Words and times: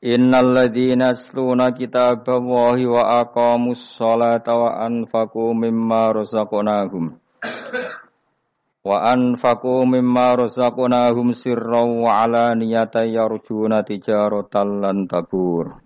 Innal 0.00 0.56
ladzina 0.56 1.12
yasluna 1.12 1.76
kitaballahi 1.76 2.88
wa 2.88 3.20
aqamus 3.20 4.00
sholata 4.00 4.56
wa 4.56 4.80
anfaqu 4.88 5.52
mimma 5.52 6.16
razaqnahum. 6.16 7.20
Wa 8.80 8.96
anfaqu 9.12 9.84
mimma 9.84 10.40
razaqnahum 10.40 11.36
sirran 11.36 12.00
wa 12.00 12.24
alaniyatan 12.24 13.12
yarjuna 13.12 13.84
tijaratan 13.84 14.80
lan 14.80 15.04
tabur. 15.04 15.84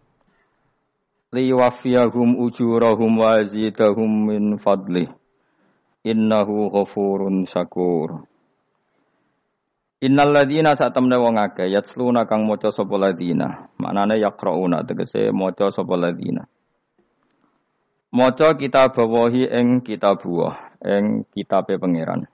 Liwafiyahum 1.35 2.39
ujurahum 2.39 3.19
wa 3.19 3.43
zidahum 3.43 4.31
min 4.31 4.63
fadlih 4.63 5.11
innahu 6.07 6.71
ghafurun 6.71 7.51
syakur 7.51 8.31
Innal 10.05 10.37
ladina 10.37 10.77
saat 10.77 10.93
temne 10.93 11.17
wong 11.17 11.41
akeh 11.41 11.73
yatsluna 11.73 12.29
kang 12.29 12.45
maca 12.45 12.69
sapa 12.69 12.93
ladina. 13.01 13.73
Maknane 13.81 14.21
yaqrauna 14.21 14.85
tegese 14.85 15.33
maca 15.33 15.73
sapa 15.73 15.97
ladina. 15.97 16.45
Maca 18.13 18.53
kitab 18.53 18.93
bawahi 18.93 19.49
ing 19.49 19.81
kitab 19.81 20.21
buah, 20.21 20.77
ing 20.85 21.25
kitabe 21.33 21.81
pangeran. 21.81 22.29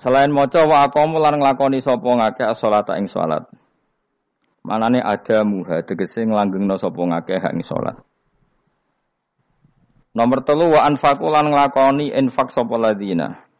Selain 0.00 0.32
maca 0.32 0.64
wa 0.64 0.88
aqamu 0.88 1.20
lan 1.20 1.36
nglakoni 1.36 1.84
sapa 1.84 2.00
ngakeh 2.00 2.56
salat 2.56 2.88
ing 2.96 3.04
salat. 3.12 3.44
Manane 4.64 5.04
ada 5.04 5.44
muha 5.44 5.84
tegese 5.84 6.24
nglanggengno 6.24 6.80
sapa 6.80 6.96
ngakeh 6.96 7.44
ing 7.52 7.60
salat. 7.60 8.00
Nomor 10.16 10.48
telu 10.48 10.72
wa 10.72 10.80
anfaqu 10.88 11.28
lan 11.28 11.52
nglakoni 11.52 12.08
infak 12.08 12.48
sapa 12.48 12.80
ladina 12.80 13.51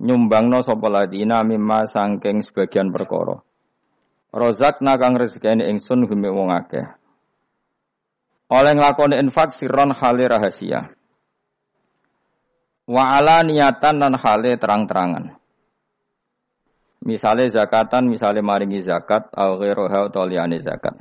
nyumbangno 0.00 0.60
sapa 0.60 0.88
ladina 0.92 1.40
mimma 1.40 1.88
sangking 1.88 2.44
sebagian 2.44 2.92
perkara. 2.92 3.40
Rozakna 4.36 5.00
kang 5.00 5.16
rezekine 5.16 5.64
ingsun 5.72 6.04
gume 6.04 6.28
wong 6.28 6.52
akeh. 6.52 6.84
Oleh 8.52 8.72
nglakoni 8.76 9.16
infak 9.18 9.56
sirron 9.56 9.96
hale 9.96 10.24
rahasia. 10.28 10.92
Wa 12.86 13.18
ala 13.18 13.42
niatan 13.42 13.98
dan 13.98 14.14
hale 14.14 14.54
terang-terangan. 14.60 15.34
Misale 17.02 17.50
zakatan, 17.50 18.06
misale 18.06 18.42
maringi 18.42 18.82
zakat, 18.82 19.30
au 19.34 19.58
ghairuha 19.58 20.10
utawa 20.10 20.46
zakat. 20.58 20.94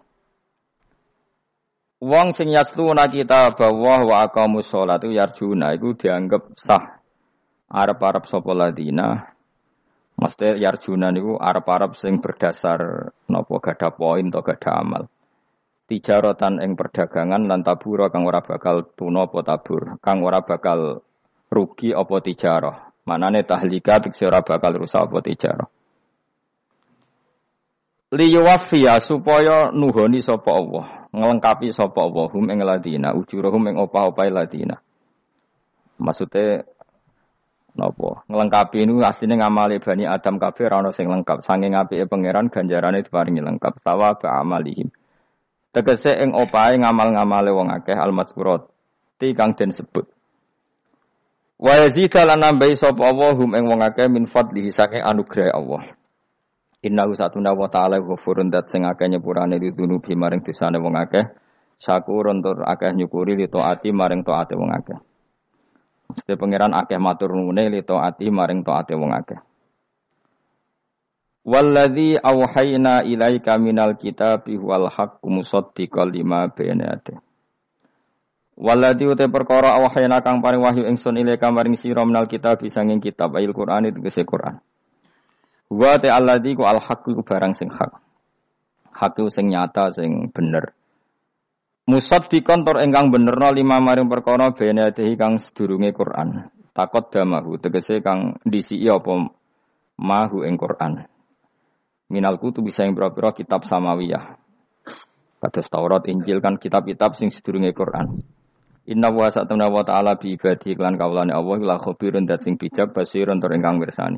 Wong 2.02 2.36
sing 2.38 2.54
yasluna 2.54 3.10
kita 3.10 3.54
bawah 3.58 4.06
wa 4.06 4.16
aqamus 4.28 4.70
sholat 4.70 5.02
itu 5.02 5.18
yarjuna 5.18 5.74
iku 5.74 5.98
dianggap 5.98 6.54
sah 6.54 7.02
Arab-Arab 7.70 8.30
sapa 8.30 8.52
ladina 8.54 9.36
Mesti 10.16 10.64
yarjuna 10.64 11.12
niku 11.12 11.36
Arab-Arab 11.36 12.00
sing 12.00 12.24
berdasar 12.24 13.12
napa 13.28 13.56
gada 13.60 13.92
poin 13.92 14.32
atau 14.32 14.48
gada 14.48 14.72
amal. 14.80 15.04
Tijarotan 15.92 16.64
ing 16.64 16.80
perdagangan 16.80 17.44
lan 17.46 17.62
tabura 17.62 18.08
kang 18.08 18.24
ora 18.24 18.40
bakal 18.40 18.96
tuna 18.96 19.28
apa 19.28 19.44
tabur, 19.44 20.00
kang 20.00 20.24
ora 20.24 20.40
bakal 20.42 21.04
rugi 21.52 21.92
apa 21.92 22.16
tijarah. 22.24 22.78
Manane 23.06 23.44
tahlika 23.46 24.02
tekse 24.02 24.26
ora 24.26 24.40
bakal 24.42 24.80
rusak 24.80 25.04
apa 25.04 25.20
tijarah. 25.20 25.70
Liyuwafiya 28.16 29.04
supaya 29.04 29.76
nuhoni 29.76 30.24
sapa 30.24 30.56
Allah, 30.56 31.12
ngelengkapi 31.12 31.76
sapa 31.76 32.08
Allah 32.08 32.32
hum 32.32 32.48
ing 32.48 32.64
ladina, 32.64 33.12
ujurahum 33.12 33.68
ing 33.68 33.76
opah-opah 33.84 34.32
ladina. 34.32 34.80
Maksudnya 36.00 36.64
Nopo 37.76 38.24
ngelengkapi 38.32 38.88
ini 38.88 39.04
aslinya 39.04 39.44
ngamali 39.44 39.84
bani 39.84 40.08
Adam 40.08 40.40
kabeh 40.40 40.72
rano 40.72 40.96
sing 40.96 41.12
lengkap. 41.12 41.44
Saking 41.44 41.76
apike 41.76 42.08
pangeran 42.08 42.48
ganjarane 42.48 43.04
diparingi 43.04 43.44
lengkap. 43.44 43.84
Tawa 43.84 44.16
ke 44.16 44.32
amalihim. 44.32 44.96
Tegese 45.76 46.16
ing 46.16 46.32
opahe 46.32 46.80
ngamal-ngamale 46.80 47.52
wong 47.52 47.68
akeh 47.76 48.00
al-mazkurat. 48.00 48.64
Ti 49.20 49.36
kang 49.36 49.60
den 49.60 49.76
sebut. 49.76 50.08
Wa 51.60 51.84
yazida 51.84 52.24
lan 52.24 52.48
nambahi 52.48 52.80
sapa 52.80 53.12
Allah 53.12 53.36
hum 53.36 53.52
ing 53.52 53.68
wong 53.68 53.84
akeh 53.84 54.08
min 54.08 54.24
fadlihi 54.24 54.72
saking 54.72 55.04
anugerah 55.04 55.60
Allah. 55.60 55.84
Innahu 56.80 57.12
satuna 57.12 57.52
wa 57.52 57.68
ta'ala 57.68 58.00
ghafurun 58.00 58.56
dat 58.56 58.72
sing 58.72 58.88
akeh 58.88 59.12
nyepurane 59.12 59.60
didunubi 59.60 60.16
maring 60.16 60.48
dosane 60.48 60.80
wong 60.80 60.96
akeh. 60.96 61.28
Syakurun 61.76 62.40
tur 62.40 62.64
akeh 62.64 62.96
nyukuri 62.96 63.36
li 63.36 63.52
taati 63.52 63.92
maring 63.92 64.24
taate 64.24 64.56
wong 64.56 64.72
akeh. 64.72 64.96
Mesti 66.12 66.34
pangeran 66.38 66.74
akeh 66.78 67.02
matur 67.02 67.34
nuwune 67.34 67.70
li 67.70 67.82
taati 67.82 68.30
maring 68.30 68.62
taate 68.62 68.94
wong 68.94 69.12
akeh. 69.14 69.40
Walladzi 71.46 72.18
auhayna 72.18 73.06
ilaika 73.06 73.62
minal 73.62 73.94
kitabi 74.02 74.58
wal 74.58 74.90
haqqu 74.90 75.30
musaddiqal 75.30 76.10
lima 76.10 76.50
yadayhi. 76.50 77.22
Walladzi 78.56 79.06
ute 79.06 79.28
perkara 79.28 79.78
auhayna 79.78 80.24
kang 80.24 80.40
paring 80.40 80.64
wahyu 80.64 80.88
ingsun 80.90 81.22
ilaika 81.22 81.52
maring 81.52 81.78
sira 81.78 82.02
minal 82.08 82.26
kitab 82.26 82.64
sanging 82.66 83.04
kitab 83.04 83.36
ayil 83.38 83.54
Qur'an 83.54 83.86
itu 83.86 84.02
kese 84.02 84.24
Qur'an. 84.24 84.64
Wa 85.70 86.00
te 86.00 86.08
alladzi 86.10 86.56
ku 86.56 86.64
al 86.64 86.82
haqqu 86.82 87.14
barang 87.22 87.54
sing 87.54 87.70
hak. 87.70 87.94
Hak 88.96 89.20
sing 89.28 89.52
nyata 89.52 89.92
sing 89.92 90.32
bener. 90.32 90.72
Musad 91.86 92.26
dikontor 92.26 92.82
engkang 92.82 93.14
benerno 93.14 93.54
lima 93.54 93.78
maring 93.78 94.10
perkara 94.10 94.50
bene 94.58 94.90
adehi 94.90 95.14
kang 95.14 95.38
sedurunge 95.38 95.94
Quran. 95.94 96.50
Takot 96.74 97.14
damahu 97.14 97.62
tegese 97.62 98.02
kang 98.02 98.42
disi 98.42 98.82
apa 98.90 99.30
mahu 100.02 100.50
ing 100.50 100.58
Quran. 100.58 101.06
Minal 102.10 102.42
kutu 102.42 102.66
bisa 102.66 102.90
yang 102.90 102.98
berapa 102.98 103.38
kitab 103.38 103.70
samawiyah. 103.70 104.34
Kados 105.38 105.70
Taurat, 105.70 106.10
Injil 106.10 106.42
kan 106.42 106.58
kitab-kitab 106.58 107.22
sing 107.22 107.30
sedurunge 107.30 107.70
Quran. 107.78 108.18
Inna 108.90 109.14
wa 109.14 109.30
sa'tamna 109.30 109.70
wa 109.70 109.86
ta'ala 109.86 110.18
bi 110.18 110.34
ibadi 110.34 110.74
iklan 110.74 110.98
kaulane 110.98 111.38
Allah 111.38 111.62
la 111.62 111.78
khabirun 111.78 112.26
dat 112.26 112.42
sing 112.42 112.58
bijak 112.58 112.98
basirun 112.98 113.38
tur 113.38 113.54
ingkang 113.54 113.78
mirsani. 113.78 114.18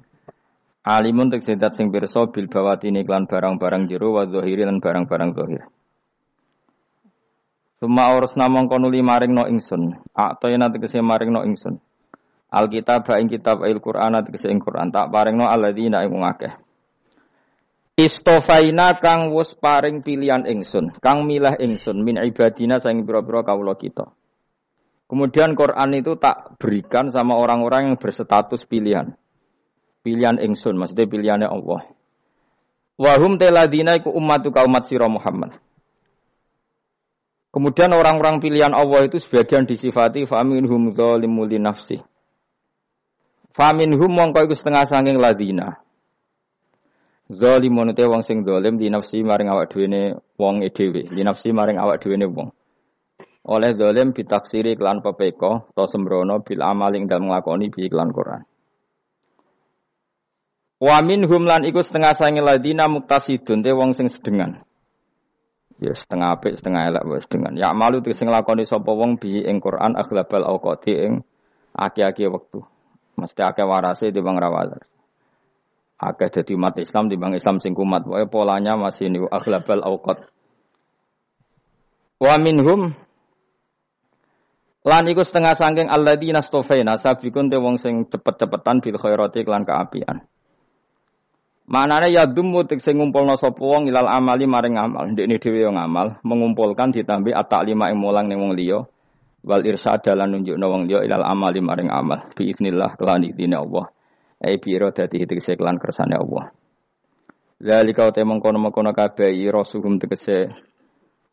Alimun 0.88 1.28
tek 1.28 1.44
sedat 1.44 1.76
sing 1.76 1.92
pirsa 1.92 2.32
bil 2.32 2.48
bawati 2.48 2.96
iklan 2.96 3.28
barang-barang 3.28 3.92
jero 3.92 4.16
wa 4.16 4.24
zahiri 4.24 4.64
lan 4.64 4.80
barang-barang 4.80 5.36
zahir. 5.36 5.68
Suma 7.78 8.10
urus 8.18 8.34
namong 8.34 8.66
konuli 8.66 9.06
maring 9.06 9.38
no 9.38 9.46
ingsun. 9.46 10.02
Aktoyna 10.18 10.74
tegese 10.74 10.98
maring 10.98 11.30
no 11.30 11.46
ingsun. 11.46 11.78
Alkitab 12.50 13.06
ing 13.22 13.30
kitab 13.30 13.62
il 13.70 13.78
Qur'an 13.78 14.18
tegese 14.26 14.50
ing 14.50 14.58
Qur'an 14.58 14.90
tak 14.90 15.14
paring 15.14 15.38
no 15.38 15.46
alladzina 15.46 16.02
ing 16.02 16.18
akeh. 16.18 16.54
Istofaina 17.98 18.94
kang 19.02 19.34
wus 19.34 19.58
paring 19.58 20.06
pilihan 20.06 20.46
ingsun, 20.46 21.02
kang 21.02 21.26
milah 21.26 21.58
ingsun 21.58 22.06
min 22.06 22.22
ibadina 22.22 22.78
saing 22.78 23.02
pira-pira 23.02 23.42
kawula 23.42 23.74
kita. 23.74 24.14
Kemudian 25.10 25.58
Quran 25.58 25.98
itu 25.98 26.14
tak 26.14 26.62
berikan 26.62 27.10
sama 27.10 27.34
orang-orang 27.42 27.90
yang 27.90 27.98
berstatus 27.98 28.70
pilihan. 28.70 29.18
Pilihan 30.06 30.38
ingsun, 30.38 30.78
maksudnya 30.78 31.10
pilihannya 31.10 31.50
Allah. 31.50 31.90
Wahum 33.02 33.42
teladina 33.42 33.98
iku 33.98 34.14
ummatu 34.14 34.54
umat 34.54 34.86
sira 34.86 35.10
Muhammad. 35.10 35.58
Kemudian 37.58 37.90
orang-orang 37.90 38.38
pilihan 38.38 38.70
Allah 38.70 39.10
itu 39.10 39.18
sebagian 39.18 39.66
disifati 39.66 40.30
faminhum 40.30 40.94
zalimu 40.94 41.42
li 41.50 41.58
nafsi. 41.58 41.98
Faminhum 43.58 44.14
mongko 44.14 44.46
iku 44.46 44.54
setengah 44.54 44.86
sanging 44.86 45.18
ladina. 45.18 45.82
Zalimun 47.34 47.98
te 47.98 48.06
wong 48.06 48.22
sing 48.22 48.46
zalim 48.46 48.78
di 48.78 48.94
nafsi 48.94 49.26
maring 49.26 49.50
awak 49.50 49.74
dhewe 49.74 50.22
wong 50.38 50.62
e 50.62 50.70
dhewe, 50.70 51.10
di 51.10 51.26
nafsi 51.26 51.50
maring 51.50 51.82
awak 51.82 51.98
dhewe 51.98 52.22
wong. 52.30 52.54
Oleh 53.50 53.74
zalim 53.74 54.14
bitaksiri 54.14 54.78
klan 54.78 55.02
pepeko 55.02 55.74
to 55.74 55.90
sembrono 55.90 56.46
bil 56.46 56.62
amaling 56.62 57.10
dalem 57.10 57.34
nglakoni 57.34 57.74
bi 57.74 57.90
iklan 57.90 58.14
Quran. 58.14 58.46
Wa 60.78 61.02
minhum 61.02 61.50
lan 61.50 61.66
iku 61.66 61.82
setengah 61.82 62.14
sanging 62.14 62.46
ladina 62.46 62.86
muktasidun 62.86 63.66
te 63.66 63.74
wong 63.74 63.98
sing 63.98 64.14
sedengan. 64.14 64.67
Ya 65.78 65.94
setengah 65.94 66.34
apik, 66.34 66.58
setengah 66.58 66.90
elek 66.90 67.06
wis 67.06 67.30
dengan. 67.30 67.54
Ya 67.54 67.70
malu 67.70 68.02
sing 68.10 68.26
nglakoni 68.26 68.66
sapa 68.66 68.90
wong 68.90 69.22
bi 69.22 69.46
ing 69.46 69.62
Quran 69.62 69.94
aghlabal 69.94 70.42
awqati 70.42 70.94
ing 70.98 71.14
aki-aki 71.78 72.26
wektu. 72.26 72.66
Mesti 73.18 73.42
akeh 73.46 73.66
warase 73.66 74.10
di 74.10 74.18
bang 74.18 74.38
rawal. 74.42 74.78
Akeh 76.02 76.30
dadi 76.34 76.58
umat 76.58 76.78
Islam 76.82 77.10
di 77.10 77.18
bang 77.18 77.38
Islam 77.38 77.62
sing 77.62 77.78
kumat. 77.78 78.10
Pokoke 78.10 78.26
polanya 78.26 78.74
masih 78.74 79.10
niku 79.10 79.30
aghlabal 79.30 79.86
awqat. 79.86 80.26
Wa 82.18 82.42
minhum 82.42 82.98
lan 84.82 85.04
iku 85.06 85.22
setengah 85.22 85.54
sangking 85.54 85.94
alladzina 85.94 86.42
stofaina 86.42 86.98
sabikun 86.98 87.54
te 87.54 87.62
wong 87.62 87.78
sing 87.78 88.10
cepet-cepetan 88.10 88.82
bil 88.82 88.98
khairati 88.98 89.46
kelan 89.46 89.62
kaapian. 89.62 90.26
Manane 91.68 92.08
ya 92.16 92.24
dumu 92.24 92.64
sing 92.80 92.96
ngumpulna 92.96 93.36
sapa 93.36 93.60
wong 93.60 93.92
ilal 93.92 94.08
amali 94.08 94.48
maring 94.48 94.80
amal. 94.80 95.12
Ndekne 95.12 95.36
dhewe 95.36 95.68
yo 95.68 95.72
ngamal, 95.76 96.24
mengumpulkan 96.24 96.96
ditambi 96.96 97.36
at-ta'lima 97.36 97.92
ing 97.92 98.00
mulang 98.00 98.32
ning 98.32 98.40
wong 98.40 98.56
liya. 98.56 98.88
Wal 99.44 99.68
irsad 99.68 100.00
dalan 100.00 100.32
nunjukna 100.32 100.64
wong 100.64 100.88
liya 100.88 101.04
ilal 101.04 101.28
amali 101.28 101.60
maring 101.60 101.92
amal. 101.92 102.24
Bi 102.32 102.56
idznillah 102.56 102.96
kelan 102.96 103.28
idine 103.28 103.60
Allah. 103.60 103.92
Ai 104.40 104.56
bi 104.64 104.80
iradati 104.80 105.28
tegese 105.28 105.60
kelan 105.60 105.76
kersane 105.76 106.16
Allah. 106.16 106.56
Zalika 107.60 108.08
uta 108.08 108.24
mengkono-mengkono 108.24 108.96
kabeh 108.96 109.34
rasulum 109.52 110.00
tegese 110.00 110.48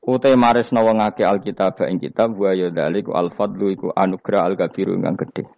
Utai 0.05 0.37
maris 0.37 0.69
nawa 0.69 0.93
ngake 0.93 1.25
alkitab 1.25 1.81
ing 1.89 1.97
kitab 1.97 2.37
wa 2.37 2.53
ya 2.53 2.69
dalik 2.69 3.09
al 3.09 3.33
fadlu 3.33 3.73
iku 3.73 3.89
anugerah 3.89 4.53
al 4.53 4.55
kabiru 4.59 5.01
kang 5.01 5.17
gedhe. 5.17 5.49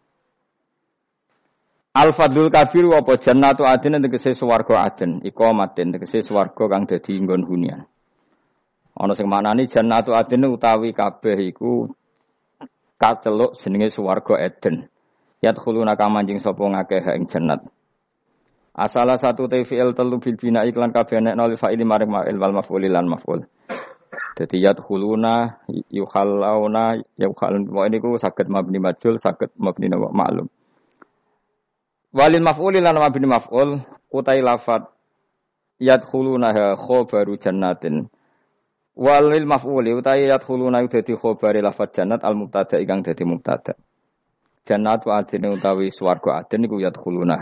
Al 1.96 2.12
fadlul 2.12 2.52
kabir 2.52 2.84
apa 2.92 3.16
jannatu 3.16 3.64
adin 3.64 3.96
tegese 4.04 4.36
swarga 4.36 4.84
adin, 4.84 5.24
iqamatin 5.24 5.96
tegese 5.96 6.20
swarga 6.20 6.68
kang 6.68 6.84
dadi 6.84 7.16
nggon 7.16 7.48
hunian. 7.48 7.88
Ana 9.00 9.16
sing 9.16 9.24
maknani 9.32 9.64
jannatu 9.64 10.12
adin 10.12 10.44
utawi 10.44 10.92
kabeh 10.92 11.40
iku 11.56 11.88
kateluk 13.00 13.56
jenenge 13.56 13.88
swarga 13.88 14.36
Eden. 14.44 14.92
Yadkhuluna 15.40 15.96
kang 15.96 16.12
manjing 16.12 16.36
sapa 16.36 16.60
ngakeh 16.60 17.00
ing 17.16 17.32
jannat. 17.32 17.64
Asala 18.76 19.16
satu 19.16 19.48
TVL 19.48 19.96
telu 19.96 20.20
bil 20.20 20.36
bina 20.36 20.68
iklan 20.68 20.92
kabeh 20.92 21.24
nek 21.24 21.32
nol 21.32 21.56
fa'ili 21.56 21.84
maring 21.88 22.12
ma'il 22.12 22.36
wal 22.36 22.60
maf'ul 22.60 22.84
lan 22.92 23.08
maf'ul. 23.08 23.40
Dadi 24.36 24.60
yadkhuluna 24.60 25.64
yukhallawna 25.88 27.00
yukhallun 27.16 27.72
ini 27.88 27.96
ku 28.04 28.20
saged 28.20 28.52
mabni 28.52 28.76
majul 28.84 29.16
saged 29.16 29.48
mabni 29.56 29.88
maklum. 29.88 30.52
Walil 32.14 32.44
maf'uli 32.44 32.78
lan 32.78 32.98
mabni 33.02 33.26
maf'ul 33.26 33.82
utai 34.14 34.38
lafat 34.44 34.86
yadkhuluna 35.82 36.76
khobaru 36.78 37.34
jannatin. 37.40 38.06
Walil 38.96 39.46
maf'uli 39.48 39.92
utai 39.92 40.30
yadkhuluna 40.30 40.86
dadi 40.86 41.12
khobari 41.18 41.60
lafat 41.60 41.98
jannat 41.98 42.22
al 42.22 42.38
mubtada 42.38 42.78
ikang 42.78 43.02
dadi 43.02 43.26
mubtada. 43.26 43.74
Jannat 44.66 45.06
wa 45.06 45.22
adin 45.22 45.46
utawi 45.50 45.94
swarga 45.94 46.42
adin 46.42 46.66
iku 46.66 46.82
yadkhuluna. 46.82 47.36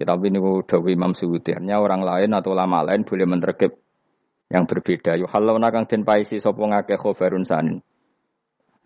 Ya, 0.00 0.08
tapi 0.08 0.32
niku 0.32 0.64
dawi 0.64 0.96
Imam 0.96 1.12
Suyuti. 1.12 1.52
orang 1.52 2.00
lain 2.00 2.32
atau 2.32 2.56
lama 2.56 2.82
lain 2.88 3.04
boleh 3.04 3.26
menerkib 3.28 3.76
yang 4.48 4.64
berbeda. 4.64 5.20
Yuhallawna 5.20 5.68
kang 5.70 5.84
den 5.86 6.02
paisi 6.08 6.40
sapa 6.40 6.58
ngake 6.58 6.96
khobarun 6.96 7.44
sanin. 7.44 7.84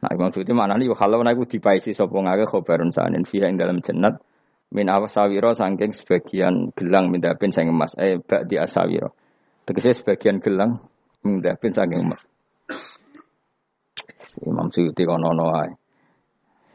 Nah 0.02 0.10
Imam 0.10 0.34
Suyuti 0.34 0.50
maknane 0.50 0.90
yuhallawna 0.90 1.32
iku 1.32 1.46
dipaisi 1.46 1.94
sapa 1.94 2.18
ngake 2.18 2.50
khobarun 2.50 2.90
sanin 2.90 3.22
fiha 3.22 3.46
ing 3.46 3.56
dalam 3.56 3.78
jannat 3.78 4.20
min 4.74 4.90
awasawiro 4.90 5.54
sangking 5.54 5.94
sebagian 5.94 6.74
gelang 6.74 7.06
mindapin 7.06 7.54
sang 7.54 7.70
emas. 7.70 7.94
Eh 7.94 8.18
bak 8.18 8.50
di 8.50 8.58
asawiro. 8.58 9.14
Tegese 9.62 9.94
sebagian 9.94 10.42
gelang 10.42 10.82
mindapin 11.22 11.70
sangking 11.70 12.02
emas. 12.02 12.22
Imam 14.42 14.66
Suyuti 14.74 15.06
kono 15.06 15.30
no 15.30 15.46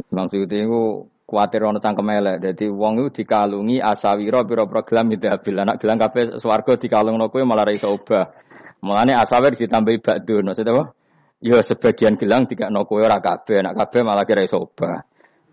Imam 0.09 0.31
Suyuti 0.31 0.63
itu 0.63 1.11
kuatir 1.27 1.67
ono 1.67 1.83
cangkem 1.83 2.07
elek. 2.07 2.39
Dadi 2.39 2.71
wong 2.71 3.03
iku 3.03 3.09
dikalungi 3.19 3.83
asawiro 3.83 4.47
pira-pira 4.47 4.81
gelang 4.87 5.11
mindapin 5.11 5.59
anak 5.59 5.83
gelang 5.83 5.99
kabeh 5.99 6.39
swarga 6.39 6.79
dikalungno 6.79 7.27
kowe 7.27 7.43
malah 7.43 7.67
ra 7.67 7.75
iso 7.75 7.91
obah. 7.91 8.31
Mulane 8.79 9.11
asawir 9.11 9.59
ditambahi 9.59 9.99
bakdo 9.99 10.39
maksud 10.39 10.63
apa? 10.71 10.95
Ya 11.43 11.59
sebagian 11.59 12.15
gelang 12.15 12.47
dikakno 12.47 12.87
kowe 12.87 13.03
ora 13.03 13.19
kabeh. 13.19 13.59
Anak 13.59 13.75
kabeh 13.75 14.07
malah 14.07 14.23
kira 14.23 14.47
iso 14.47 14.63
obah 14.63 15.03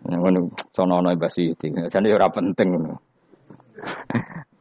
Ngono 0.05 0.53
sono-ono 0.69 1.09
Mbah 1.15 1.31
Siti. 1.31 1.73
Jane 1.73 2.07
ora 2.13 2.29
penting 2.29 2.67
ngono. 2.75 2.95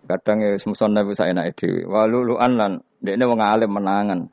Kadang 0.07 0.39
ya 0.39 0.55
semuson 0.55 0.95
nabi 0.95 1.19
saya 1.19 1.35
naik 1.35 1.59
dewi. 1.59 1.83
Waluluan 1.83 2.55
lan 2.55 2.73
dekne 3.03 3.27
wong 3.27 3.43
alim 3.43 3.75
menangan. 3.75 4.31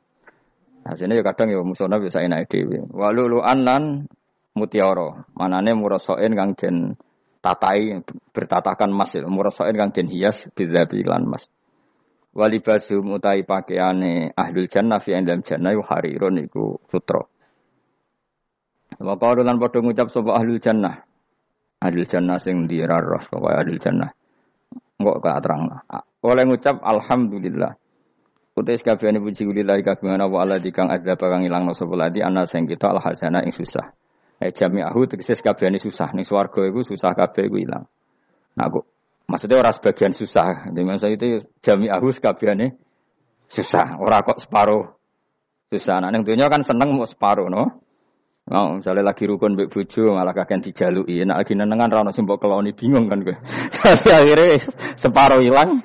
Hasilnya 0.86 1.18
ya 1.18 1.24
kadang 1.26 1.50
ya 1.50 1.58
musuh 1.66 1.90
nabi 1.90 2.14
saya 2.14 2.30
naik 2.30 2.46
dewi. 2.46 2.78
Waluluan 2.94 3.66
lan 3.66 3.82
mutiara. 4.54 5.26
Manane 5.34 5.74
murasoin 5.74 6.30
kang 6.38 6.54
den 6.54 6.94
tatai 7.42 8.00
bertatakan 8.30 8.94
emas 8.94 9.18
ya. 9.18 9.26
Murasoin 9.26 9.74
kang 9.74 9.90
den 9.90 10.06
hias 10.06 10.46
bidzabi 10.54 11.02
lan 11.02 11.26
emas. 11.26 11.50
Walibasum 12.34 13.14
utai 13.14 13.42
pakaiane 13.42 14.34
ahlul 14.34 14.66
jannah 14.70 14.98
fi 14.98 15.14
dalam 15.22 15.42
jannah 15.42 15.74
harirun 15.74 16.38
iku 16.42 16.82
sutra. 16.90 17.22
Wa 19.00 19.14
qalu 19.18 19.42
lan 19.42 19.58
padha 19.58 19.82
ngucap 19.82 20.10
sapa 20.10 20.34
ahlul 20.38 20.62
jannah. 20.62 21.02
Ahlul 21.82 22.06
jannah 22.06 22.38
sing 22.38 22.70
dirarah 22.70 23.26
sapa 23.26 23.62
ahlul 23.62 23.80
jannah. 23.82 24.10
Engko 25.00 25.18
ka 25.18 25.42
terang. 25.42 25.70
Oleh 26.22 26.44
ngucap 26.46 26.78
alhamdulillah. 26.80 27.74
Utais 28.54 28.86
kabehane 28.86 29.18
puji 29.18 29.50
lillahi 29.50 29.82
kagungan 29.82 30.30
wa 30.30 30.46
ala 30.46 30.62
dikang 30.62 30.86
adzab 30.86 31.18
kang 31.18 31.42
ilangno 31.42 31.74
sapa 31.74 31.90
ladi 31.98 32.22
ana 32.22 32.46
sing 32.46 32.70
kita 32.70 32.94
al 32.94 33.02
hasana 33.02 33.42
ing 33.42 33.50
susah. 33.50 33.90
Eh 34.38 34.54
jami'ahu 34.54 35.10
tegese 35.10 35.42
kabehane 35.42 35.82
susah 35.82 36.14
ning 36.14 36.22
swarga 36.22 36.62
iku 36.62 36.86
susah 36.86 37.18
kabeh 37.18 37.50
iku 37.50 37.58
ilang. 37.58 37.90
Nah 38.54 38.66
kok 38.70 38.86
maksudnya 39.26 39.58
orang 39.58 39.74
sebagian 39.74 40.14
susah. 40.14 40.70
Jadi 40.70 40.80
maksud 40.86 41.10
itu 41.18 41.26
jami'ahu 41.66 42.06
kabehane 42.22 42.78
susah, 43.50 43.98
ora 43.98 44.22
kok 44.22 44.38
separuh 44.38 44.86
susah. 45.74 45.98
Nah 45.98 46.14
ning 46.14 46.22
dunya 46.22 46.46
kan 46.46 46.62
seneng 46.62 46.94
mau 46.94 47.10
separuh 47.10 47.50
no. 47.50 47.83
Oh, 48.44 48.76
misalnya 48.76 49.08
lagi 49.08 49.24
rukun 49.24 49.56
mbek 49.56 49.72
bojo 49.72 50.12
malah 50.12 50.36
kakek 50.36 50.68
dijalui. 50.68 51.24
Nek 51.24 51.40
lagi 51.40 51.56
nenengan 51.56 51.88
ra 51.88 52.04
ono 52.04 52.12
sing 52.12 52.28
mbok 52.28 52.44
keloni 52.44 52.76
bingung 52.76 53.08
kan 53.08 53.24
kowe. 53.24 53.32
Jadi 53.72 54.08
akhirnya 54.12 54.60
separuh 55.00 55.40
hilang. 55.40 55.80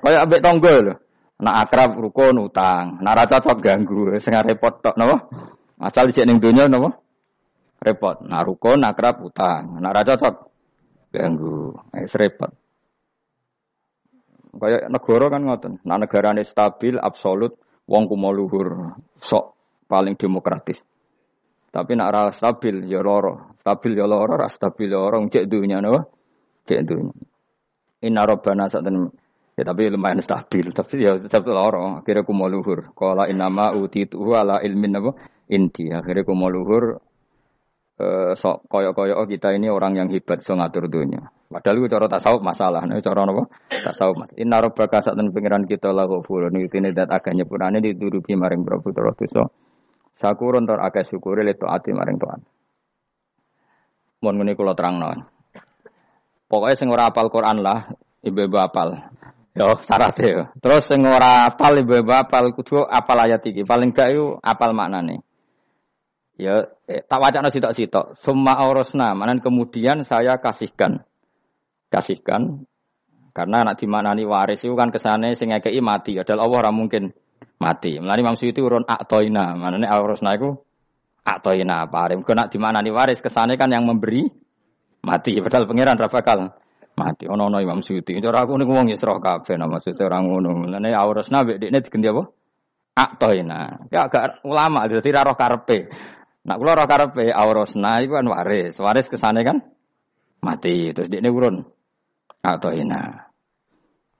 Kayak 0.00 0.24
ambek 0.24 0.40
tonggo 0.40 0.74
lho. 0.80 0.94
Nak 1.38 1.54
akrab 1.68 2.00
rukun 2.00 2.40
utang, 2.40 2.98
nak 2.98 3.14
ra 3.14 3.24
cocok 3.28 3.62
ganggu, 3.62 4.16
sing 4.18 4.34
repot 4.34 4.80
tok 4.82 4.96
napa? 4.98 5.30
Asal 5.78 6.10
dicek 6.10 6.26
ning 6.26 6.40
donya 6.40 6.66
napa? 6.66 6.98
Repot. 7.84 8.24
Nak 8.24 8.42
rukun 8.48 8.82
akrab 8.82 9.20
utang, 9.20 9.76
nak 9.78 9.92
ra 9.92 10.02
cocok 10.08 10.34
ganggu. 11.12 11.76
Eh 11.92 12.08
repot. 12.08 12.50
Kayak 14.56 14.88
negara 14.88 15.26
kan 15.28 15.42
ngoten. 15.44 15.72
Nah 15.84 16.00
negarane 16.00 16.42
stabil, 16.42 16.96
absolut, 16.96 17.60
wong 17.84 18.08
kumo 18.08 18.32
luhur, 18.32 18.96
sok 19.20 19.52
paling 19.86 20.16
demokratis. 20.16 20.80
Tapi 21.68 21.92
nak 21.94 22.08
ora 22.10 22.22
stabil 22.32 22.88
ya 22.88 23.04
loro. 23.04 23.52
Stabil 23.60 23.92
ya 23.92 24.08
loro, 24.08 24.40
ora 24.40 24.48
stabil 24.48 24.88
ya 24.88 24.98
loro 24.98 25.20
cek 25.28 25.44
dunya 25.44 25.84
napa? 25.84 26.08
Cek 26.64 26.80
dunya. 26.88 27.12
Inna 28.08 28.24
rabbana 28.24 28.70
satan 28.70 29.12
ya 29.58 29.62
tapi 29.66 29.90
lumayan 29.90 30.22
stabil, 30.24 30.70
tapi 30.72 31.04
ya 31.04 31.20
tetap 31.20 31.44
loro. 31.44 32.00
Akhirnya 32.00 32.24
ku 32.24 32.32
mau 32.32 32.48
luhur. 32.48 32.96
Qala 32.96 33.28
innama 33.28 33.76
utitu 33.76 34.16
ala 34.32 34.64
ilmin 34.64 34.96
apa? 34.96 35.10
Inti. 35.52 35.92
Akhirnya 35.92 36.24
ku 36.24 36.32
mau 36.32 36.48
luhur 36.48 37.04
eh 37.98 38.32
sok 38.38 38.70
koyo-koyo 38.70 39.26
kita 39.26 39.50
ini 39.58 39.66
orang 39.66 39.98
yang 39.98 40.08
hebat 40.08 40.40
so 40.46 40.54
ngatur 40.54 40.86
dunia. 40.86 41.34
Padahal 41.48 41.80
itu 41.80 41.88
cara 41.88 42.06
tasawuf 42.12 42.44
masalah, 42.44 42.84
nih 42.84 43.00
cara 43.00 43.24
apa? 43.24 43.48
Tasawuf 43.72 44.20
mas. 44.20 44.32
Inna 44.36 44.60
rabbaka 44.60 45.00
satan 45.00 45.32
pengiran 45.32 45.64
kita 45.64 45.90
ghafurun. 45.90 46.52
Itu 46.60 46.76
ini 46.76 46.92
dat 46.92 47.08
agaknya 47.08 47.48
purane 47.48 47.80
diturupi 47.80 48.36
maring 48.36 48.68
Prabu 48.68 48.92
Dosa. 48.92 49.48
Sakurun 50.18 50.66
tor 50.66 50.82
akeh 50.82 51.06
syukure 51.06 51.46
le 51.46 51.54
taati 51.54 51.94
maring 51.94 52.18
Tuhan. 52.18 52.40
Mun 54.18 54.34
ngene 54.34 54.58
kula 54.58 54.74
terangno. 54.74 55.14
Pokoknya 56.50 56.74
sing 56.74 56.88
ora 56.90 57.12
apal 57.12 57.30
Quran 57.30 57.62
lah, 57.62 57.86
ibu-ibu 58.26 58.58
apal. 58.58 58.98
Yo 59.54 59.78
syaratnya 59.78 60.26
yo. 60.26 60.42
Terus 60.58 60.90
sing 60.90 61.06
ora 61.06 61.46
apal 61.46 61.86
ibu-ibu 61.86 62.10
apal 62.10 62.50
kudu 62.50 62.82
apal 62.82 63.18
ayat 63.30 63.46
iki. 63.46 63.62
Paling 63.62 63.94
gak 63.94 64.10
yo 64.16 64.42
apal 64.42 64.74
maknane. 64.74 65.22
Ya, 66.38 66.70
eh, 66.86 67.02
tak 67.02 67.18
wacana 67.18 67.50
sitok-sitok. 67.50 68.22
Summa 68.22 68.54
aurosna, 68.62 69.10
manan 69.18 69.42
kemudian 69.42 70.06
saya 70.06 70.38
kasihkan. 70.38 71.02
Kasihkan. 71.90 72.62
Karena 73.34 73.66
anak 73.66 73.82
dimanani 73.82 74.22
waris 74.22 74.62
itu 74.62 74.74
kan 74.78 74.90
kesane 74.94 75.34
sing 75.34 75.50
ngekei 75.50 75.82
mati. 75.82 76.18
Adalah 76.18 76.46
Allah 76.46 76.58
ora 76.66 76.70
mungkin 76.74 77.10
mati. 77.58 77.98
Melani 77.98 78.22
Imam 78.22 78.36
Suyuti 78.38 78.62
urun 78.62 78.86
aktoina. 78.86 79.54
Mana 79.58 79.76
nih 79.76 79.90
arusna 79.90 80.34
itu 80.38 80.54
aktoina 81.26 81.86
parim. 81.90 82.22
Di 82.24 82.58
mana 82.58 82.80
nih 82.80 82.94
waris 82.94 83.20
ke 83.20 83.28
sana 83.28 83.58
kan 83.58 83.70
yang 83.70 83.84
memberi 83.84 84.26
mati. 85.04 85.38
Padahal 85.42 85.66
pangeran 85.66 85.98
rafakal 85.98 86.54
mati. 86.94 87.26
Ono 87.26 87.50
ono 87.50 87.58
Imam 87.60 87.82
Suyuti. 87.82 88.16
Cara 88.22 88.46
aku 88.46 88.56
nih 88.56 88.66
ngomong 88.66 88.88
Isra 88.94 89.18
kafe. 89.18 89.58
Nama 89.58 89.68
maksudnya 89.68 90.06
orang 90.06 90.22
ngono. 90.26 90.50
Melani 90.66 90.94
arusna 90.94 91.44
bek 91.44 91.58
ini 91.60 91.78
diganti 91.82 92.08
apa? 92.08 92.22
Aktoina. 92.98 93.60
Ya 93.92 94.08
agak 94.08 94.42
ulama. 94.46 94.86
Jadi 94.86 95.10
roh 95.12 95.36
karpe. 95.36 95.90
Nak 96.48 96.56
kula 96.56 96.72
roh 96.78 96.88
karpe 96.88 97.28
aurosna 97.28 98.00
itu 98.00 98.16
kan 98.16 98.26
waris. 98.26 98.78
Waris 98.80 99.06
ke 99.10 99.20
sana 99.20 99.44
kan 99.44 99.60
mati. 100.40 100.94
Terus 100.94 101.10
dia 101.10 101.22
urun 101.28 101.62
aktoina. 102.40 103.27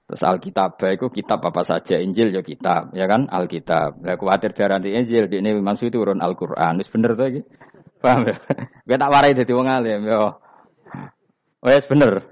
Terus 0.09 0.25
Alkitab 0.25 0.81
itu 0.89 1.05
kitab 1.13 1.37
apa 1.45 1.61
saja, 1.61 2.01
Injil 2.01 2.33
ya 2.33 2.41
kitab, 2.41 2.97
ya 2.97 3.05
kan? 3.05 3.29
Alkitab. 3.29 4.01
Lah 4.01 4.17
kuwatir 4.17 4.57
darah 4.57 4.81
di 4.81 4.97
Injil, 4.97 5.29
di 5.29 5.37
ini 5.37 5.53
maksud 5.61 5.93
turun 5.93 6.17
Al-Qur'an. 6.17 6.81
Wis 6.81 6.89
bener 6.89 7.13
to 7.13 7.29
iki. 7.29 7.41
Paham 8.01 8.25
ya? 8.25 8.41
Gue 8.89 8.97
tak 8.97 9.11
warai 9.13 9.37
dadi 9.37 9.53
wong 9.53 9.69
alim 9.69 10.01
yo. 10.09 10.41
Wes 11.61 11.85
bener. 11.85 12.25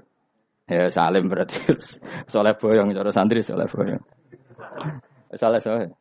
Ya 0.66 0.90
salim 0.90 1.30
berarti. 1.30 1.62
Soleh 2.34 2.58
boyong 2.58 2.90
cara 2.90 3.14
santri 3.14 3.46
soleh 3.46 3.70
boyong. 3.70 4.02
Soleh 5.38 5.62
soleh. 5.62 5.94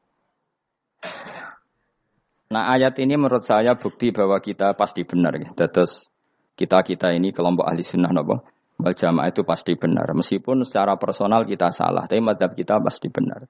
Nah 2.49 2.73
ayat 2.73 2.97
ini 2.97 3.21
menurut 3.21 3.45
saya 3.45 3.77
bukti 3.77 4.09
bahwa 4.09 4.41
kita 4.41 4.73
pasti 4.73 5.05
benar. 5.05 5.37
Ya. 5.37 5.53
Terus 5.53 6.09
kita 6.57 6.81
kita 6.81 7.13
ini 7.13 7.29
kelompok 7.37 7.69
ahli 7.69 7.85
sunnah 7.85 8.09
nopo 8.09 8.56
wal 8.77 8.93
jamaah 8.93 9.33
itu 9.33 9.41
pasti 9.41 9.73
benar. 9.73 10.05
Meskipun 10.13 10.61
secara 10.63 10.95
personal 10.97 11.43
kita 11.43 11.73
salah, 11.73 12.05
tapi 12.05 12.21
madhab 12.21 12.53
kita 12.53 12.77
pasti 12.81 13.09
benar. 13.09 13.49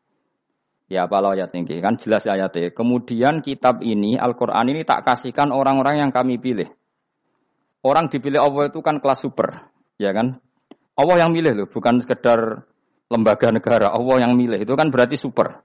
Ya 0.88 1.04
apa 1.04 1.20
ayat 1.20 1.52
ini 1.52 1.84
kan 1.84 2.00
jelas 2.00 2.24
ayatnya. 2.24 2.72
Kemudian 2.72 3.44
kitab 3.44 3.84
ini 3.84 4.16
Al-Quran 4.16 4.72
ini 4.72 4.88
tak 4.88 5.04
kasihkan 5.04 5.52
orang-orang 5.52 6.00
yang 6.00 6.12
kami 6.16 6.40
pilih. 6.40 6.72
Orang 7.84 8.08
dipilih 8.08 8.40
Allah 8.40 8.72
itu 8.72 8.80
kan 8.80 9.04
kelas 9.04 9.28
super, 9.28 9.68
ya 10.00 10.16
kan? 10.16 10.40
Allah 10.98 11.28
yang 11.28 11.36
milih 11.36 11.54
loh, 11.54 11.68
bukan 11.70 12.02
sekedar 12.02 12.66
lembaga 13.12 13.52
negara. 13.52 13.92
Allah 13.94 14.28
yang 14.28 14.34
milih 14.34 14.64
itu 14.64 14.74
kan 14.74 14.90
berarti 14.90 15.20
super. 15.20 15.62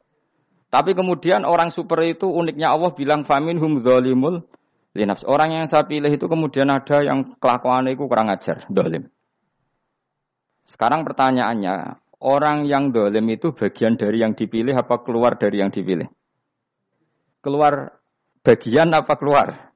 Tapi 0.68 0.92
kemudian 0.92 1.46
orang 1.46 1.70
super 1.70 2.02
itu 2.02 2.28
uniknya 2.28 2.74
Allah 2.74 2.90
bilang 2.92 3.24
famin 3.24 3.62
hum 3.62 3.80
zalimul 3.80 4.44
linafs. 4.92 5.24
Orang 5.24 5.54
yang 5.54 5.64
saya 5.70 5.86
pilih 5.88 6.10
itu 6.10 6.26
kemudian 6.28 6.68
ada 6.68 7.00
yang 7.00 7.38
kelakuan 7.40 7.88
itu 7.88 8.04
kurang 8.08 8.28
ajar, 8.28 8.66
dolim. 8.68 9.08
Sekarang 10.66 11.02
pertanyaannya, 11.02 11.98
orang 12.22 12.64
yang 12.70 12.94
dolim 12.94 13.26
itu 13.34 13.50
bagian 13.52 13.98
dari 13.98 14.22
yang 14.22 14.32
dipilih 14.32 14.78
apa 14.78 15.02
keluar 15.02 15.36
dari 15.36 15.58
yang 15.58 15.74
dipilih? 15.74 16.06
Keluar 17.42 17.98
bagian 18.46 18.94
apa 18.94 19.14
keluar? 19.18 19.74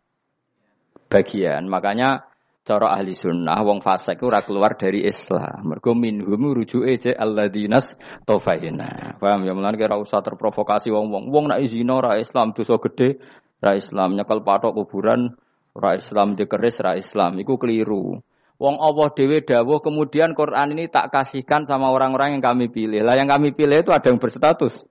Bagian. 1.10 1.66
Makanya 1.66 2.26
cara 2.66 2.98
ahli 2.98 3.14
sunnah 3.14 3.62
wong 3.62 3.78
fasik 3.78 4.18
ora 4.26 4.42
keluar 4.42 4.74
dari 4.74 5.06
Islam. 5.06 5.70
Mergo 5.70 5.94
minhum 5.94 6.50
rujuke 6.50 6.98
je 6.98 7.14
alladinas 7.14 7.94
tofaina. 8.26 9.14
Paham 9.22 9.46
ya 9.46 9.54
mulane 9.54 9.78
kira 9.78 9.94
usah 9.94 10.18
terprovokasi 10.22 10.90
wong-wong. 10.90 11.30
Wong 11.30 11.46
nak 11.50 11.62
zina 11.70 12.02
ora 12.02 12.18
Islam 12.18 12.54
dosa 12.54 12.74
gede, 12.82 13.22
ora 13.62 13.78
Islam 13.78 14.18
nyekel 14.18 14.42
patok 14.42 14.74
kuburan, 14.82 15.30
ora 15.78 15.94
Islam 15.94 16.34
dikeris 16.34 16.82
ora 16.82 16.98
Islam. 16.98 17.38
Iku 17.38 17.54
keliru. 17.54 18.18
Wong 18.56 18.80
Allah 18.80 19.12
dewe 19.12 19.44
dawuh 19.44 19.84
kemudian 19.84 20.32
Quran 20.32 20.72
ini 20.72 20.88
tak 20.88 21.12
kasihkan 21.12 21.68
sama 21.68 21.92
orang-orang 21.92 22.40
yang 22.40 22.42
kami 22.44 22.72
pilih. 22.72 23.04
Lah 23.04 23.12
yang 23.12 23.28
kami 23.28 23.52
pilih 23.52 23.84
itu 23.84 23.92
ada 23.92 24.08
yang 24.08 24.16
berstatus 24.16 24.88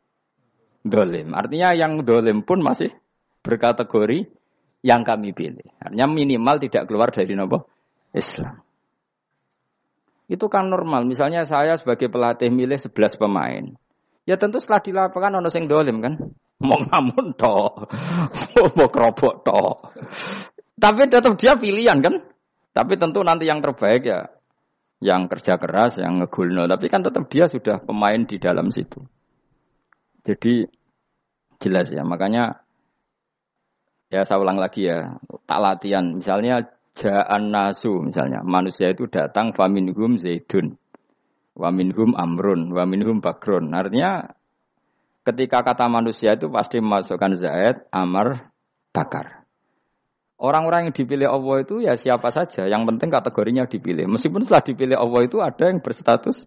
dolim. 0.85 1.33
Artinya 1.33 1.73
yang 1.73 2.05
dolim 2.05 2.45
pun 2.45 2.61
masih 2.61 2.93
berkategori 3.41 4.29
yang 4.85 5.01
kami 5.01 5.33
pilih. 5.33 5.65
Artinya 5.81 6.05
minimal 6.05 6.61
tidak 6.61 6.85
keluar 6.85 7.09
dari 7.09 7.33
nopo 7.33 7.65
Islam. 8.13 8.61
Itu 10.29 10.45
kan 10.45 10.69
normal. 10.69 11.09
Misalnya 11.09 11.41
saya 11.45 11.73
sebagai 11.77 12.09
pelatih 12.09 12.53
milih 12.53 12.77
11 12.77 13.17
pemain. 13.17 13.65
Ya 14.25 14.37
tentu 14.37 14.57
setelah 14.57 14.81
di 14.81 14.91
lapangan 14.93 15.41
ono 15.41 15.49
sing 15.49 15.65
dolim 15.65 16.01
kan. 16.01 16.17
Mau 16.61 16.81
ngamun 16.81 17.33
toh. 17.37 17.85
Mau 18.77 18.89
kerobok 18.89 19.45
toh. 19.45 19.89
Tapi 20.77 21.01
tetap 21.09 21.33
dia 21.37 21.57
pilihan 21.57 22.01
kan. 22.01 22.34
Tapi 22.75 22.99
tentu 22.99 23.23
nanti 23.23 23.47
yang 23.47 23.63
terbaik 23.63 24.03
ya 24.03 24.35
yang 25.03 25.27
kerja 25.27 25.59
keras, 25.59 25.99
yang 25.99 26.23
ngegulno. 26.23 26.65
Tapi 26.65 26.85
kan 26.87 27.03
tetap 27.03 27.27
dia 27.27 27.45
sudah 27.45 27.83
pemain 27.83 28.23
di 28.23 28.41
dalam 28.41 28.71
situ. 28.71 29.03
Jadi 30.25 30.65
jelas 31.59 31.93
ya. 31.93 32.01
Makanya 32.01 32.63
ya 34.09 34.23
saya 34.23 34.39
ulang 34.39 34.57
lagi 34.57 34.87
ya. 34.87 35.19
Tak 35.45 35.59
latihan. 35.61 36.17
Misalnya 36.17 36.65
ja'an 36.97 37.53
nasu 37.53 38.01
misalnya. 38.01 38.41
Manusia 38.41 38.89
itu 38.89 39.05
datang 39.11 39.53
faminhum 39.53 40.17
zaidun. 40.17 40.79
Waminhum 41.53 42.15
amrun. 42.17 42.73
Waminhum 42.73 43.21
bakrun. 43.21 43.71
Artinya 43.75 44.25
ketika 45.21 45.61
kata 45.61 45.85
manusia 45.85 46.33
itu 46.33 46.49
pasti 46.49 46.81
memasukkan 46.81 47.31
zaid, 47.37 47.75
amar, 47.93 48.49
bakar. 48.89 49.44
Orang-orang 50.35 50.91
yang 50.91 50.93
dipilih 50.95 51.31
Allah 51.31 51.63
itu 51.63 51.79
ya 51.79 51.95
siapa 51.95 52.27
saja. 52.27 52.67
Yang 52.67 52.91
penting 52.91 53.07
kategorinya 53.07 53.63
dipilih. 53.71 54.03
Meskipun 54.11 54.43
setelah 54.43 54.63
dipilih 54.67 54.97
Allah 54.99 55.21
itu 55.23 55.39
ada 55.39 55.63
yang 55.71 55.79
berstatus 55.79 56.43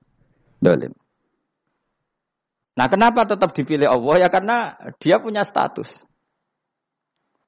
dolim. 0.61 0.93
Nah 2.77 2.87
kenapa 2.93 3.25
tetap 3.25 3.57
dipilih 3.57 3.89
Allah? 3.89 4.15
Ya 4.23 4.29
karena 4.29 4.77
dia 5.01 5.17
punya 5.19 5.41
status. 5.43 6.05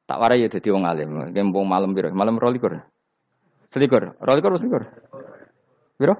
Tak 0.09 0.18
warai 0.18 0.42
ya 0.42 0.49
jadi 0.50 0.75
wong 0.75 0.88
alim. 0.88 1.30
Gembong 1.30 1.68
malam 1.68 1.92
biru. 1.92 2.11
Malam 2.11 2.40
rolikur. 2.40 2.82
Selikur. 3.70 4.16
Rolikur 4.18 4.59
selikur. 4.59 4.82
Biru? 6.00 6.18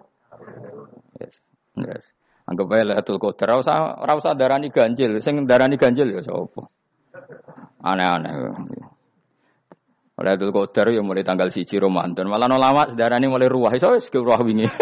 Yes. 1.19 1.43
yes. 1.75 2.13
Anggap 2.47 2.71
aja 2.71 2.85
Lailatul 2.87 3.19
Qadar. 3.19 3.57
Ora 3.99 4.15
usah 4.15 4.37
darani 4.37 4.71
ganjil. 4.71 5.19
Sing 5.25 5.43
darani 5.49 5.75
ganjil 5.75 6.13
ya 6.13 6.23
sapa? 6.23 6.69
Aneh-aneh. 7.83 8.35
Abdul 10.21 10.53
Qadar 10.53 10.93
ya 10.93 11.01
mulai 11.01 11.25
tanggal 11.25 11.49
siji 11.49 11.81
Ramadan. 11.81 12.29
Malah 12.29 12.47
no 12.51 12.61
lama 12.61 12.85
sedarane 12.93 13.25
mulai 13.25 13.49
ruah. 13.49 13.73
Iso 13.73 13.97
wis 13.97 14.13
ruah 14.13 14.41
wingi. 14.45 14.69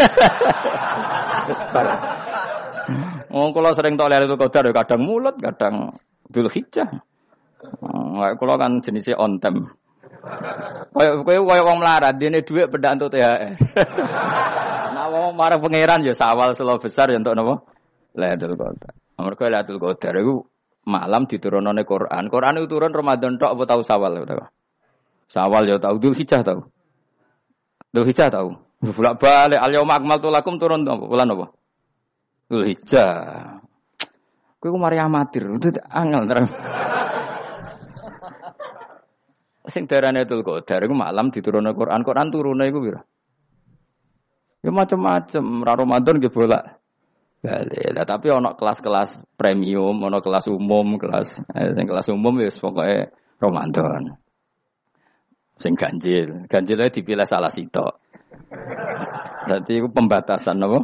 Oh, 3.29 3.53
kalau 3.53 3.69
sering 3.77 3.93
tau 3.93 4.09
Lailatul 4.09 4.41
Qadar 4.41 4.65
ya 4.65 4.73
kadang 4.73 5.05
mulut, 5.05 5.37
kadang 5.37 5.93
Dzul 6.25 6.49
Hijjah. 6.49 6.89
Oh, 7.85 8.25
kalau 8.33 8.57
kan 8.57 8.81
jenisnya 8.81 9.13
on 9.21 9.37
time. 9.37 9.69
Kayak 10.89 11.23
kowe 11.23 11.37
koyo 11.45 11.61
wong 11.63 11.77
melarat, 11.79 12.17
dene 12.17 12.41
dhuwit 12.41 12.73
THR. 12.73 13.55
nah 14.97 15.05
wong 15.13 15.37
marah 15.37 15.61
pangeran 15.61 16.01
ya 16.01 16.17
sawal 16.17 16.57
selo 16.57 16.81
besar 16.81 17.13
ya 17.13 17.21
untuk 17.21 17.37
napa? 17.37 17.61
Lailatul 18.17 18.57
Qadar. 18.57 18.97
Mergo 19.21 19.43
Lailatul 19.45 19.77
Qadar 19.77 20.13
iku 20.17 20.35
malam 20.89 21.29
diturunone 21.29 21.85
Quran. 21.85 22.33
Quran 22.33 22.57
itu 22.57 22.67
turun 22.67 22.91
Ramadan 22.91 23.37
tok 23.37 23.53
apa 23.53 23.63
tau 23.69 23.81
sawal 23.85 24.25
udah. 24.25 24.49
Sawal 25.29 25.69
ya 25.69 25.77
tahu, 25.77 26.01
Dzul 26.01 26.17
Hijjah 26.17 26.41
tahu. 26.41 26.65
Dzul 27.93 28.05
Hijjah 28.09 28.33
tahu. 28.33 28.49
Bolak 28.81 29.21
balik 29.21 29.61
al 29.61 29.69
yauma 29.69 30.01
akmaltu 30.01 30.33
lakum 30.33 30.57
turun 30.57 30.81
apa? 30.89 31.05
Bulan 31.05 31.29
apa? 31.29 31.53
Dzul 32.49 32.65
Hijjah. 32.65 33.13
Kowe 34.59 34.75
mari 34.75 34.99
amatir, 34.99 35.47
itu 35.55 35.71
angel 35.87 36.25
terang. 36.25 36.49
Sing 39.71 39.85
darane 39.85 40.25
Dzul 40.25 40.41
Qadar 40.41 40.81
iku 40.81 40.97
malam 40.97 41.29
diturunne 41.29 41.77
Quran. 41.77 42.01
Quran 42.01 42.33
turune 42.33 42.65
iku 42.65 42.81
pira? 42.81 43.05
Ya 44.65 44.73
macam-macam, 44.73 45.63
ra 45.63 45.73
Ramadan 45.77 46.19
ge 46.19 46.33
bolak. 46.33 46.81
Balik. 47.39 47.95
Lah 47.95 48.03
tapi 48.03 48.27
ono 48.33 48.57
kelas-kelas 48.57 49.23
premium, 49.39 49.95
ono 49.95 50.19
kelas 50.19 50.51
umum, 50.51 50.99
kelas 50.99 51.39
eh, 51.55 51.71
kelas 51.71 52.11
umum 52.11 52.35
ya 52.43 52.51
pokoknya 52.51 53.15
Ramadan 53.39 54.19
sing 55.59 55.75
ganjil. 55.75 56.47
Ganjilnya 56.47 56.89
dipilih 56.89 57.27
salah 57.27 57.51
sitok. 57.51 57.99
Jadi 59.45 59.83
itu 59.83 59.89
pembatasan 59.91 60.57
apa? 60.63 60.79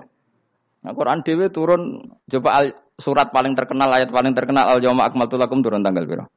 Nah, 0.85 0.93
Quran 0.93 1.25
dewi 1.25 1.49
turun 1.49 1.97
coba 2.29 2.49
al, 2.61 2.65
surat 2.99 3.33
paling 3.33 3.57
terkenal 3.57 3.89
ayat 3.89 4.13
paling 4.13 4.37
terkenal 4.37 4.69
al 4.69 4.79
yauma 4.83 5.09
akmaltu 5.09 5.39
lakum 5.39 5.65
turun 5.65 5.81
tanggal 5.81 6.05
berapa? 6.05 6.29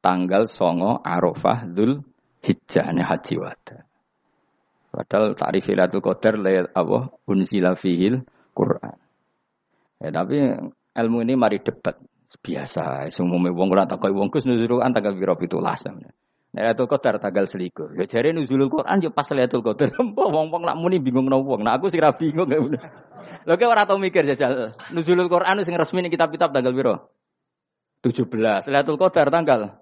Tanggal 0.00 0.48
songo 0.48 0.98
Arafah 1.04 1.68
Dzul 1.68 2.00
Hijjah 2.42 2.90
haji 2.90 3.34
wada. 3.38 3.86
Padahal 4.92 5.32
ta'rif 5.38 5.64
Lailatul 5.70 6.02
Qadar 6.04 6.34
la 6.36 6.68
apa 6.68 6.98
unzila 7.24 7.78
fihil 7.78 8.26
Quran. 8.52 8.96
Ya 10.02 10.10
tapi 10.10 10.36
ilmu 10.92 11.18
ini 11.22 11.38
mari 11.38 11.62
debat 11.62 11.96
biasa. 12.42 13.08
Semua 13.08 13.38
wong 13.52 13.68
ora 13.72 13.86
takoki 13.86 14.12
wong 14.12 14.28
Gus 14.28 14.44
nuzul 14.44 14.82
tanggal 14.82 15.14
piro 15.14 15.38
17. 15.38 16.31
Lailatul 16.52 16.84
Qadar 16.84 17.16
tanggal 17.16 17.48
selikur. 17.48 17.96
Ya 17.96 18.04
jare 18.04 18.36
nuzulul 18.36 18.68
Quran 18.68 19.00
ya 19.00 19.08
pas 19.08 19.24
Lailatul 19.32 19.64
Qadar. 19.64 19.88
Wong-wong 20.36 20.62
lak 20.68 20.76
muni 20.76 21.00
bingung 21.00 21.24
nopo 21.24 21.56
wong. 21.56 21.64
Nah 21.64 21.80
aku 21.80 21.88
sih 21.88 21.96
ra 21.96 22.12
bingung. 22.12 22.44
Lho 23.48 23.54
kok 23.56 23.72
ora 23.72 23.88
tau 23.88 23.96
mikir 23.96 24.28
jajal. 24.28 24.76
Nuzulul 24.92 25.32
Quran 25.32 25.64
sing 25.64 25.72
resmi 25.72 26.04
ning 26.04 26.12
kitab-kitab 26.12 26.52
tanggal 26.52 26.76
piro? 26.76 26.94
17. 28.04 28.68
Lailatul 28.68 29.00
Qadar 29.00 29.32
tanggal. 29.32 29.80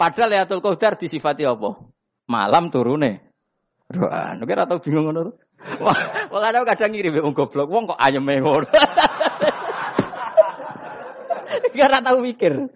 Padahal 0.00 0.28
Lailatul 0.32 0.64
Qadar 0.64 0.96
disifati 0.96 1.44
apa? 1.44 1.76
Malam 2.24 2.72
turune. 2.72 3.28
Kok 3.92 4.48
ora 4.48 4.64
tau 4.64 4.80
bingung 4.80 5.12
ngono. 5.12 5.36
Wong 6.32 6.40
kadang 6.40 6.64
kadang 6.64 6.90
ngirim 6.96 7.20
wong 7.20 7.36
goblok. 7.36 7.68
Wong 7.68 7.84
kok 7.84 8.00
ayeme 8.00 8.40
ngono. 8.40 8.64
Gak 11.76 11.84
ora 11.84 12.00
tau 12.00 12.18
mikir. 12.24 12.72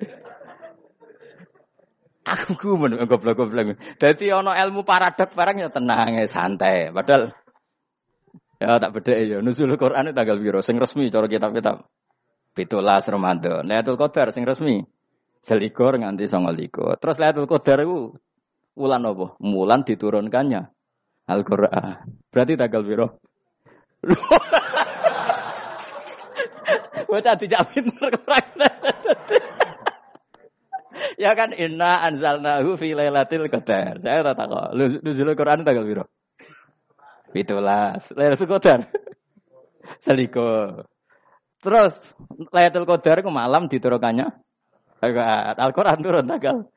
Aku 2.53 2.77
gumun 2.77 3.01
goblok-goblok. 3.09 3.81
Dadi 3.97 4.29
ana 4.29 4.53
ilmu 4.61 4.85
paradok 4.85 5.33
barang 5.33 5.65
ya 5.65 5.73
tenang 5.73 6.21
ya 6.21 6.29
santai. 6.29 6.93
Padahal 6.93 7.33
Ya 8.63 8.79
tak 8.79 8.95
beda 8.95 9.19
ya. 9.19 9.43
Nuzul 9.43 9.75
Quran 9.75 10.15
tanggal 10.15 10.39
biru. 10.39 10.63
Sing 10.63 10.79
resmi 10.79 11.11
cara 11.11 11.27
kitab-kitab. 11.27 11.83
Pitulas 12.55 13.03
Ramadan. 13.11 13.67
Lailatul 13.67 13.99
Qadar 13.99 14.31
sing 14.31 14.47
resmi. 14.47 14.87
Selikur 15.43 15.99
nganti 15.99 16.31
likur. 16.31 16.95
Terus 17.03 17.19
Lailatul 17.19 17.51
Qadar 17.51 17.83
itu 17.83 18.15
ulan 18.79 19.03
apa? 19.03 19.35
Mulan 19.43 19.83
diturunkannya 19.83 20.63
Al-Qur'an. 21.27 22.07
Berarti 22.31 22.55
tanggal 22.55 22.87
biru. 22.87 23.11
Bocah 27.11 27.35
dijak 27.37 27.67
pinter 27.75 28.15
Ya 31.17 31.33
kan 31.33 31.53
inna 31.57 32.05
anzalnahu 32.09 32.77
fi 32.77 32.93
lailatul 32.93 33.49
qadar. 33.49 34.01
Saya 34.01 34.25
tak 34.25 34.37
tahu. 34.37 34.77
Nuzul 35.03 35.33
Quran 35.37 35.65
tanggal 35.65 35.85
biru. 35.85 36.05
Pitulas. 37.33 38.13
Lailatul 38.13 38.49
Qadar. 38.49 38.81
Seliko. 40.05 40.85
Terus 41.65 41.95
Lailatul 42.53 42.85
Qadar 42.85 43.25
ke 43.25 43.31
malam 43.31 43.71
diturunkannya 43.71 44.29
Al-Qur'an 45.59 45.99
turun 46.03 46.29
tanggal 46.29 46.69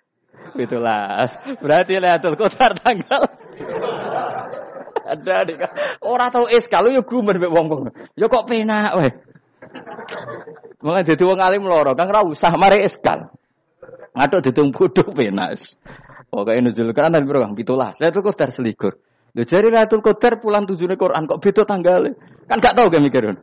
Pitulas. 0.55 1.36
Berarti 1.60 2.00
Lailatul 2.00 2.39
Qadar 2.39 2.72
tanggal 2.79 3.22
ada 5.05 5.45
nih. 5.45 5.55
Orang 6.01 6.34
tahu 6.34 6.50
es 6.50 6.65
kalau 6.65 6.89
ya 6.89 7.05
gumen 7.05 7.38
mbek 7.38 7.51
wong 7.53 7.93
Ya 8.17 8.25
kok 8.25 8.50
penak 8.50 8.93
weh. 8.98 9.13
Dadi 10.81 11.24
wong 11.25 11.39
alim 11.41 11.65
loro, 11.65 11.93
Kang 11.98 12.10
ora 12.10 12.25
usah 12.25 12.53
mari 12.57 12.81
eskal. 12.86 13.29
Ngaduk 14.15 14.39
ditung 14.48 14.72
bodho 14.72 15.03
penak. 15.12 15.60
Pokoke 16.31 16.60
nuzul 16.63 16.91
kan 16.95 17.12
dan 17.12 17.27
biro 17.27 17.43
Kang 17.43 17.55
17. 17.55 18.00
Lailatul 18.00 18.24
Qadar 18.24 18.50
selikur. 18.51 18.93
Lho 19.36 19.43
jari 19.43 19.67
Lailatul 19.67 20.00
Qadar 20.00 20.39
pulang 20.39 20.63
tujuhnya 20.63 20.95
Quran 20.95 21.27
kok 21.27 21.39
beda 21.43 21.63
tanggalnya. 21.67 22.15
Kan 22.48 22.63
gak 22.63 22.75
tahu 22.75 22.88
gak 22.88 23.03
mikirin. 23.03 23.38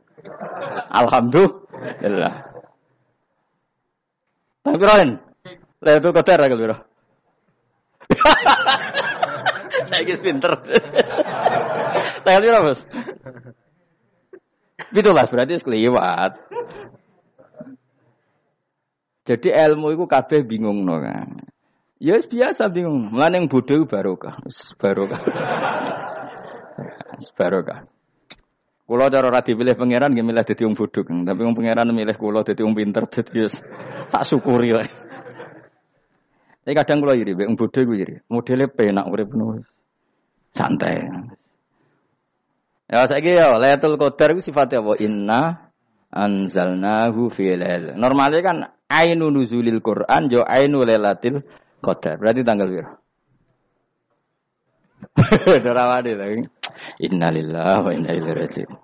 Alhamdulillah. 0.92 2.34
Tapi 4.62 4.84
Roin, 4.84 5.10
Lailatul 5.84 6.12
Qadar 6.16 6.38
tanggal 6.40 6.58
biro. 6.58 6.76
Saya 9.92 10.02
kis 10.08 10.20
pinter. 10.20 10.52
Tanggal 12.24 12.42
biro 12.44 12.58
Bos? 12.64 12.80
Itulah 14.92 15.24
berarti 15.24 15.60
kelewat. 15.64 16.32
Jadi 19.22 19.54
ilmu 19.54 19.94
itu 19.94 20.04
kabeh 20.10 20.42
bingung 20.42 20.82
no 20.82 20.98
kan. 20.98 21.46
Ya 22.02 22.18
biasa 22.18 22.66
bingung. 22.74 23.14
Mulane 23.14 23.38
yang 23.38 23.46
bodoh 23.46 23.86
barokah. 23.86 24.42
Barokah. 24.82 25.20
barokah. 27.38 27.78
Kulo 28.82 29.06
cara 29.08 29.24
ora 29.30 29.40
dipilih 29.40 29.78
pangeran 29.78 30.10
nggih 30.10 30.26
milih 30.26 30.44
dadi 30.44 30.66
wong 30.66 30.74
bodho, 30.74 31.00
tapi 31.06 31.40
wong 31.40 31.54
pangeran 31.54 31.88
milih 31.94 32.18
kulo 32.18 32.42
dadi 32.42 32.60
wong 32.66 32.74
pinter 32.74 33.06
dadi 33.06 33.46
tak 34.10 34.26
syukuri 34.26 34.74
wae. 34.74 34.90
Tapi 36.66 36.74
kadang 36.74 37.00
kulo 37.00 37.14
iri, 37.14 37.32
wong 37.32 37.54
bodho 37.54 37.78
iku 37.78 37.94
iri. 37.94 38.20
Modele 38.26 38.66
penak 38.68 39.06
urip 39.06 39.30
ngono. 39.32 39.62
Santai. 40.52 40.98
Ya 42.92 43.08
saiki 43.08 43.32
ya 43.32 43.56
Lailatul 43.56 43.96
Qadar 43.96 44.36
iku 44.36 44.44
sifatnya 44.44 44.84
apa? 44.84 44.92
Inna 45.00 45.72
anzalnahu 46.12 47.32
fi 47.32 47.56
lail. 47.56 47.96
Normalnya 47.96 48.44
kan 48.44 48.56
ainu 48.92 49.32
nuzulil 49.32 49.80
Quran 49.80 50.28
yo 50.28 50.44
ainu 50.44 50.84
lailatul 50.84 51.40
Qadar. 51.82 52.20
Berarti 52.20 52.46
tanggal 52.46 52.68
berapa? 52.70 52.94
Dorawadi 55.66 56.12
lagi. 56.14 56.40
Innalillahi 57.02 57.80
wa 57.82 57.90
inna 57.90 58.10
ilaihi 58.14 58.38
raji'un. 58.38 58.78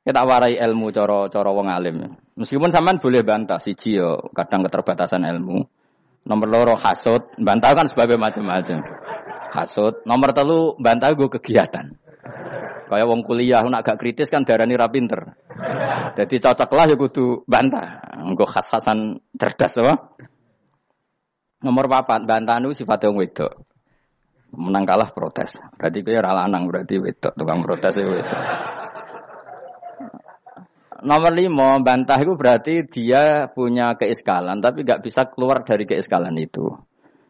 Kita 0.00 0.26
warai 0.26 0.58
ilmu 0.58 0.90
coro 0.90 1.30
coro 1.30 1.50
wong 1.54 1.68
alim. 1.70 2.02
Meskipun 2.34 2.72
sampean 2.74 2.98
boleh 2.98 3.22
bantah 3.22 3.62
siji 3.62 4.00
yo 4.00 4.32
kadang 4.34 4.66
keterbatasan 4.66 5.22
ilmu. 5.22 5.62
Nomor 6.26 6.48
loro 6.50 6.74
hasut, 6.76 7.32
bantah 7.40 7.72
kan 7.72 7.86
sebagai 7.88 8.18
macam-macam. 8.20 8.84
Hasut. 9.56 10.04
Nomor 10.04 10.36
telu 10.36 10.74
bantah 10.76 11.14
gue 11.14 11.28
kegiatan. 11.32 11.96
Kayak 12.90 13.06
wong 13.06 13.22
kuliah 13.22 13.62
nak 13.62 13.86
gak 13.86 14.02
kritis 14.02 14.26
kan 14.26 14.42
darani 14.42 14.74
ra 14.74 14.90
pinter. 14.90 15.38
Jadi 16.18 16.42
cocoklah 16.42 16.90
ya 16.90 16.96
kudu 16.98 17.46
bantah. 17.46 18.02
Engko 18.18 18.42
khas-khasan 18.50 19.22
cerdas 19.38 19.78
apa? 19.78 20.18
Nomor 21.62 21.86
papat, 21.86 22.26
bantanu 22.26 22.74
sifat 22.74 23.06
yang 23.06 23.14
wedok. 23.14 23.62
Menang 24.58 24.82
kalah 24.82 25.14
protes. 25.14 25.54
Berarti 25.78 26.02
gue 26.02 26.18
ora 26.18 26.34
lanang 26.34 26.66
berarti 26.66 26.98
wedok, 26.98 27.38
tukang 27.38 27.62
protes 27.62 27.94
itu 27.94 28.10
wedok. 28.10 28.42
Nomor 31.06 31.32
lima, 31.32 31.78
bantah 31.80 32.18
itu 32.18 32.34
berarti 32.34 32.74
dia 32.90 33.46
punya 33.54 33.94
keiskalan, 33.94 34.58
tapi 34.58 34.82
gak 34.82 35.06
bisa 35.06 35.30
keluar 35.30 35.62
dari 35.62 35.86
keiskalan 35.86 36.34
itu. 36.42 36.74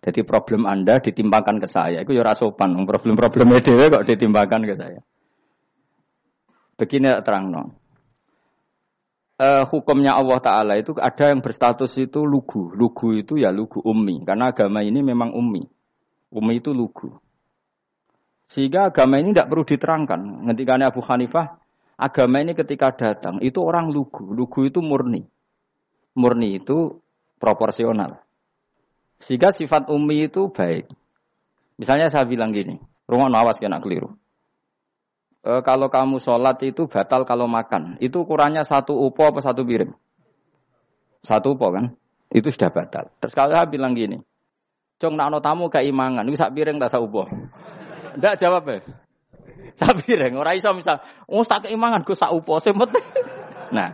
Jadi 0.00 0.24
problem 0.24 0.64
Anda 0.64 0.96
ditimbangkan 0.96 1.60
ke 1.60 1.68
saya, 1.68 2.00
itu 2.00 2.16
ya 2.16 2.32
sopan. 2.32 2.72
Problem-problemnya 2.88 3.60
dewe 3.60 3.92
kok 3.92 4.08
ditimbangkan 4.08 4.64
ke 4.64 4.74
saya. 4.74 5.04
Begini 6.80 7.12
terang 7.20 7.52
no 7.52 7.80
uh, 9.40 9.64
hukumnya 9.64 10.12
Allah 10.14 10.38
Ta'ala 10.38 10.76
itu 10.76 10.92
ada 11.00 11.32
yang 11.32 11.40
berstatus 11.40 11.96
itu 11.96 12.20
lugu. 12.22 12.68
Lugu 12.76 13.16
itu 13.16 13.40
ya 13.40 13.48
lugu 13.48 13.80
ummi. 13.80 14.22
Karena 14.28 14.52
agama 14.52 14.84
ini 14.84 15.00
memang 15.00 15.32
ummi. 15.32 15.64
Ummi 16.30 16.52
itu 16.60 16.76
lugu. 16.76 17.16
Sehingga 18.50 18.92
agama 18.92 19.18
ini 19.18 19.32
tidak 19.32 19.48
perlu 19.48 19.64
diterangkan. 19.64 20.20
Ketika 20.52 20.74
Abu 20.82 21.00
Hanifah, 21.00 21.46
agama 21.96 22.36
ini 22.42 22.52
ketika 22.52 22.92
datang, 22.92 23.38
itu 23.40 23.62
orang 23.62 23.88
lugu. 23.88 24.28
Lugu 24.30 24.66
itu 24.66 24.82
murni. 24.82 25.24
Murni 26.18 26.58
itu 26.58 26.98
proporsional. 27.38 28.20
Sehingga 29.22 29.54
sifat 29.54 29.86
ummi 29.86 30.26
itu 30.26 30.50
baik. 30.50 30.90
Misalnya 31.78 32.12
saya 32.12 32.26
bilang 32.26 32.52
gini, 32.52 32.76
rumah 33.08 33.30
nawas 33.30 33.56
kena 33.56 33.80
keliru 33.80 34.20
e, 35.40 35.50
kalau 35.64 35.88
kamu 35.88 36.16
sholat 36.20 36.60
itu 36.64 36.88
batal 36.88 37.24
kalau 37.28 37.48
makan. 37.48 37.96
Itu 38.00 38.24
ukurannya 38.24 38.64
satu 38.64 38.96
upo 38.96 39.28
apa 39.28 39.40
satu 39.40 39.64
piring? 39.64 39.92
Satu 41.20 41.56
upo 41.56 41.68
kan? 41.72 41.92
Itu 42.30 42.48
sudah 42.48 42.70
batal. 42.70 43.10
Terus 43.18 43.34
kalau 43.34 43.52
saya 43.52 43.66
bilang 43.66 43.92
gini, 43.92 44.20
Cong 45.00 45.16
nak 45.16 45.32
tamu 45.40 45.72
keimangan, 45.72 46.28
itu 46.28 46.36
sak 46.36 46.52
piring 46.52 46.76
tak 46.76 47.00
upo. 47.00 47.24
Ndak 48.20 48.36
jawab 48.36 48.68
ya. 48.68 48.84
Sak 49.72 50.04
piring, 50.04 50.36
orang 50.36 50.60
iso 50.60 50.68
misal, 50.76 51.00
oh 51.24 51.40
tak 51.40 51.64
keimangan 51.64 52.04
gue 52.04 52.12
sak 52.12 52.28
upo, 52.36 52.60
Nah, 53.72 53.88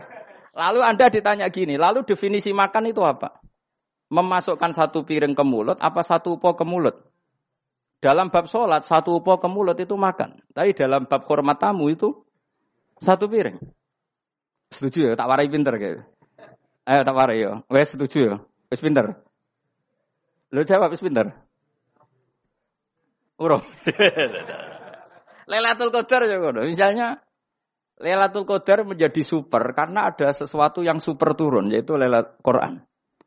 lalu 0.51 0.79
Anda 0.83 1.07
ditanya 1.07 1.47
gini, 1.47 1.79
lalu 1.79 2.03
definisi 2.03 2.51
makan 2.51 2.91
itu 2.91 2.99
apa? 3.07 3.39
Memasukkan 4.11 4.75
satu 4.75 5.07
piring 5.07 5.31
ke 5.31 5.43
mulut, 5.47 5.79
apa 5.79 6.03
satu 6.03 6.35
upo 6.35 6.59
ke 6.59 6.67
mulut? 6.67 6.99
Dalam 7.97 8.29
bab 8.29 8.45
sholat, 8.45 8.85
satu 8.85 9.17
upo 9.17 9.41
ke 9.41 9.49
mulut 9.49 9.77
itu 9.81 9.97
makan. 9.97 10.37
Tapi 10.53 10.77
dalam 10.77 11.09
bab 11.09 11.25
hormat 11.25 11.57
tamu 11.57 11.89
itu 11.89 12.13
satu 13.01 13.25
piring. 13.25 13.57
Setuju 14.69 15.11
ya? 15.11 15.13
Tak 15.17 15.27
warai 15.27 15.49
pinter 15.49 15.73
kayak. 15.77 16.05
Ayo 16.87 17.01
tak 17.03 17.15
warai 17.17 17.41
ya. 17.41 17.65
Wes 17.67 17.89
setuju 17.97 18.19
ya? 18.21 18.35
Wes 18.69 18.81
pinter. 18.83 19.17
Lo 20.53 20.61
jawab 20.61 20.93
wes 20.93 21.01
pinter. 21.01 21.33
Urung. 23.41 23.65
Lailatul 25.51 25.93
Qadar 25.93 26.27
ya 26.27 26.37
Misalnya 26.65 27.23
Lailatul 27.97 28.45
Qadar 28.45 28.85
menjadi 28.85 29.21
super 29.25 29.73
karena 29.73 30.11
ada 30.11 30.29
sesuatu 30.35 30.83
yang 30.83 31.01
super 31.01 31.33
turun 31.33 31.73
yaitu 31.73 31.97
Lailatul 31.97 32.37
Quran. 32.45 32.73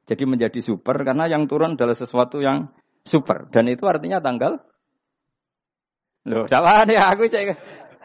Jadi 0.07 0.25
menjadi 0.27 0.61
super 0.63 1.01
karena 1.03 1.31
yang 1.31 1.47
turun 1.47 1.79
adalah 1.79 1.95
sesuatu 1.95 2.43
yang 2.43 2.71
super. 3.05 3.49
Dan 3.51 3.69
itu 3.69 3.85
artinya 3.89 4.21
tanggal 4.21 4.61
Loh, 6.29 6.45
sama 6.53 6.85
nih 6.85 7.01
aku 7.01 7.33
cek. 7.33 7.57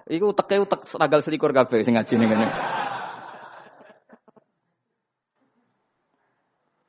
Iku 0.07 0.31
teke 0.31 0.63
utek 0.63 0.87
tanggal 0.87 1.19
selikur 1.19 1.51
kabeh 1.51 1.83
sing 1.83 1.99
ngaji 1.99 2.13
ning 2.15 2.29
ngene. 2.31 2.47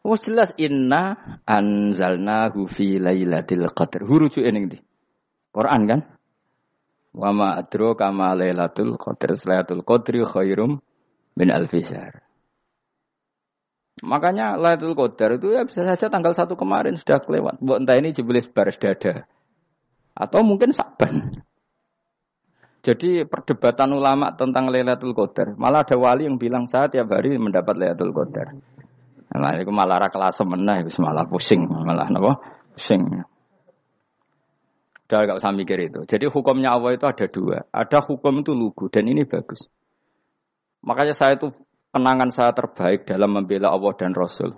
Jelas 0.06 0.54
inna 0.54 1.18
anzalnahu 1.42 2.70
fi 2.70 3.02
lailatul 3.02 3.66
qadar. 3.74 4.06
Huruju 4.06 4.38
ning 4.54 4.70
ndi? 4.70 4.78
Quran 5.50 5.82
kan? 5.90 6.00
Wa 7.10 7.34
ma 7.34 7.58
adraka 7.58 8.14
ma 8.14 8.38
lailatul 8.38 8.94
qadar. 8.94 9.34
Lailatul 9.34 9.82
qadri 9.82 10.22
khairum 10.22 10.78
min 11.34 11.48
alfi 11.50 11.82
syahr. 11.82 12.25
Makanya 14.04 14.60
Lailatul 14.60 14.92
Qadar 14.92 15.40
itu 15.40 15.56
ya 15.56 15.64
bisa 15.64 15.80
saja 15.80 16.12
tanggal 16.12 16.36
satu 16.36 16.52
kemarin 16.52 17.00
sudah 17.00 17.16
kelewat. 17.24 17.56
Buat 17.64 17.80
entah 17.80 17.96
ini 17.96 18.12
jebelis 18.12 18.44
baris 18.44 18.76
dada. 18.76 19.24
Atau 20.12 20.44
mungkin 20.44 20.72
saban. 20.76 21.40
Jadi 22.84 23.24
perdebatan 23.24 23.96
ulama 23.96 24.36
tentang 24.36 24.68
Lailatul 24.68 25.16
Qadar. 25.16 25.56
Malah 25.56 25.88
ada 25.88 25.96
wali 25.96 26.28
yang 26.28 26.36
bilang 26.36 26.68
saya 26.68 26.92
tiap 26.92 27.08
hari 27.08 27.40
mendapat 27.40 27.72
Lailatul 27.72 28.12
Qadar. 28.12 28.52
Nah, 29.36 29.52
itu 29.58 29.72
malah 29.74 30.08
kelas 30.12 30.44
meneh, 30.46 30.86
malah 31.02 31.26
pusing, 31.26 31.66
malah 31.66 32.06
napa? 32.12 32.38
Pusing. 32.76 33.26
Udah 35.06 35.18
gak 35.22 35.38
usah 35.38 35.54
mikir 35.54 35.78
itu. 35.86 36.02
Jadi 36.06 36.26
hukumnya 36.30 36.74
Allah 36.74 36.98
itu 36.98 37.06
ada 37.06 37.26
dua. 37.30 37.62
Ada 37.70 38.02
hukum 38.06 38.42
itu 38.42 38.52
lugu 38.54 38.90
dan 38.90 39.06
ini 39.06 39.22
bagus. 39.22 39.66
Makanya 40.82 41.14
saya 41.14 41.38
itu 41.38 41.50
kenangan 41.96 42.28
saya 42.28 42.52
terbaik 42.52 43.08
dalam 43.08 43.32
membela 43.32 43.72
Allah 43.72 43.96
dan 43.96 44.12
Rasul. 44.12 44.52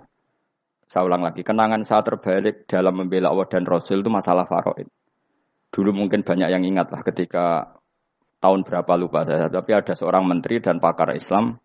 Saya 0.91 1.07
ulang 1.07 1.23
lagi, 1.23 1.47
kenangan 1.47 1.87
saya 1.87 2.03
terbaik 2.03 2.67
dalam 2.67 2.99
membela 2.99 3.31
Allah 3.31 3.47
dan 3.47 3.63
Rasul 3.63 4.03
itu 4.03 4.11
masalah 4.11 4.43
faraid. 4.43 4.91
Dulu 5.71 5.95
mungkin 5.95 6.27
banyak 6.27 6.49
yang 6.51 6.67
ingat 6.67 6.91
lah 6.91 6.99
ketika 7.07 7.77
tahun 8.43 8.67
berapa 8.67 8.91
lupa 8.99 9.23
saya, 9.23 9.47
tapi 9.47 9.71
ada 9.71 9.95
seorang 9.95 10.27
menteri 10.27 10.59
dan 10.59 10.83
pakar 10.83 11.15
Islam 11.15 11.55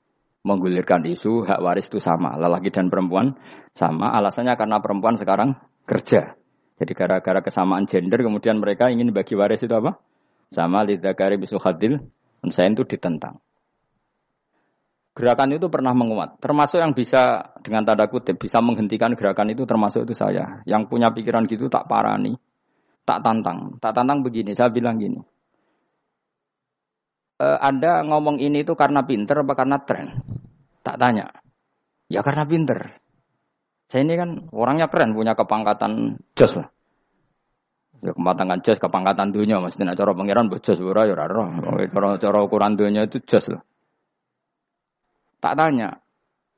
menggulirkan 0.46 1.08
isu 1.10 1.42
hak 1.42 1.58
waris 1.58 1.90
itu 1.90 1.98
sama, 1.98 2.38
lelaki 2.38 2.70
dan 2.70 2.92
perempuan 2.92 3.34
sama. 3.74 4.14
Alasannya 4.14 4.54
karena 4.54 4.78
perempuan 4.78 5.18
sekarang 5.18 5.58
kerja. 5.88 6.38
Jadi 6.78 6.92
gara-gara 6.94 7.40
kesamaan 7.42 7.90
gender 7.90 8.22
kemudian 8.22 8.60
mereka 8.62 8.92
ingin 8.92 9.10
bagi 9.10 9.34
waris 9.34 9.64
itu 9.64 9.72
apa? 9.74 9.98
Sama 10.52 10.84
lidakari 10.84 11.40
bisu 11.40 11.58
hadil, 11.58 11.98
saya 12.52 12.70
itu 12.70 12.84
ditentang. 12.84 13.40
Gerakan 15.14 15.54
itu 15.54 15.70
pernah 15.70 15.94
menguat, 15.94 16.42
termasuk 16.42 16.82
yang 16.82 16.90
bisa 16.90 17.54
dengan 17.62 17.86
tanda 17.86 18.10
kutip 18.10 18.34
bisa 18.34 18.58
menghentikan 18.58 19.14
gerakan 19.14 19.54
itu 19.54 19.62
termasuk 19.62 20.10
itu 20.10 20.14
saya. 20.18 20.58
Yang 20.66 20.90
punya 20.90 21.14
pikiran 21.14 21.46
gitu 21.46 21.70
tak 21.70 21.86
parani, 21.86 22.34
tak 23.06 23.22
tantang, 23.22 23.78
tak 23.78 23.94
tantang 23.94 24.26
begini. 24.26 24.58
Saya 24.58 24.74
bilang 24.74 24.98
gini, 24.98 25.22
e, 27.38 27.46
Anda 27.46 28.02
ngomong 28.10 28.42
ini 28.42 28.66
itu 28.66 28.74
karena 28.74 29.06
pinter 29.06 29.46
apa 29.46 29.54
karena 29.54 29.78
tren? 29.86 30.18
Tak 30.82 30.98
tanya. 30.98 31.30
Ya 32.10 32.26
karena 32.26 32.42
pinter. 32.50 32.98
Saya 33.86 34.02
ini 34.02 34.18
kan 34.18 34.30
orangnya 34.50 34.90
keren, 34.90 35.14
punya 35.14 35.38
kepangkatan 35.38 36.18
jos 36.34 36.58
lah. 36.58 36.74
Ya 38.02 38.10
kepangkatan 38.10 38.66
jos, 38.66 38.82
kepangkatan 38.82 39.30
dunia, 39.30 39.62
nak 39.62 39.94
cara 39.94 40.10
pangeran 40.10 40.50
buat 40.50 40.58
jos 40.58 40.82
ya 40.82 40.90
Cara 40.90 42.18
cara 42.18 42.38
ukuran 42.42 42.74
dunia 42.74 43.06
itu 43.06 43.22
jos 43.22 43.46
lah. 43.54 43.62
Tak 45.44 45.60
tanya. 45.60 46.00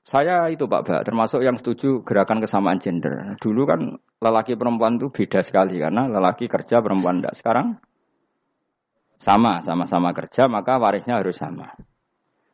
Saya 0.06 0.46
itu 0.46 0.70
Pak 0.70 0.86
Bak, 0.86 1.02
termasuk 1.02 1.42
yang 1.42 1.58
setuju 1.58 2.06
gerakan 2.06 2.38
kesamaan 2.38 2.78
gender. 2.78 3.34
Dulu 3.42 3.66
kan 3.66 3.98
lelaki 4.22 4.54
perempuan 4.54 5.02
itu 5.02 5.10
beda 5.10 5.42
sekali 5.42 5.82
karena 5.82 6.06
lelaki 6.06 6.46
kerja 6.46 6.78
perempuan 6.78 7.18
tidak. 7.18 7.34
Sekarang 7.34 7.82
sama, 9.18 9.58
sama-sama 9.66 10.14
kerja 10.14 10.46
maka 10.46 10.78
warisnya 10.78 11.18
harus 11.18 11.34
sama. 11.34 11.74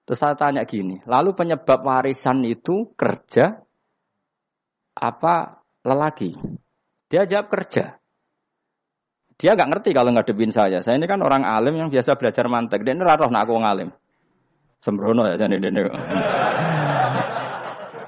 Terus 0.09 0.16
saya 0.16 0.33
tanya 0.33 0.64
gini, 0.64 1.05
lalu 1.05 1.37
penyebab 1.37 1.85
warisan 1.85 2.40
itu 2.49 2.97
kerja 2.97 3.61
apa 4.97 5.61
lelaki? 5.85 6.33
Dia 7.12 7.29
jawab 7.29 7.53
kerja. 7.53 8.01
Dia 9.37 9.53
nggak 9.53 9.68
ngerti 9.68 9.90
kalau 9.92 10.16
ngadepin 10.16 10.49
saya. 10.49 10.81
Saya 10.81 10.97
ini 10.97 11.05
kan 11.05 11.21
orang 11.21 11.45
alim 11.45 11.77
yang 11.77 11.92
biasa 11.92 12.16
belajar 12.16 12.49
mantek. 12.49 12.81
Dia 12.88 12.97
ini 12.97 13.05
raro 13.05 13.29
nak 13.29 13.45
aku 13.45 13.61
ngalim. 13.61 13.92
Sembrono 14.83 15.23
ya 15.31 15.38
jadi 15.38 15.62
ini. 15.62 15.81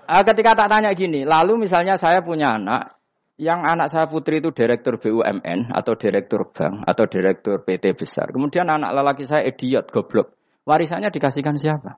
Ah, 0.05 0.23
ketika 0.27 0.59
tak 0.59 0.69
tanya 0.69 0.91
gini, 0.93 1.23
lalu 1.23 1.65
misalnya 1.65 1.95
saya 1.95 2.21
punya 2.21 2.59
anak, 2.59 2.99
yang 3.39 3.63
anak 3.63 3.89
saya 3.89 4.11
putri 4.11 4.43
itu 4.43 4.51
direktur 4.51 4.99
BUMN 4.99 5.71
atau 5.71 5.95
direktur 5.95 6.51
bank 6.51 6.83
atau 6.83 7.07
direktur 7.07 7.63
PT 7.63 7.95
besar. 7.95 8.29
Kemudian 8.35 8.67
anak 8.67 8.91
lelaki 8.91 9.23
saya 9.23 9.47
idiot, 9.47 9.89
goblok. 9.95 10.35
Warisannya 10.67 11.15
dikasihkan 11.15 11.55
siapa? 11.55 11.97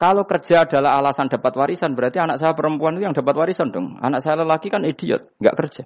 Kalau 0.00 0.24
kerja 0.24 0.64
adalah 0.64 0.96
alasan 0.96 1.28
dapat 1.28 1.52
warisan, 1.56 1.92
berarti 1.92 2.20
anak 2.20 2.40
saya 2.40 2.56
perempuan 2.56 2.96
itu 2.96 3.04
yang 3.04 3.16
dapat 3.16 3.36
warisan 3.36 3.68
dong. 3.68 4.00
Anak 4.00 4.24
saya 4.24 4.40
lelaki 4.40 4.72
kan 4.72 4.84
idiot, 4.84 5.36
nggak 5.40 5.56
kerja. 5.56 5.82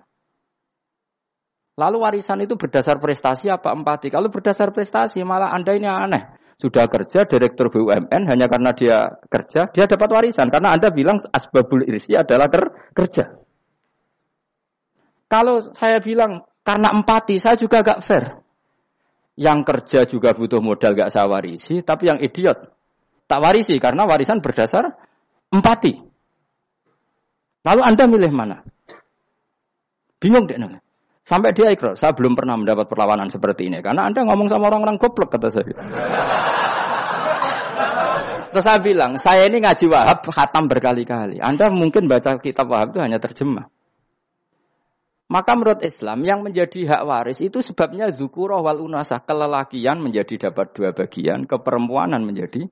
Lalu 1.74 1.96
warisan 1.98 2.38
itu 2.42 2.54
berdasar 2.54 3.02
prestasi 3.02 3.50
apa 3.50 3.74
empati? 3.74 4.10
Kalau 4.10 4.30
berdasar 4.30 4.70
prestasi, 4.70 5.18
malah 5.26 5.50
Anda 5.50 5.74
ini 5.74 5.90
aneh. 5.90 6.43
Sudah 6.54 6.86
kerja 6.86 7.26
direktur 7.26 7.68
BUMN 7.68 8.30
hanya 8.30 8.46
karena 8.46 8.70
dia 8.72 9.18
kerja, 9.26 9.68
dia 9.74 9.84
dapat 9.90 10.08
warisan. 10.10 10.48
Karena 10.48 10.70
Anda 10.74 10.94
bilang 10.94 11.18
asbabul 11.30 11.82
irsi 11.86 12.14
adalah 12.14 12.46
ker 12.46 12.94
kerja. 12.94 13.24
Kalau 15.26 15.58
saya 15.74 15.98
bilang 15.98 16.46
karena 16.62 16.94
empati, 16.94 17.42
saya 17.42 17.58
juga 17.58 17.82
gak 17.82 18.00
fair. 18.06 18.24
Yang 19.34 19.58
kerja 19.66 20.00
juga 20.06 20.30
butuh 20.30 20.62
modal 20.62 20.94
gak 20.94 21.10
saya 21.10 21.26
warisi, 21.26 21.82
tapi 21.82 22.06
yang 22.06 22.22
idiot 22.22 22.70
Tak 23.24 23.40
warisi 23.40 23.80
karena 23.80 24.04
warisan 24.04 24.44
berdasar 24.44 24.84
empati. 25.48 25.96
Lalu 27.64 27.80
Anda 27.82 28.04
milih 28.04 28.32
mana? 28.36 28.60
Bingung 30.20 30.44
deh. 30.44 30.60
Sampai 31.24 31.56
dia 31.56 31.72
ikrar, 31.72 31.96
saya 31.96 32.12
belum 32.12 32.36
pernah 32.36 32.60
mendapat 32.60 32.84
perlawanan 32.84 33.32
seperti 33.32 33.72
ini. 33.72 33.80
Karena 33.80 34.12
Anda 34.12 34.28
ngomong 34.28 34.48
sama 34.52 34.68
orang-orang 34.68 35.00
goblok, 35.00 35.32
kata 35.32 35.48
saya. 35.48 35.72
Terus 38.52 38.64
saya 38.64 38.78
bilang, 38.78 39.16
saya 39.16 39.48
ini 39.48 39.64
ngaji 39.64 39.88
wahab, 39.88 40.20
khatam 40.28 40.68
berkali-kali. 40.68 41.40
Anda 41.40 41.72
mungkin 41.72 42.06
baca 42.06 42.36
kitab 42.38 42.68
wahab 42.68 42.92
itu 42.92 43.00
hanya 43.00 43.16
terjemah. 43.16 43.72
Maka 45.32 45.56
menurut 45.56 45.80
Islam 45.80 46.20
yang 46.28 46.44
menjadi 46.44 46.84
hak 46.84 47.02
waris 47.08 47.40
itu 47.40 47.64
sebabnya 47.64 48.12
zukuroh 48.12 48.60
wal 48.60 48.84
unasah. 48.84 49.24
Kelelakian 49.24 50.04
menjadi 50.04 50.52
dapat 50.52 50.76
dua 50.76 50.92
bagian, 50.92 51.48
keperempuanan 51.48 52.20
menjadi 52.20 52.68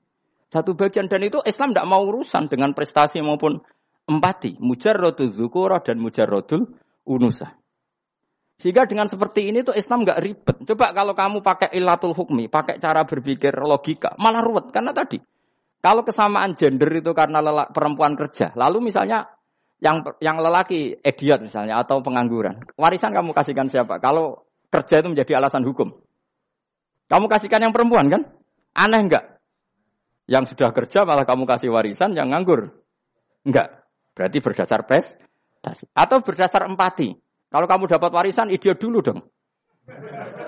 satu 0.53 0.77
bagian 0.77 1.09
dan 1.09 1.25
itu 1.25 1.41
Islam 1.49 1.73
tidak 1.73 1.89
mau 1.89 2.05
urusan 2.05 2.53
dengan 2.53 2.77
prestasi 2.77 3.25
maupun 3.25 3.65
empati. 4.05 4.61
Mujarrodul 4.61 5.33
zukura 5.33 5.81
dan 5.81 5.97
mujarrodul 5.97 6.77
unusa. 7.09 7.57
Sehingga 8.63 8.87
dengan 8.87 9.11
seperti 9.11 9.51
ini 9.51 9.67
tuh 9.67 9.75
Islam 9.75 10.07
nggak 10.07 10.21
ribet. 10.23 10.57
Coba 10.71 10.95
kalau 10.95 11.19
kamu 11.19 11.43
pakai 11.43 11.75
ilatul 11.75 12.15
hukmi, 12.15 12.47
pakai 12.47 12.79
cara 12.79 13.03
berpikir 13.03 13.51
logika, 13.59 14.15
malah 14.23 14.39
ruwet. 14.39 14.71
Karena 14.71 14.95
tadi, 14.95 15.19
kalau 15.83 16.07
kesamaan 16.07 16.55
gender 16.55 16.87
itu 16.95 17.11
karena 17.11 17.43
lelak, 17.43 17.75
perempuan 17.75 18.15
kerja, 18.15 18.55
lalu 18.55 18.87
misalnya 18.87 19.27
yang 19.83 20.07
yang 20.23 20.39
lelaki 20.39 20.95
idiot 20.95 21.43
misalnya 21.43 21.83
atau 21.83 22.07
pengangguran, 22.07 22.63
warisan 22.79 23.11
kamu 23.11 23.35
kasihkan 23.35 23.67
siapa? 23.67 23.99
Kalau 23.99 24.47
kerja 24.71 25.03
itu 25.03 25.11
menjadi 25.11 25.43
alasan 25.43 25.67
hukum, 25.67 25.99
kamu 27.11 27.27
kasihkan 27.27 27.67
yang 27.67 27.75
perempuan 27.75 28.15
kan? 28.15 28.31
Aneh 28.79 29.11
enggak? 29.11 29.43
Yang 30.31 30.55
sudah 30.55 30.71
kerja 30.71 31.03
malah 31.03 31.27
kamu 31.27 31.51
kasih 31.51 31.75
warisan 31.75 32.15
yang 32.15 32.31
nganggur. 32.31 32.79
Enggak. 33.43 33.83
Berarti 34.15 34.39
berdasar 34.39 34.87
prestasi. 34.87 35.91
Atau 35.99 36.23
berdasar 36.23 36.63
empati. 36.71 37.19
Kalau 37.53 37.67
kamu 37.69 37.85
dapat 37.85 38.11
warisan, 38.17 38.49
idiot 38.49 38.81
dulu 38.81 39.05
dong. 39.05 39.21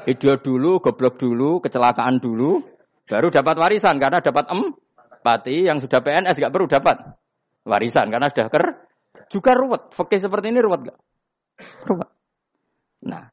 Idiot 0.08 0.40
dulu, 0.40 0.80
goblok 0.80 1.20
dulu, 1.20 1.60
kecelakaan 1.60 2.16
dulu. 2.16 2.64
Baru 3.04 3.28
dapat 3.28 3.60
warisan. 3.60 4.00
Karena 4.00 4.24
dapat 4.24 4.48
empati. 4.48 5.68
Yang 5.68 5.84
sudah 5.84 6.00
PNS 6.00 6.40
enggak 6.40 6.52
perlu 6.56 6.64
dapat 6.64 6.96
warisan. 7.68 8.08
Karena 8.08 8.32
sudah 8.32 8.48
ker. 8.48 8.64
Juga 9.28 9.52
ruwet. 9.52 9.92
Fakih 9.92 10.16
seperti 10.16 10.48
ini 10.48 10.64
ruwet 10.64 10.80
enggak? 10.88 10.98
Ruwet. 11.84 12.10
Nah, 13.04 13.28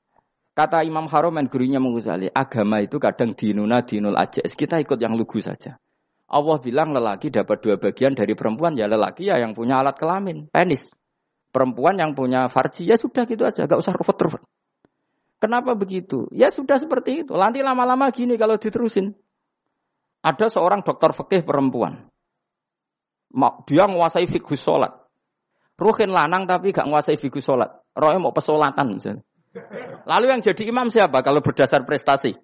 Kata 0.51 0.83
Imam 0.83 1.07
Haromen 1.07 1.47
gurunya 1.47 1.79
mengusali, 1.79 2.27
agama 2.27 2.83
itu 2.83 2.99
kadang 2.99 3.31
dinuna 3.31 3.87
dinul 3.87 4.19
aja. 4.19 4.43
Kita 4.43 4.83
ikut 4.83 4.99
yang 4.99 5.15
lugu 5.15 5.39
saja. 5.39 5.79
Allah 6.27 6.57
bilang 6.59 6.91
lelaki 6.91 7.31
dapat 7.31 7.63
dua 7.63 7.75
bagian 7.79 8.11
dari 8.11 8.35
perempuan, 8.35 8.75
ya 8.75 8.83
lelaki 8.87 9.31
ya 9.31 9.39
yang 9.39 9.55
punya 9.55 9.79
alat 9.79 9.95
kelamin, 9.95 10.51
penis. 10.51 10.91
Perempuan 11.51 11.99
yang 11.99 12.15
punya 12.15 12.47
farji, 12.47 12.87
ya 12.87 12.95
sudah 12.95 13.27
gitu 13.27 13.43
aja, 13.43 13.67
gak 13.67 13.79
usah 13.79 13.91
ruwet-ruwet. 13.91 14.39
Kenapa 15.41 15.75
begitu? 15.75 16.31
Ya 16.31 16.47
sudah 16.47 16.79
seperti 16.79 17.25
itu. 17.25 17.33
Nanti 17.35 17.59
lama-lama 17.59 18.07
gini 18.13 18.39
kalau 18.39 18.55
diterusin. 18.55 19.11
Ada 20.21 20.53
seorang 20.53 20.85
dokter 20.85 21.11
fikih 21.11 21.41
perempuan. 21.43 22.07
Dia 23.65 23.89
menguasai 23.89 24.29
fikih 24.29 24.55
sholat. 24.55 24.93
Ruhin 25.81 26.13
lanang 26.13 26.45
tapi 26.45 26.71
gak 26.71 26.85
menguasai 26.85 27.17
fikih 27.17 27.41
sholat. 27.41 27.73
Rohnya 27.97 28.21
mau 28.21 28.31
pesolatan 28.31 28.95
misalnya. 28.95 29.25
Lalu 30.07 30.25
yang 30.31 30.39
jadi 30.39 30.63
imam 30.71 30.87
siapa 30.87 31.19
kalau 31.25 31.43
berdasar 31.43 31.83
prestasi? 31.83 32.37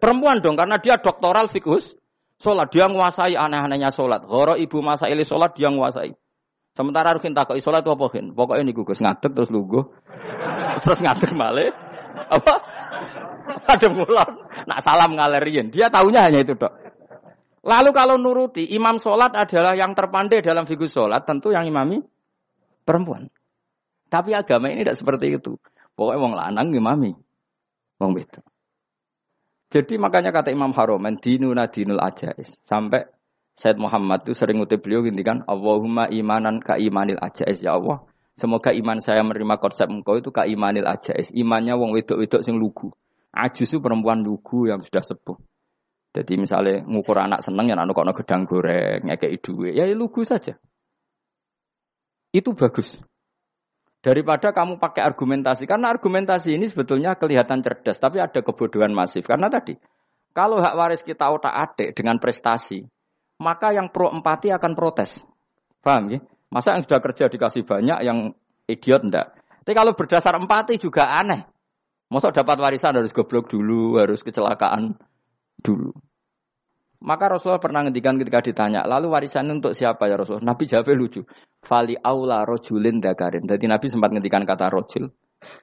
Perempuan 0.00 0.42
dong, 0.42 0.58
karena 0.58 0.82
dia 0.82 0.98
doktoral 0.98 1.46
fikus 1.46 1.94
Sholat, 2.42 2.66
dia 2.74 2.90
menguasai 2.90 3.38
aneh-anehnya 3.38 3.94
sholat. 3.94 4.26
Goro 4.26 4.58
ibu 4.58 4.82
masa 4.82 5.06
ili 5.06 5.22
sholat, 5.22 5.54
dia 5.54 5.70
menguasai. 5.70 6.18
Sementara 6.74 7.14
Rukin 7.14 7.38
takut 7.38 7.54
sholat 7.62 7.86
itu 7.86 7.94
apa 7.94 8.06
kan? 8.10 8.34
Pokoknya 8.34 8.66
ini 8.66 8.74
gugus 8.74 8.98
ngadeg 8.98 9.30
terus 9.30 9.50
lugu. 9.54 9.94
terus 10.82 10.98
ngadeg 10.98 11.30
male. 11.38 11.70
Apa? 12.34 12.54
Ada 13.70 13.86
mulon. 13.94 14.30
Nak 14.66 14.80
salam 14.82 15.14
ngalerin. 15.14 15.70
Dia 15.70 15.86
tahunya 15.86 16.20
hanya 16.26 16.42
itu 16.42 16.58
dok. 16.58 16.74
Lalu 17.64 17.90
kalau 17.96 18.18
nuruti, 18.20 18.66
imam 18.74 18.98
sholat 18.98 19.32
adalah 19.32 19.72
yang 19.78 19.94
terpandai 19.94 20.42
dalam 20.42 20.66
figur 20.66 20.90
sholat. 20.90 21.22
Tentu 21.22 21.54
yang 21.54 21.64
imami 21.64 22.02
perempuan. 22.82 23.30
Tapi 24.10 24.34
agama 24.34 24.68
ini 24.68 24.82
tidak 24.82 24.98
seperti 24.98 25.38
itu. 25.38 25.54
Pokoknya 25.94 26.18
wong 26.20 26.32
lanang 26.34 26.68
imami. 26.74 27.14
Wong 28.02 28.10
beda. 28.18 28.42
Jadi 29.70 29.94
makanya 29.98 30.30
kata 30.30 30.54
Imam 30.54 30.70
Haromen, 30.70 31.18
dinuna 31.18 31.66
dinul 31.66 31.98
ajais. 31.98 32.58
Sampai 32.62 33.06
Said 33.54 33.78
Muhammad 33.78 34.26
itu 34.26 34.34
sering 34.34 34.58
ngutip 34.58 34.82
beliau 34.82 35.06
gini 35.06 35.22
kan, 35.22 35.46
Allahumma 35.46 36.10
imanan 36.10 36.58
ka 36.58 36.74
imanil 36.74 37.22
ajais. 37.22 37.62
Ya 37.62 37.78
Allah, 37.78 38.02
Semoga 38.34 38.74
iman 38.74 38.98
saya 38.98 39.22
menerima 39.22 39.62
konsep 39.62 39.86
engkau 39.86 40.18
itu 40.18 40.34
kaimanil 40.34 40.90
ajais. 40.90 41.30
Imannya 41.30 41.78
wong 41.78 41.94
wedok-wedok 41.94 42.42
sing 42.42 42.58
lugu. 42.58 42.90
Ajus 43.30 43.70
itu 43.70 43.78
perempuan 43.78 44.26
lugu 44.26 44.66
yang 44.66 44.82
sudah 44.82 45.02
sepuh. 45.06 45.38
Jadi 46.14 46.38
misalnya 46.38 46.82
ngukur 46.86 47.18
anak 47.18 47.42
seneng 47.42 47.70
ya 47.70 47.74
anak 47.74 47.94
kono 47.94 48.14
gedang 48.14 48.46
goreng, 48.46 49.02
ngekei 49.06 49.38
duit, 49.42 49.74
ya 49.74 49.86
lugu 49.90 50.22
saja. 50.22 50.54
Itu 52.30 52.54
bagus. 52.54 52.98
Daripada 53.98 54.54
kamu 54.54 54.78
pakai 54.78 55.02
argumentasi, 55.02 55.66
karena 55.66 55.90
argumentasi 55.90 56.54
ini 56.54 56.70
sebetulnya 56.70 57.18
kelihatan 57.18 57.66
cerdas, 57.66 57.98
tapi 57.98 58.22
ada 58.22 58.46
kebodohan 58.46 58.94
masif. 58.94 59.26
Karena 59.26 59.50
tadi, 59.50 59.74
kalau 60.30 60.62
hak 60.62 60.74
waris 60.78 61.02
kita 61.02 61.34
otak 61.34 61.50
adik 61.50 61.98
dengan 61.98 62.22
prestasi, 62.22 62.84
maka 63.40 63.74
yang 63.74 63.90
pro 63.90 64.10
empati 64.10 64.50
akan 64.54 64.72
protes. 64.76 65.22
Paham 65.82 66.12
ya? 66.12 66.20
Masa 66.54 66.78
yang 66.78 66.86
sudah 66.86 67.00
kerja 67.02 67.26
dikasih 67.26 67.66
banyak, 67.66 67.98
yang 68.06 68.30
idiot 68.70 69.02
enggak. 69.02 69.34
Tapi 69.64 69.74
kalau 69.74 69.92
berdasar 69.96 70.38
empati 70.38 70.78
juga 70.78 71.08
aneh. 71.10 71.42
Masa 72.12 72.30
dapat 72.30 72.60
warisan 72.60 72.94
harus 72.94 73.10
goblok 73.10 73.50
dulu, 73.50 73.98
harus 73.98 74.22
kecelakaan 74.22 74.94
dulu. 75.58 75.90
Maka 77.04 77.36
Rasulullah 77.36 77.60
pernah 77.60 77.84
ngendikan 77.84 78.16
ketika 78.16 78.40
ditanya, 78.40 78.80
lalu 78.88 79.12
warisan 79.12 79.50
untuk 79.52 79.76
siapa 79.76 80.08
ya 80.08 80.16
Rasulullah? 80.16 80.54
Nabi 80.54 80.64
jawabnya 80.64 80.96
lucu. 80.96 81.20
Fali 81.60 81.96
aula 82.00 82.48
rojulin 82.48 83.00
dakarin. 83.00 83.44
Jadi 83.44 83.64
Nabi 83.68 83.86
sempat 83.92 84.08
ngendikan 84.12 84.48
kata 84.48 84.72
rojul. 84.72 85.12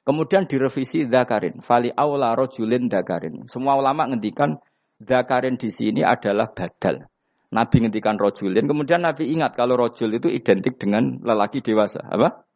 Kemudian 0.06 0.46
direvisi 0.46 1.10
dakarin. 1.10 1.58
Fali 1.58 1.90
aula 1.90 2.38
rojulin 2.38 2.86
dakarin. 2.86 3.50
Semua 3.50 3.74
ulama 3.74 4.06
ngendikan 4.06 4.54
dakarin 5.02 5.58
di 5.58 5.66
sini 5.70 6.06
adalah 6.06 6.46
badal. 6.54 7.10
Nabi 7.52 7.84
ngendikan 7.84 8.16
rojulin, 8.16 8.64
kemudian 8.64 9.04
Nabi 9.04 9.28
ingat 9.28 9.52
kalau 9.52 9.76
rojul 9.76 10.08
itu 10.16 10.32
identik 10.32 10.80
dengan 10.80 11.20
lelaki 11.20 11.60
dewasa. 11.60 12.00
Apa? 12.00 12.48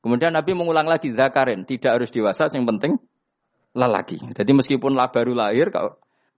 Kemudian 0.00 0.32
Nabi 0.32 0.56
mengulang 0.56 0.88
lagi 0.88 1.12
zakarin, 1.12 1.68
tidak 1.68 2.00
harus 2.00 2.08
dewasa, 2.08 2.48
yang 2.56 2.64
penting 2.64 2.96
lelaki. 3.76 4.16
Jadi 4.32 4.50
meskipun 4.56 4.96
lah 4.96 5.12
baru 5.12 5.36
lahir, 5.36 5.68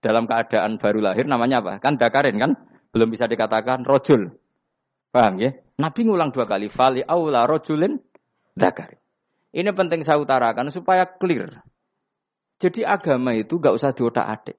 dalam 0.02 0.26
keadaan 0.26 0.82
baru 0.82 0.98
lahir 0.98 1.30
namanya 1.30 1.62
apa? 1.62 1.78
Kan 1.78 1.94
dakarin 1.94 2.34
kan? 2.40 2.58
Belum 2.90 3.06
bisa 3.06 3.30
dikatakan 3.30 3.86
rojul. 3.86 4.34
Paham 5.14 5.38
ya? 5.38 5.54
Nabi 5.78 6.00
ngulang 6.02 6.34
dua 6.34 6.50
kali, 6.50 6.66
fali 6.66 7.06
aula 7.06 7.46
rojulin 7.46 7.94
dakarin. 8.58 8.98
Ini 9.54 9.70
penting 9.74 10.02
saya 10.02 10.18
utarakan 10.18 10.70
supaya 10.74 11.06
clear. 11.06 11.62
Jadi 12.60 12.84
agama 12.84 13.32
itu 13.34 13.56
gak 13.56 13.74
usah 13.74 13.90
diotak 13.94 14.26
adik. 14.26 14.58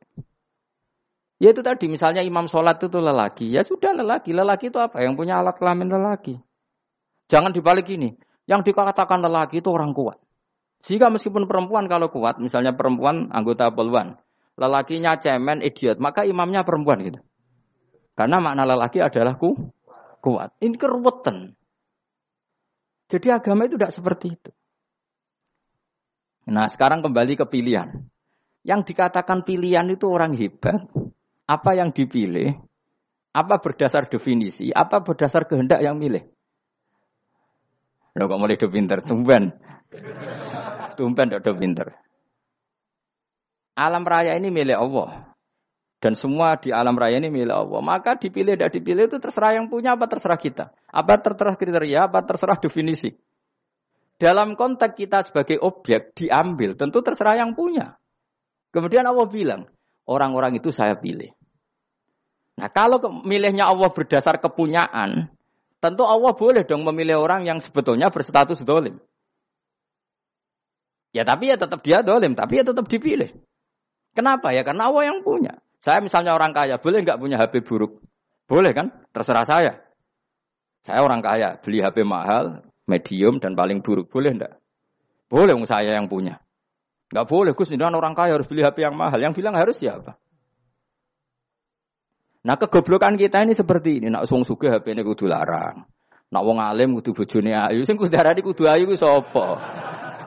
Ya 1.41 1.57
itu 1.57 1.65
tadi 1.65 1.89
misalnya 1.89 2.21
imam 2.21 2.45
sholat 2.45 2.77
itu 2.77 3.01
lelaki. 3.01 3.49
Ya 3.49 3.65
sudah 3.65 3.97
lelaki. 3.97 4.29
Lelaki 4.29 4.69
itu 4.69 4.77
apa? 4.77 5.01
Yang 5.01 5.17
punya 5.17 5.41
alat 5.41 5.57
kelamin 5.57 5.89
lelaki. 5.89 6.37
Jangan 7.33 7.49
dibalik 7.49 7.89
ini. 7.89 8.13
Yang 8.45 8.69
dikatakan 8.69 9.25
lelaki 9.25 9.65
itu 9.65 9.73
orang 9.73 9.97
kuat. 9.97 10.21
Sehingga 10.85 11.09
meskipun 11.09 11.49
perempuan 11.49 11.89
kalau 11.89 12.13
kuat, 12.13 12.37
misalnya 12.37 12.73
perempuan 12.73 13.29
anggota 13.29 13.69
poluan, 13.69 14.17
lelakinya 14.57 15.13
cemen, 15.17 15.61
idiot, 15.61 16.01
maka 16.01 16.25
imamnya 16.25 16.65
perempuan 16.65 17.05
gitu. 17.05 17.21
Karena 18.17 18.41
makna 18.41 18.65
lelaki 18.65 18.97
adalah 18.97 19.37
ku, 19.37 19.53
kuat. 20.21 20.57
Ini 20.61 20.77
keruwetan. 20.77 21.53
Jadi 23.09 23.27
agama 23.29 23.69
itu 23.69 23.77
tidak 23.77 23.93
seperti 23.93 24.25
itu. 24.33 24.51
Nah 26.49 26.65
sekarang 26.65 27.05
kembali 27.05 27.33
ke 27.37 27.45
pilihan. 27.45 28.09
Yang 28.61 28.93
dikatakan 28.93 29.41
pilihan 29.45 29.85
itu 29.89 30.05
orang 30.09 30.33
hebat, 30.37 30.85
apa 31.51 31.75
yang 31.75 31.91
dipilih, 31.91 32.55
apa 33.35 33.59
berdasar 33.59 34.07
definisi, 34.07 34.71
apa 34.71 35.03
berdasar 35.03 35.43
kehendak 35.43 35.83
yang 35.83 35.99
milih. 35.99 36.23
Lo 38.15 38.27
kok 38.27 38.39
mulai 38.39 38.55
pinter, 38.55 39.03
tumben. 39.03 39.51
Tumben 40.95 41.27
do 41.31 41.53
pinter. 41.55 41.95
Alam 43.75 44.03
raya 44.03 44.35
ini 44.35 44.51
milik 44.51 44.75
Allah. 44.75 45.31
Dan 46.01 46.17
semua 46.17 46.59
di 46.59 46.75
alam 46.75 46.97
raya 46.99 47.23
ini 47.23 47.31
milik 47.31 47.55
Allah. 47.55 47.79
Maka 47.79 48.19
dipilih 48.19 48.59
tidak 48.59 48.75
dipilih 48.75 49.07
itu 49.07 49.17
terserah 49.19 49.55
yang 49.55 49.71
punya 49.71 49.95
apa 49.95 50.11
terserah 50.11 50.35
kita. 50.35 50.75
Apa 50.91 51.23
terserah 51.23 51.55
kriteria, 51.55 52.11
apa 52.11 52.19
terserah 52.27 52.59
definisi. 52.59 53.15
Dalam 54.19 54.59
konteks 54.59 54.93
kita 54.93 55.23
sebagai 55.23 55.57
objek 55.63 56.13
diambil, 56.13 56.75
tentu 56.77 56.99
terserah 57.01 57.41
yang 57.41 57.55
punya. 57.57 57.97
Kemudian 58.69 59.07
Allah 59.07 59.25
bilang, 59.25 59.61
orang-orang 60.05 60.61
itu 60.61 60.69
saya 60.69 60.93
pilih. 60.99 61.33
Nah 62.61 62.69
kalau 62.69 63.01
milihnya 63.25 63.65
Allah 63.65 63.89
berdasar 63.89 64.37
kepunyaan, 64.37 65.33
tentu 65.81 66.05
Allah 66.05 66.29
boleh 66.37 66.61
dong 66.61 66.85
memilih 66.85 67.17
orang 67.17 67.41
yang 67.41 67.57
sebetulnya 67.57 68.13
berstatus 68.13 68.61
dolim. 68.61 69.01
Ya 71.09 71.25
tapi 71.25 71.49
ya 71.49 71.57
tetap 71.57 71.81
dia 71.81 72.05
dolim, 72.05 72.37
tapi 72.37 72.61
ya 72.61 72.63
tetap 72.63 72.85
dipilih. 72.85 73.33
Kenapa 74.13 74.53
ya? 74.53 74.61
Karena 74.61 74.93
Allah 74.93 75.09
yang 75.09 75.25
punya. 75.25 75.57
Saya 75.81 76.05
misalnya 76.05 76.37
orang 76.37 76.53
kaya, 76.53 76.77
boleh 76.77 77.01
nggak 77.01 77.17
punya 77.17 77.41
HP 77.41 77.65
buruk? 77.65 77.97
Boleh 78.45 78.77
kan? 78.77 78.93
Terserah 79.09 79.47
saya. 79.49 79.81
Saya 80.85 81.01
orang 81.01 81.25
kaya, 81.25 81.57
beli 81.57 81.81
HP 81.81 82.05
mahal, 82.05 82.61
medium, 82.85 83.41
dan 83.41 83.57
paling 83.57 83.81
buruk. 83.81 84.13
Boleh 84.13 84.37
enggak? 84.37 84.61
Boleh 85.25 85.57
saya 85.65 85.97
yang 85.97 86.05
punya. 86.05 86.37
Enggak 87.09 87.25
boleh, 87.25 87.51
Gus, 87.57 87.73
orang 87.73 88.13
kaya 88.13 88.37
harus 88.37 88.45
beli 88.45 88.61
HP 88.61 88.85
yang 88.85 88.93
mahal. 88.93 89.17
Yang 89.17 89.41
bilang 89.41 89.57
harus 89.57 89.81
siapa? 89.81 90.21
Nah 92.41 92.55
kegoblokan 92.57 93.17
kita 93.17 93.45
ini 93.45 93.53
seperti 93.53 94.01
ini. 94.01 94.07
Nak 94.09 94.25
wong 94.25 94.41
sugih 94.41 94.73
HP 94.73 94.97
ini 94.97 95.05
kudu 95.05 95.29
larang. 95.29 95.85
Nak 96.31 96.43
wong 96.47 96.57
alim 96.57 96.97
kudu 96.97 97.13
bojone 97.13 97.53
ayu. 97.53 97.85
Sing 97.85 97.99
kudu 97.99 98.09
darani 98.09 98.41
kudu 98.41 98.65
ayu 98.65 98.89
ku 98.89 98.97
sapa? 98.97 99.61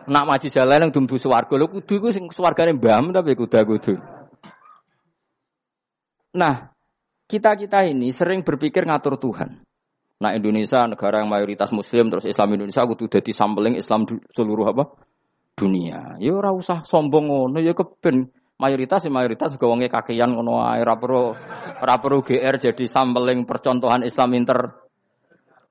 Nak 0.07 0.25
maji 0.29 0.53
jalan 0.53 0.87
yang 0.87 0.91
dumbu 0.93 1.17
swarga 1.19 1.55
lho 1.59 1.67
kudu 1.67 1.95
ku 1.99 2.09
sing 2.15 2.31
swargane 2.31 2.77
mbam 2.79 3.11
tapi 3.11 3.35
kudu 3.35 3.59
kudu. 3.67 3.95
Nah, 6.35 6.75
kita-kita 7.31 7.87
ini 7.87 8.11
sering 8.11 8.43
berpikir 8.43 8.87
ngatur 8.87 9.19
Tuhan. 9.19 9.63
Nah 10.19 10.31
Indonesia 10.35 10.87
negara 10.87 11.23
yang 11.23 11.31
mayoritas 11.31 11.75
muslim 11.75 12.11
terus 12.11 12.27
Islam 12.27 12.55
Indonesia 12.55 12.87
kudu 12.87 13.11
dadi 13.11 13.35
sampling 13.35 13.75
Islam 13.75 14.07
seluruh 14.35 14.71
apa? 14.71 14.95
dunia. 15.55 16.19
Ya 16.19 16.35
ora 16.35 16.51
usah 16.51 16.83
sombong 16.83 17.31
ngono 17.31 17.59
ya 17.63 17.73
keben 17.73 18.35
mayoritas 18.55 19.03
ya 19.03 19.11
mayoritas 19.11 19.59
juga 19.59 19.67
wonge 19.67 19.91
kakean 19.91 20.31
ngono 20.35 20.63
ae 20.63 20.81
ora 20.85 21.97
perlu 21.99 22.21
GR 22.23 22.55
jadi 22.57 22.85
sampeling 22.87 23.45
percontohan 23.45 24.07
Islam 24.07 24.31
inter 24.39 24.85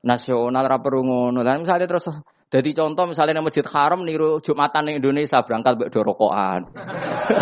nasional 0.03 0.67
ora 0.67 0.77
perlu 0.83 1.01
ngono. 1.07 1.39
Misalnya 1.41 1.87
terus 1.87 2.11
jadi 2.53 2.69
contoh 2.75 3.09
misalnya 3.09 3.41
di 3.41 3.41
Masjid 3.41 3.65
Haram 3.65 4.05
niru 4.05 4.37
Jumatan 4.37 4.91
di 4.91 5.01
Indonesia 5.01 5.41
berangkat 5.41 5.73
mbek 5.73 5.89
dorokokan. 5.89 6.69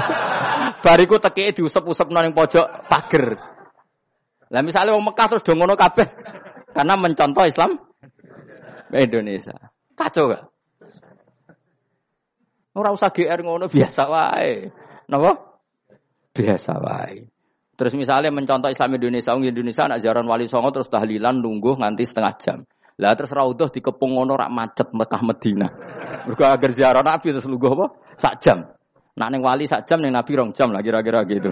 Bariku 0.85 1.19
teki 1.19 1.51
diusep-usep 1.57 2.07
nang 2.13 2.31
pojok 2.31 2.87
pager. 2.87 3.35
Lah 4.51 4.61
misalnya 4.63 4.95
wong 4.95 5.11
Mekah 5.11 5.27
terus 5.35 5.43
do 5.43 5.51
ngono 5.51 5.75
kabeh 5.75 6.07
karena 6.71 6.95
mencontoh 6.95 7.43
Islam 7.43 7.75
Indonesia. 8.95 9.57
Kacau 9.97 10.31
gak? 10.31 10.43
Ora 12.71 12.95
usah 12.95 13.11
GR 13.11 13.39
ngono 13.43 13.67
biasa 13.67 14.07
wae. 14.07 14.71
Napa? 15.11 15.59
Biasa 16.31 16.79
wae. 16.79 17.27
Terus 17.75 17.93
misalnya 17.99 18.31
mencontoh 18.31 18.71
Islam 18.71 18.95
Indonesia, 18.95 19.35
orang 19.35 19.51
Indonesia 19.51 19.83
anak 19.83 19.99
jaran 19.99 20.23
wali 20.23 20.47
songo 20.47 20.71
terus 20.71 20.87
tahlilan 20.87 21.43
nunggu 21.43 21.75
nganti 21.75 22.07
setengah 22.07 22.33
jam. 22.39 22.57
Lah 23.01 23.11
terus 23.17 23.33
raudhah 23.35 23.67
dikepung 23.67 24.15
ngono 24.15 24.39
rak 24.39 24.53
macet 24.53 24.87
Mekah 24.95 25.21
Medina. 25.25 25.67
Mergo 26.29 26.45
agar 26.47 26.71
ziarah 26.71 27.03
Nabi 27.03 27.33
terus 27.35 27.49
lungguh 27.49 27.71
apa? 27.75 27.85
Sak 28.15 28.39
jam. 28.39 28.71
Nak 29.17 29.29
ning 29.33 29.41
wali 29.43 29.67
sak 29.67 29.83
jam 29.89 29.99
ning 29.99 30.15
Nabi 30.15 30.31
rong 30.37 30.55
jam 30.55 30.71
lah 30.71 30.79
kira-kira 30.79 31.25
gitu. 31.27 31.51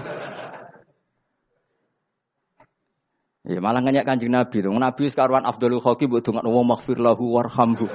Ya 3.49 3.59
malah 3.59 3.81
nganyak 3.81 4.05
kanjeng 4.05 4.31
Nabi 4.31 4.61
tuh. 4.61 4.71
Nabi 4.71 5.03
sekarwan 5.09 5.43
Abdul 5.43 5.81
Khoki 5.81 6.05
buat 6.05 6.21
dungan 6.21 6.45
wa 6.45 6.63
maghfir 6.77 7.01
lahu 7.01 7.33
warhamhu. 7.33 7.89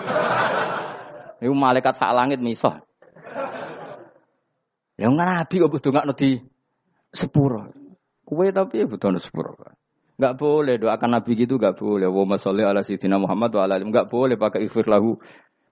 Itu 1.39 1.55
malaikat 1.55 1.95
sak 1.95 2.11
langit 2.11 2.43
misah. 2.43 2.83
Ya 4.95 5.11
nabi 5.11 5.55
kok 5.59 5.71
butuh 5.71 5.91
nggak 5.91 6.07
nanti 6.07 6.39
sepuro. 7.11 7.71
Kue 8.23 8.55
tapi 8.55 8.83
ya 8.83 8.87
butuh 8.87 9.11
sepuro. 9.19 9.59
Enggak 10.15 10.35
boleh 10.39 10.75
doakan 10.79 11.11
nabi 11.19 11.35
gitu 11.35 11.59
enggak 11.59 11.75
boleh. 11.75 12.07
Wa 12.07 12.23
masalli 12.23 12.63
ala 12.63 12.87
sayyidina 12.87 13.19
Muhammad 13.19 13.51
wa 13.59 13.63
ala 13.67 13.83
enggak 13.83 14.07
boleh 14.07 14.39
pakai 14.39 14.63
ifir 14.63 14.87
lahu. 14.87 15.19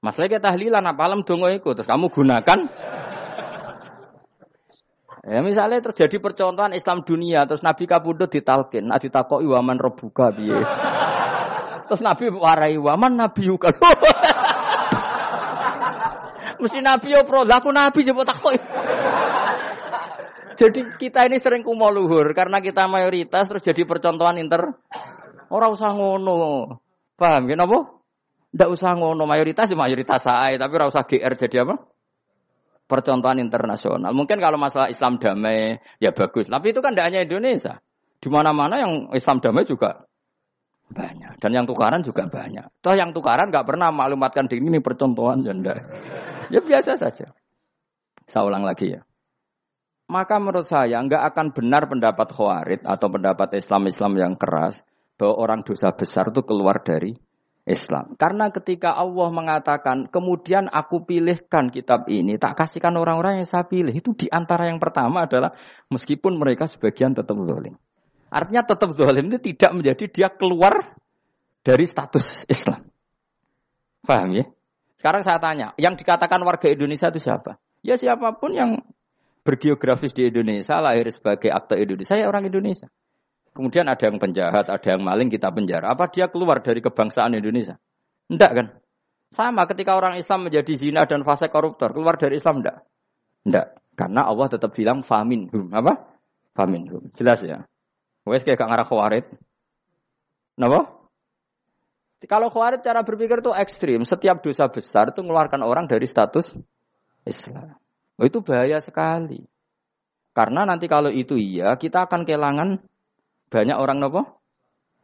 Masalah 0.02 0.26
kita 0.26 0.50
tahlilan 0.50 0.82
apa 0.82 1.02
alam 1.06 1.22
dongo 1.22 1.46
itu 1.46 1.70
terus 1.78 1.86
kamu 1.86 2.10
gunakan 2.10 2.58
Ya 5.22 5.38
misalnya 5.38 5.78
terjadi 5.78 6.18
percontohan 6.18 6.74
Islam 6.74 7.06
dunia 7.06 7.46
terus 7.46 7.62
Nabi 7.62 7.86
kabudut 7.86 8.26
ditalkin, 8.26 8.90
nah 8.90 8.98
ditakoki 8.98 9.46
waman 9.46 9.78
rebuka 9.78 10.34
piye. 10.34 10.58
terus 11.86 12.02
Nabi 12.02 12.26
warai 12.34 12.74
waman 12.74 13.14
Nabi 13.14 13.46
yukan. 13.46 13.70
Mesti 16.62 16.82
Nabi 16.82 17.14
yo 17.14 17.22
pro, 17.22 17.46
aku 17.46 17.70
Nabi 17.70 18.02
coba 18.02 18.22
takut. 18.26 18.58
Jadi 20.56 20.80
kita 20.98 21.26
ini 21.28 21.36
sering 21.40 21.62
kumo 21.64 21.88
luhur 21.88 22.32
karena 22.36 22.60
kita 22.60 22.88
mayoritas 22.88 23.48
terus 23.48 23.62
jadi 23.64 23.82
percontohan 23.88 24.38
inter. 24.40 24.76
Orang 25.52 25.76
usah 25.76 25.92
ngono. 25.92 26.80
Paham 27.16 27.44
ya 27.48 27.56
napa? 27.60 28.00
Ndak 28.52 28.68
usah 28.72 28.96
ngono 28.96 29.24
mayoritas 29.24 29.68
ya 29.68 29.76
mayoritas 29.76 30.20
saya, 30.24 30.56
tapi 30.56 30.72
ora 30.76 30.88
usah 30.88 31.04
GR 31.04 31.32
jadi 31.36 31.64
apa? 31.64 31.76
Percontohan 32.88 33.40
internasional. 33.40 34.12
Mungkin 34.12 34.36
kalau 34.40 34.60
masalah 34.60 34.92
Islam 34.92 35.16
damai 35.16 35.80
ya 35.96 36.12
bagus, 36.12 36.48
tapi 36.48 36.76
itu 36.76 36.84
kan 36.84 36.92
tidak 36.92 37.08
hanya 37.08 37.20
Indonesia. 37.24 37.80
Di 38.22 38.28
mana-mana 38.28 38.80
yang 38.80 38.92
Islam 39.16 39.40
damai 39.40 39.64
juga 39.64 40.04
banyak 40.92 41.40
dan 41.40 41.50
yang 41.56 41.64
tukaran 41.64 42.04
juga 42.04 42.28
banyak. 42.28 42.68
Toh 42.84 42.92
yang 42.92 43.16
tukaran 43.16 43.48
nggak 43.48 43.64
pernah 43.64 43.88
maklumatkan 43.88 44.44
diri 44.46 44.60
ini 44.60 44.78
percontohan 44.84 45.40
ya 45.40 45.56
Ya 46.52 46.60
biasa 46.60 47.00
saja. 47.00 47.32
Saya 48.28 48.42
ulang 48.44 48.68
lagi 48.68 48.92
ya. 48.92 49.00
Maka 50.12 50.36
menurut 50.36 50.68
saya 50.68 51.00
nggak 51.00 51.32
akan 51.32 51.46
benar 51.56 51.88
pendapat 51.88 52.28
Khawarid 52.36 52.84
atau 52.84 53.08
pendapat 53.08 53.56
Islam-Islam 53.56 54.12
yang 54.20 54.34
keras 54.36 54.84
bahwa 55.16 55.40
orang 55.40 55.60
dosa 55.64 55.88
besar 55.96 56.28
itu 56.28 56.44
keluar 56.44 56.84
dari 56.84 57.16
Islam. 57.64 58.12
Karena 58.20 58.52
ketika 58.52 58.92
Allah 58.92 59.32
mengatakan, 59.32 60.10
kemudian 60.12 60.68
aku 60.68 61.08
pilihkan 61.08 61.72
kitab 61.72 62.10
ini, 62.12 62.36
tak 62.36 62.60
kasihkan 62.60 62.92
orang-orang 62.92 63.40
yang 63.40 63.48
saya 63.48 63.64
pilih. 63.64 63.94
Itu 63.94 64.12
di 64.12 64.28
antara 64.28 64.68
yang 64.68 64.82
pertama 64.82 65.24
adalah 65.24 65.56
meskipun 65.88 66.36
mereka 66.36 66.68
sebagian 66.68 67.16
tetap 67.16 67.38
zalim. 67.48 67.80
Artinya 68.28 68.68
tetap 68.68 68.92
zalim 68.92 69.32
itu 69.32 69.54
tidak 69.54 69.72
menjadi 69.72 70.04
dia 70.12 70.28
keluar 70.28 70.92
dari 71.64 71.88
status 71.88 72.44
Islam. 72.52 72.84
Paham 74.04 74.28
ya? 74.36 74.44
Sekarang 75.00 75.22
saya 75.24 75.38
tanya, 75.38 75.72
yang 75.80 75.96
dikatakan 75.96 76.42
warga 76.44 76.68
Indonesia 76.68 77.08
itu 77.08 77.22
siapa? 77.22 77.56
Ya 77.80 77.94
siapa 77.94 78.36
pun 78.38 78.54
yang 78.54 78.82
bergeografis 79.42 80.14
di 80.14 80.30
Indonesia, 80.30 80.78
lahir 80.78 81.06
sebagai 81.10 81.50
aktor 81.50 81.78
Indonesia, 81.78 82.14
saya 82.14 82.30
orang 82.30 82.46
Indonesia. 82.46 82.86
Kemudian 83.52 83.84
ada 83.84 84.00
yang 84.08 84.16
penjahat, 84.16 84.72
ada 84.72 84.88
yang 84.88 85.04
maling 85.04 85.28
kita 85.28 85.52
penjara. 85.52 85.92
Apa 85.92 86.08
dia 86.08 86.30
keluar 86.32 86.64
dari 86.64 86.80
kebangsaan 86.80 87.36
Indonesia? 87.36 87.76
Enggak 88.32 88.50
kan? 88.56 88.66
Sama 89.28 89.68
ketika 89.68 89.92
orang 89.92 90.16
Islam 90.16 90.48
menjadi 90.48 90.72
zina 90.72 91.04
dan 91.04 91.20
fase 91.20 91.52
koruptor, 91.52 91.92
keluar 91.92 92.16
dari 92.16 92.40
Islam 92.40 92.64
enggak? 92.64 92.80
Enggak. 93.44 93.76
Karena 93.92 94.24
Allah 94.24 94.48
tetap 94.48 94.72
bilang 94.72 95.04
famin 95.04 95.52
hum. 95.52 95.68
Apa? 95.68 96.16
Famin 96.56 96.88
hum. 96.88 97.12
Jelas 97.12 97.44
ya? 97.44 97.68
Wes 98.24 98.40
kayak 98.40 98.56
gak 98.56 98.70
ngarah 98.72 98.86
khawarid. 98.88 99.24
Kenapa? 100.56 101.02
Kalau 102.24 102.48
khawarid 102.48 102.80
cara 102.86 103.02
berpikir 103.02 103.42
itu 103.42 103.52
ekstrim. 103.52 104.00
Setiap 104.06 104.40
dosa 104.40 104.70
besar 104.70 105.10
itu 105.10 105.20
mengeluarkan 105.20 105.60
orang 105.60 105.90
dari 105.90 106.06
status 106.06 106.54
Islam. 107.26 107.81
Oh, 108.20 108.26
itu 108.28 108.44
bahaya 108.44 108.76
sekali. 108.82 109.40
Karena 110.32 110.64
nanti 110.64 110.88
kalau 110.88 111.12
itu 111.12 111.36
iya, 111.36 111.76
kita 111.76 112.08
akan 112.08 112.24
kehilangan 112.24 112.80
banyak 113.52 113.76
orang 113.76 114.00
nopo 114.00 114.40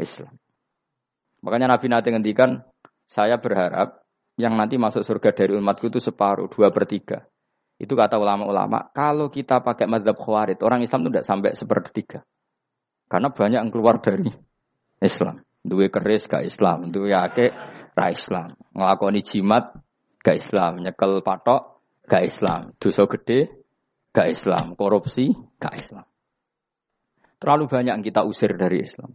Islam. 0.00 0.32
Makanya 1.44 1.76
Nabi 1.76 1.86
nanti 1.92 2.08
ngendikan, 2.08 2.64
saya 3.04 3.36
berharap 3.36 4.02
yang 4.40 4.56
nanti 4.56 4.80
masuk 4.80 5.04
surga 5.04 5.36
dari 5.36 5.52
umatku 5.54 5.92
itu 5.92 6.00
separuh, 6.00 6.48
dua 6.48 6.72
per 6.72 6.88
tiga. 6.88 7.28
Itu 7.78 7.94
kata 7.94 8.18
ulama-ulama, 8.18 8.90
kalau 8.90 9.30
kita 9.30 9.62
pakai 9.62 9.86
mazhab 9.86 10.18
khawarid, 10.18 10.58
orang 10.66 10.82
Islam 10.82 11.06
itu 11.06 11.10
tidak 11.14 11.26
sampai 11.28 11.50
sepertiga. 11.54 12.20
Karena 13.06 13.30
banyak 13.30 13.58
yang 13.62 13.70
keluar 13.70 14.02
dari 14.02 14.26
Islam. 14.98 15.40
Dua 15.62 15.86
keris 15.90 16.26
gak 16.26 16.42
Islam, 16.42 16.90
dua 16.90 17.30
ake 17.30 17.54
ra 17.94 18.10
Islam. 18.10 18.50
Ngelakoni 18.74 19.20
jimat 19.22 19.78
gak 20.22 20.38
Islam, 20.38 20.82
nyekel 20.82 21.22
patok 21.22 21.77
gak 22.08 22.24
Islam, 22.24 22.72
dosa 22.80 23.04
gede 23.04 23.52
gak 24.16 24.28
Islam, 24.32 24.74
korupsi 24.74 25.30
gak 25.60 25.76
Islam. 25.76 26.06
Terlalu 27.38 27.70
banyak 27.70 27.92
yang 28.00 28.04
kita 28.04 28.26
usir 28.26 28.50
dari 28.58 28.82
Islam. 28.82 29.14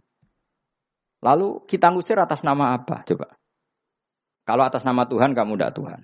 Lalu 1.19 1.67
kita 1.67 1.91
ngusir 1.91 2.15
atas 2.19 2.45
nama 2.45 2.77
apa? 2.77 3.03
Coba. 3.03 3.35
Kalau 4.43 4.63
atas 4.63 4.83
nama 4.83 5.07
Tuhan, 5.07 5.35
kamu 5.35 5.55
tidak 5.55 5.75
Tuhan. 5.75 5.99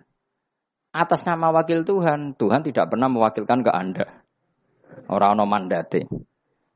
Atas 0.95 1.21
nama 1.28 1.52
wakil 1.52 1.84
Tuhan, 1.84 2.36
Tuhan 2.39 2.62
tidak 2.63 2.91
pernah 2.91 3.12
mewakilkan 3.12 3.60
ke 3.62 3.71
Anda. 3.71 4.08
Orang 5.12 5.38
no 5.38 5.45
mandate. 5.45 6.08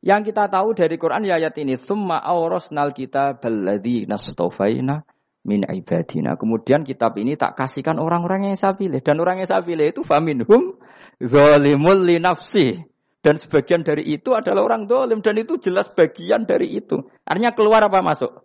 Yang 0.04 0.32
kita 0.32 0.52
tahu 0.52 0.76
dari 0.76 1.00
Quran 1.00 1.24
ya 1.24 1.40
ayat 1.40 1.56
ini, 1.64 1.80
"Tsumma 1.80 2.20
awrasnal 2.20 2.92
kita 2.92 3.40
balladzi 3.40 4.04
nastofaina 4.04 5.08
min 5.44 5.64
ibadina." 5.68 6.36
Kemudian 6.40 6.88
kitab 6.88 7.16
ini 7.20 7.38
tak 7.38 7.56
kasihkan 7.60 8.00
orang-orang 8.02 8.52
yang 8.52 8.58
saya 8.58 8.76
pilih 8.76 9.00
dan 9.00 9.20
orang 9.20 9.44
yang 9.44 9.48
saya 9.48 9.62
pilih 9.64 9.88
itu 9.88 10.02
faminhum 10.02 10.80
zalimul 11.22 12.00
li 12.04 12.18
nafsi. 12.20 12.82
Dan 13.24 13.40
sebagian 13.40 13.88
dari 13.88 14.04
itu 14.12 14.36
adalah 14.36 14.68
orang 14.68 14.84
dolim. 14.84 15.24
Dan 15.24 15.40
itu 15.40 15.56
jelas 15.56 15.88
bagian 15.88 16.44
dari 16.44 16.76
itu. 16.76 17.08
Artinya 17.24 17.56
keluar 17.56 17.80
apa 17.88 18.04
masuk? 18.04 18.44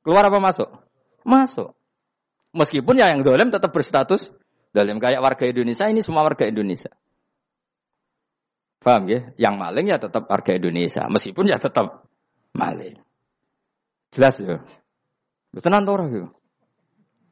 Keluar 0.00 0.24
apa 0.32 0.40
masuk? 0.40 0.72
Masuk. 1.28 1.76
Meskipun 2.56 2.96
ya 2.96 3.12
yang 3.12 3.20
dolim 3.20 3.52
tetap 3.52 3.76
berstatus 3.76 4.32
dolim. 4.72 4.96
Kayak 4.96 5.20
warga 5.20 5.44
Indonesia, 5.44 5.92
ini 5.92 6.00
semua 6.00 6.24
warga 6.24 6.48
Indonesia. 6.48 6.88
Paham 8.80 9.12
ya? 9.12 9.36
Yang 9.36 9.54
maling 9.60 9.86
ya 9.92 10.00
tetap 10.00 10.24
warga 10.24 10.56
Indonesia. 10.56 11.04
Meskipun 11.12 11.44
ya 11.52 11.60
tetap 11.60 12.08
maling. 12.56 12.96
Jelas 14.08 14.40
ya? 14.40 14.64
Tenang 15.56 15.88
orang 15.88 16.08
ya? 16.12 16.26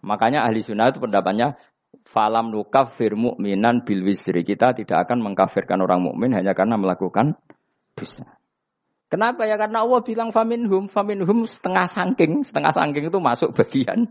Makanya 0.04 0.44
ahli 0.44 0.60
sunnah 0.60 0.92
itu 0.92 1.00
pendapatnya 1.00 1.56
falam 2.04 2.52
nukafir 2.52 3.16
mu'minan 3.16 3.84
bil 3.84 4.04
wisri. 4.04 4.44
Kita 4.44 4.76
tidak 4.76 5.08
akan 5.08 5.24
mengkafirkan 5.24 5.80
orang 5.80 6.04
mukmin 6.04 6.37
hanya 6.37 6.52
karena 6.52 6.76
melakukan 6.76 7.37
dosa. 7.96 8.37
Kenapa 9.08 9.46
ya? 9.46 9.54
Karena 9.54 9.87
Allah 9.87 10.00
bilang 10.02 10.34
faminhum, 10.34 10.90
faminhum 10.90 11.46
setengah 11.46 11.87
sangking, 11.87 12.42
setengah 12.42 12.72
sangking 12.74 13.08
itu 13.08 13.18
masuk 13.20 13.54
bagian. 13.54 14.10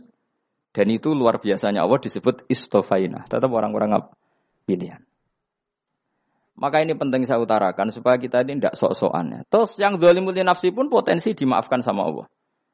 Dan 0.73 0.87
itu 0.89 1.13
luar 1.13 1.37
biasanya 1.37 1.85
Allah 1.85 2.01
disebut 2.01 2.49
istofaina. 2.49 3.29
Tetap 3.29 3.51
orang-orang 3.53 4.09
pilihan. 4.65 5.05
Maka 6.53 6.85
ini 6.85 6.93
penting 6.93 7.25
saya 7.25 7.41
utarakan 7.41 7.89
supaya 7.89 8.17
kita 8.17 8.45
ini 8.45 8.61
tidak 8.61 8.77
sok-sokan. 8.77 9.25
Ya. 9.29 9.39
Terus 9.45 9.73
yang 9.77 9.97
zalimul 9.97 10.33
nafsi 10.37 10.69
pun 10.69 10.89
potensi 10.89 11.33
dimaafkan 11.33 11.81
sama 11.81 12.05
Allah. 12.05 12.25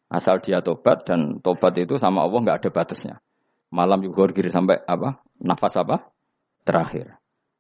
Asal 0.10 0.42
dia 0.42 0.66
tobat 0.66 1.06
dan 1.06 1.38
tobat 1.40 1.78
itu 1.78 2.02
sama 2.02 2.26
Allah 2.26 2.42
nggak 2.42 2.58
ada 2.66 2.70
batasnya 2.74 3.16
malam 3.70 4.02
kiri 4.02 4.50
sampai 4.50 4.82
apa 4.86 5.22
nafas 5.38 5.78
apa 5.78 6.10
terakhir. 6.66 7.18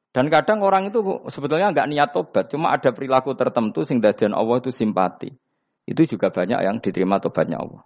Dan 0.09 0.25
kadang 0.33 0.65
orang 0.65 0.89
itu 0.89 1.05
sebetulnya 1.29 1.69
nggak 1.69 1.88
niat 1.89 2.09
tobat, 2.09 2.49
cuma 2.49 2.73
ada 2.73 2.89
perilaku 2.89 3.38
tertentu 3.38 3.85
sehingga 3.85 4.09
dadian 4.09 4.33
Allah 4.33 4.57
itu 4.57 4.73
simpati. 4.73 5.29
Itu 5.85 6.01
juga 6.09 6.33
banyak 6.33 6.65
yang 6.65 6.81
diterima 6.81 7.21
tobatnya 7.21 7.62
Allah. 7.62 7.85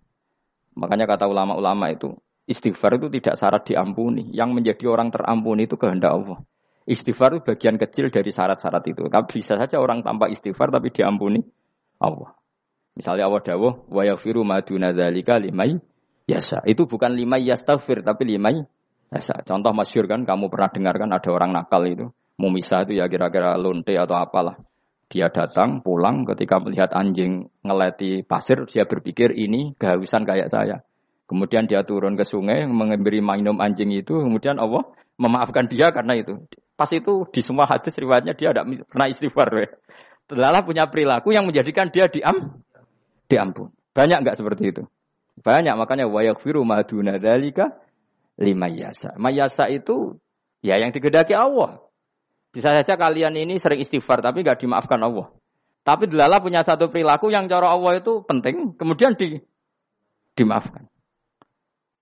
Makanya 0.80 1.04
kata 1.04 1.28
ulama-ulama 1.28 1.92
itu, 1.92 2.16
istighfar 2.48 2.96
itu 2.96 3.12
tidak 3.20 3.36
syarat 3.36 3.64
diampuni. 3.68 4.32
Yang 4.32 4.50
menjadi 4.56 4.86
orang 4.88 5.12
terampuni 5.12 5.68
itu 5.68 5.76
kehendak 5.76 6.16
Allah. 6.16 6.40
Istighfar 6.88 7.40
itu 7.40 7.44
bagian 7.44 7.76
kecil 7.76 8.08
dari 8.08 8.32
syarat-syarat 8.32 8.84
itu. 8.88 9.04
Bisa 9.28 9.60
saja 9.60 9.80
orang 9.80 10.04
tanpa 10.04 10.32
istighfar 10.32 10.72
tapi 10.72 10.96
diampuni 10.96 11.44
Allah. 12.00 12.36
Misalnya 12.94 13.26
Allah 13.26 13.42
dawuh, 13.42 13.90
wa 13.90 14.02
yaghfiru 14.06 14.46
ma 14.46 14.62
duna 14.62 14.94
dzalika 14.94 15.42
limai 15.42 15.82
yasa. 16.30 16.62
Itu 16.64 16.86
bukan 16.86 17.18
lima 17.18 17.42
yastaghfir 17.42 18.06
tapi 18.06 18.38
lima 18.38 18.54
yasa. 19.10 19.42
Contoh 19.46 19.74
masyur 19.74 20.06
kan 20.06 20.24
kamu 20.24 20.50
pernah 20.54 20.70
dengar 20.70 20.96
kan 21.02 21.10
ada 21.10 21.30
orang 21.34 21.52
nakal 21.58 21.84
itu. 21.90 22.06
Mumisa 22.38 22.86
itu 22.86 22.98
ya 22.98 23.10
kira-kira 23.10 23.58
lonte 23.58 23.94
atau 23.98 24.18
apalah. 24.18 24.58
Dia 25.10 25.30
datang 25.30 25.86
pulang 25.86 26.26
ketika 26.26 26.58
melihat 26.58 26.90
anjing 26.94 27.46
ngeleti 27.62 28.26
pasir 28.26 28.66
dia 28.66 28.90
berpikir 28.90 29.30
ini 29.38 29.78
kehausan 29.78 30.26
kayak 30.26 30.50
saya. 30.50 30.82
Kemudian 31.30 31.70
dia 31.70 31.86
turun 31.86 32.18
ke 32.18 32.26
sungai 32.26 32.66
memberi 32.66 33.22
minum 33.22 33.62
anjing 33.62 33.94
itu. 33.94 34.22
Kemudian 34.22 34.58
Allah 34.58 34.86
memaafkan 35.18 35.70
dia 35.70 35.94
karena 35.94 36.18
itu. 36.18 36.42
Pas 36.74 36.90
itu 36.90 37.30
di 37.30 37.42
semua 37.46 37.70
hadis 37.70 37.94
riwayatnya 37.94 38.34
dia 38.34 38.50
tidak 38.50 38.66
pernah 38.90 39.08
istighfar. 39.10 39.78
Telah 40.26 40.66
punya 40.66 40.90
perilaku 40.90 41.30
yang 41.30 41.46
menjadikan 41.46 41.94
dia 41.94 42.10
diam, 42.10 42.64
diampun. 43.34 43.74
Banyak 43.98 44.22
nggak 44.22 44.38
seperti 44.38 44.64
itu? 44.70 44.84
Banyak 45.42 45.74
makanya 45.74 46.06
wayaghfiru 46.06 46.62
maduna 46.62 47.18
dzalika 47.18 47.74
lima 48.38 48.70
yasa. 48.70 49.18
Mayasa 49.18 49.66
itu 49.74 50.22
ya 50.62 50.78
yang 50.78 50.94
digedaki 50.94 51.34
Allah. 51.34 51.82
Bisa 52.54 52.70
saja 52.70 52.94
kalian 52.94 53.34
ini 53.34 53.58
sering 53.58 53.82
istighfar 53.82 54.22
tapi 54.22 54.46
nggak 54.46 54.62
dimaafkan 54.62 55.02
Allah. 55.02 55.34
Tapi 55.84 56.08
delala 56.08 56.40
punya 56.40 56.62
satu 56.62 56.88
perilaku 56.88 57.34
yang 57.34 57.50
cara 57.52 57.74
Allah 57.74 58.00
itu 58.00 58.24
penting, 58.24 58.78
kemudian 58.80 59.20
di, 59.20 59.42
dimaafkan. 60.38 60.88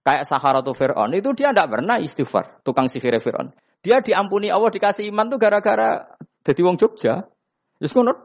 Kayak 0.06 0.30
Saharatu 0.30 0.78
Fir'aun, 0.78 1.14
itu 1.18 1.34
dia 1.34 1.50
tidak 1.50 1.78
pernah 1.78 1.98
istighfar, 1.98 2.62
tukang 2.62 2.86
sihir 2.86 3.18
Fir'aun. 3.18 3.50
Dia 3.82 3.98
diampuni 4.06 4.54
Allah, 4.54 4.70
dikasih 4.70 5.10
iman 5.10 5.34
tuh 5.34 5.42
gara-gara 5.42 6.14
jadi 6.46 6.62
wong 6.62 6.78
Jogja. 6.78 7.26
Terus 7.82 7.94
ngono 7.98 8.22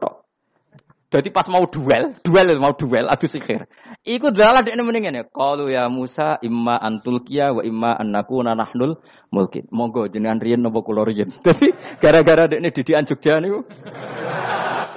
jadi 1.07 1.31
pas 1.31 1.47
mau 1.47 1.63
duel, 1.63 2.19
duel 2.19 2.59
mau 2.59 2.75
duel, 2.75 3.07
adu 3.07 3.31
sihir. 3.31 3.63
Iku 4.03 4.27
dalah 4.35 4.59
dekne 4.59 4.83
mendingan 4.83 5.15
ya. 5.15 5.23
Qalu 5.23 5.71
ya 5.71 5.87
Musa 5.87 6.35
imma 6.43 6.75
antul 6.75 7.23
kia 7.23 7.55
wa 7.55 7.63
imma 7.63 7.95
annakuna 7.95 8.59
nahnul 8.59 8.99
mulkin. 9.31 9.71
Monggo 9.71 10.11
jenengan 10.11 10.43
riyen 10.43 10.59
napa 10.59 10.83
kula 10.83 11.07
riyen. 11.07 11.31
Dadi 11.47 11.71
gara-gara 12.03 12.51
dekne 12.51 12.75
didikan 12.75 13.07
Jogja 13.07 13.39
niku. 13.39 13.63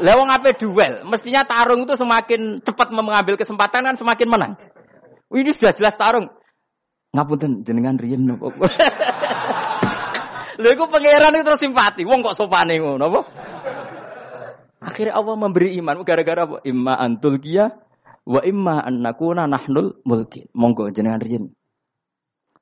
Lah 0.02 0.14
wong 0.18 0.34
ape 0.34 0.58
duel, 0.58 1.06
mestinya 1.06 1.46
tarung 1.46 1.86
itu 1.86 1.94
semakin 1.94 2.58
cepat 2.58 2.90
mengambil 2.90 3.38
kesempatan 3.38 3.86
kan 3.86 3.94
semakin 3.94 4.26
menang. 4.26 4.52
Ini 5.30 5.54
sudah 5.54 5.70
jelas 5.78 5.94
tarung. 5.94 6.26
Ngapunten 7.14 7.62
jenengan 7.62 7.94
riyen 7.94 8.26
napa? 8.26 8.50
Lha 10.61 10.76
iku 10.76 10.92
pangeran 10.92 11.32
itu 11.38 11.44
terus 11.46 11.62
simpati. 11.62 12.04
Wong 12.04 12.20
kok 12.20 12.36
sopane 12.36 12.76
ngono 12.76 13.04
apa? 13.08 13.20
Akhirnya 14.81 15.12
Allah 15.12 15.37
memberi 15.37 15.76
iman 15.76 16.01
gara-gara 16.01 16.49
apa? 16.49 16.57
Imma 16.64 16.97
antul 16.97 17.37
kia 17.37 17.68
wa 18.24 18.41
imma 18.41 18.81
an 18.81 19.05
nakuna 19.05 19.45
nahnul 19.45 20.01
mulkin. 20.09 20.49
Monggo 20.57 20.89
jenengan 20.89 21.20
riyen. 21.20 21.53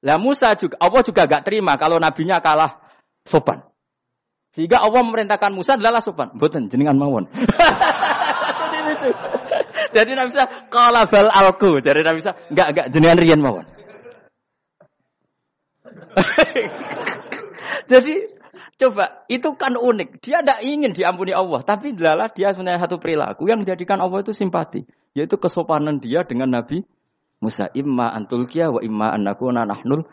Lah 0.02 0.18
Musa 0.18 0.54
juga 0.58 0.78
Allah 0.82 1.02
juga 1.06 1.26
gak 1.30 1.46
terima 1.46 1.78
kalau 1.78 2.02
nabinya 2.02 2.42
kalah 2.42 2.82
sopan. 3.22 3.62
Sehingga 4.50 4.82
Allah 4.82 5.06
memerintahkan 5.06 5.54
Musa 5.54 5.78
adalah 5.78 6.02
sopan. 6.02 6.34
Mboten 6.34 6.66
jenengan 6.66 6.98
mawon. 6.98 7.30
Jadi 9.94 10.10
Nabi 10.18 10.28
Musa 10.34 10.46
kala 10.66 11.06
bal 11.06 11.30
alku. 11.30 11.78
Jadi 11.78 12.02
Nabi 12.02 12.18
Musa 12.18 12.34
enggak 12.50 12.66
enggak 12.74 12.86
jenengan 12.90 13.18
riyen 13.22 13.38
mawon. 13.38 13.66
Jadi 17.92 18.37
coba 18.78 19.26
itu 19.26 19.52
kan 19.58 19.74
unik. 19.74 20.22
Dia 20.22 20.40
tidak 20.40 20.62
ingin 20.62 20.94
diampuni 20.94 21.34
Allah, 21.34 21.60
tapi 21.66 21.92
adalah 21.92 22.30
dia 22.30 22.54
sebenarnya 22.54 22.86
satu 22.86 22.96
perilaku 23.02 23.50
yang 23.50 23.60
menjadikan 23.60 23.98
Allah 23.98 24.22
itu 24.22 24.32
simpati, 24.32 24.86
yaitu 25.12 25.36
kesopanan 25.36 25.98
dia 25.98 26.22
dengan 26.22 26.48
Nabi 26.54 26.86
Musa. 27.42 27.68
Imma 27.74 28.14
antulkia 28.14 28.70
wa 28.70 28.80
imma 28.80 29.12
annakuna 29.12 29.66
nahnul. 29.66 30.06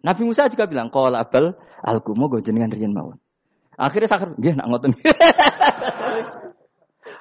Nabi 0.00 0.22
Musa 0.24 0.48
juga 0.48 0.64
bilang 0.64 0.88
qala 0.88 1.28
bal 1.28 1.52
alkumu 1.84 2.32
go 2.32 2.40
jenengan 2.40 2.72
riyen 2.72 2.96
mawon. 2.96 3.20
Akhirnya 3.76 4.08
sakit, 4.08 4.40
nggih 4.40 4.56
nak 4.56 4.66
ngoten. 4.72 4.96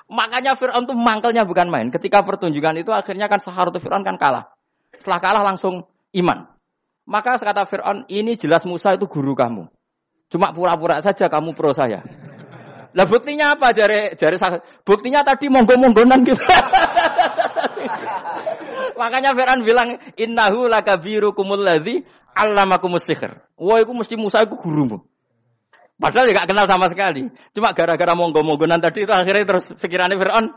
Makanya 0.06 0.56
Fir'aun 0.56 0.88
tuh 0.88 0.96
mangkelnya 0.96 1.44
bukan 1.44 1.68
main. 1.68 1.92
Ketika 1.92 2.24
pertunjukan 2.24 2.80
itu 2.80 2.96
akhirnya 2.96 3.28
kan 3.28 3.44
Saharatu 3.44 3.84
Fir'aun 3.84 4.08
kan 4.08 4.16
kalah. 4.16 4.56
Setelah 4.96 5.20
kalah 5.20 5.44
langsung 5.44 5.84
iman. 6.16 6.48
Maka 7.04 7.36
kata 7.36 7.68
Fir'aun, 7.68 8.08
ini 8.08 8.40
jelas 8.40 8.64
Musa 8.64 8.96
itu 8.96 9.10
guru 9.10 9.36
kamu. 9.36 9.68
Cuma 10.30 10.52
pura-pura 10.52 11.00
saja 11.06 11.30
kamu 11.30 11.54
pro 11.54 11.72
saya. 11.72 12.02
Lah 12.96 13.04
buktinya 13.04 13.60
apa 13.60 13.76
jari 13.76 14.16
jari 14.16 14.40
buktinya 14.88 15.20
tadi 15.28 15.52
monggo-monggonan 15.52 16.24
gitu. 16.24 16.40
Makanya 19.00 19.36
Fir'aun 19.36 19.68
bilang 19.68 20.00
innahu 20.16 20.72
lakabirukumul 20.72 21.60
ladzi 21.60 22.08
allamakumus 22.32 23.04
sihr. 23.04 23.36
Wah, 23.60 23.84
itu 23.84 23.92
mesti 23.92 24.16
Musa 24.16 24.48
itu 24.48 24.56
gurumu. 24.56 25.04
Padahal 26.00 26.32
ya 26.32 26.40
gak 26.40 26.56
kenal 26.56 26.68
sama 26.72 26.88
sekali. 26.88 27.28
Cuma 27.52 27.76
gara-gara 27.76 28.16
monggo-monggonan 28.16 28.80
tadi 28.80 29.04
itu 29.04 29.12
akhirnya 29.12 29.44
terus 29.44 29.76
pikirannya 29.76 30.16
Fir'aun. 30.16 30.56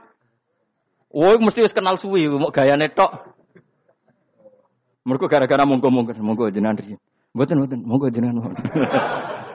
Wah, 1.10 1.34
mesti 1.42 1.66
harus 1.66 1.74
kenal 1.74 1.98
suwi, 1.98 2.30
mau 2.30 2.54
gaya 2.54 2.78
netok. 2.78 3.34
Mereka 5.02 5.26
gara-gara 5.26 5.66
monggo-monggo, 5.66 6.14
monggo 6.22 6.54
jenengan 6.54 6.78
riyen. 6.78 7.02
Mboten 7.34 7.82
monggo 7.82 8.06
jenengan. 8.14 8.54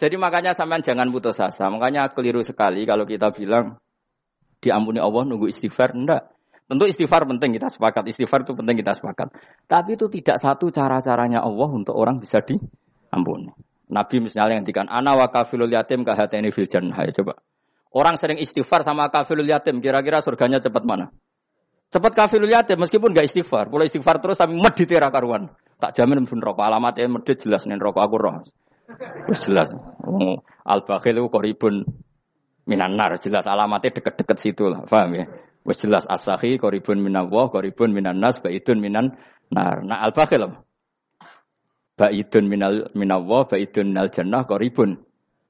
Jadi 0.00 0.16
makanya 0.16 0.56
sampean 0.56 0.80
jangan 0.80 1.12
putus 1.12 1.36
asa. 1.36 1.68
Makanya 1.68 2.08
keliru 2.16 2.40
sekali 2.40 2.88
kalau 2.88 3.04
kita 3.04 3.36
bilang 3.36 3.76
diampuni 4.64 4.96
Allah 4.96 5.28
nunggu 5.28 5.52
istighfar. 5.52 5.92
Enggak. 5.92 6.32
Tentu 6.64 6.88
istighfar 6.88 7.28
penting 7.28 7.52
kita 7.60 7.68
sepakat. 7.68 8.08
Istighfar 8.08 8.48
itu 8.48 8.56
penting 8.56 8.80
kita 8.80 8.96
sepakat. 8.96 9.28
Tapi 9.68 10.00
itu 10.00 10.08
tidak 10.08 10.40
satu 10.40 10.72
cara-caranya 10.72 11.44
Allah 11.44 11.68
untuk 11.68 11.92
orang 11.92 12.16
bisa 12.16 12.40
diampuni. 12.40 13.52
Nabi 13.90 14.16
misalnya 14.22 14.62
yang 14.62 14.64
dikatakan 14.64 14.88
ana 14.88 15.18
wa 15.18 15.26
kafilul 15.28 15.68
yatim 15.68 16.00
kahateni 16.06 16.48
fil 16.48 16.70
jannah. 16.70 16.96
Coba. 17.12 17.36
Orang 17.90 18.14
sering 18.16 18.38
istighfar 18.38 18.86
sama 18.86 19.10
kafilul 19.10 19.50
yatim, 19.50 19.82
kira-kira 19.82 20.22
surganya 20.22 20.62
cepat 20.62 20.86
mana? 20.86 21.10
Cepat 21.90 22.14
kafilul 22.14 22.54
yatim 22.54 22.78
meskipun 22.78 23.10
gak 23.10 23.26
istighfar. 23.26 23.66
Boleh 23.66 23.90
istighfar 23.90 24.22
terus 24.22 24.38
tapi 24.38 24.54
medit 24.54 24.86
karuan. 24.86 25.50
Tak 25.82 25.98
jamin 25.98 26.22
pun 26.22 26.38
rokok 26.38 26.62
alamatnya 26.62 27.10
medit 27.10 27.42
jelas 27.42 27.66
nih 27.66 27.76
rokok 27.82 28.00
aku 28.00 28.16
roh. 28.16 28.46
Wis 29.30 29.40
jelas. 29.46 29.70
Oh, 30.02 30.42
al 30.66 30.82
bakhil 30.82 31.22
itu 31.22 31.28
koribun 31.30 31.86
minanar 32.66 33.18
jelas 33.22 33.46
alamatnya 33.46 33.94
deket-deket 33.98 34.38
situ 34.38 34.66
lah, 34.66 34.86
paham 34.86 35.14
ya? 35.14 35.26
Wis 35.62 35.78
jelas 35.78 36.08
asahi 36.08 36.58
koribun 36.58 36.98
minawah, 36.98 37.52
koribun 37.52 37.94
minanas, 37.94 38.42
baidun 38.42 38.82
minan 38.82 39.14
nar. 39.52 39.84
Nah 39.86 40.02
al 40.02 40.10
bakhil 40.10 40.50
baidun 41.94 42.44
minal 42.48 42.90
minawah, 42.96 43.46
baidun 43.46 43.94
minal 43.94 44.08
jannah, 44.10 44.42
koribun 44.48 45.04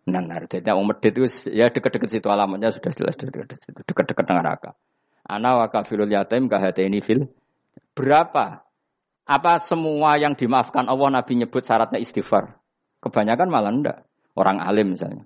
minanar. 0.04 0.44
Jadi 0.50 0.68
yang 0.68 0.84
medit 0.84 1.14
itu 1.16 1.26
ya 1.48 1.72
deket-deket 1.72 2.08
situ 2.10 2.28
alamatnya 2.28 2.74
sudah 2.74 2.92
jelas 2.92 3.14
deket-deket 3.16 4.24
dengan 4.26 4.44
neraka. 4.44 4.76
Ana 5.24 5.62
wa 5.62 5.66
kafirul 5.70 6.10
yatim 6.10 6.50
ini 6.50 7.00
fil 7.00 7.30
berapa 7.94 8.66
apa 9.30 9.52
semua 9.62 10.18
yang 10.18 10.34
dimaafkan 10.34 10.90
Allah 10.90 11.22
Nabi 11.22 11.38
nyebut 11.38 11.62
syaratnya 11.62 12.02
istighfar? 12.02 12.59
Kebanyakan 13.00 13.48
malah 13.48 13.72
enggak. 13.72 13.98
Orang 14.36 14.60
alim 14.60 14.94
misalnya. 14.94 15.24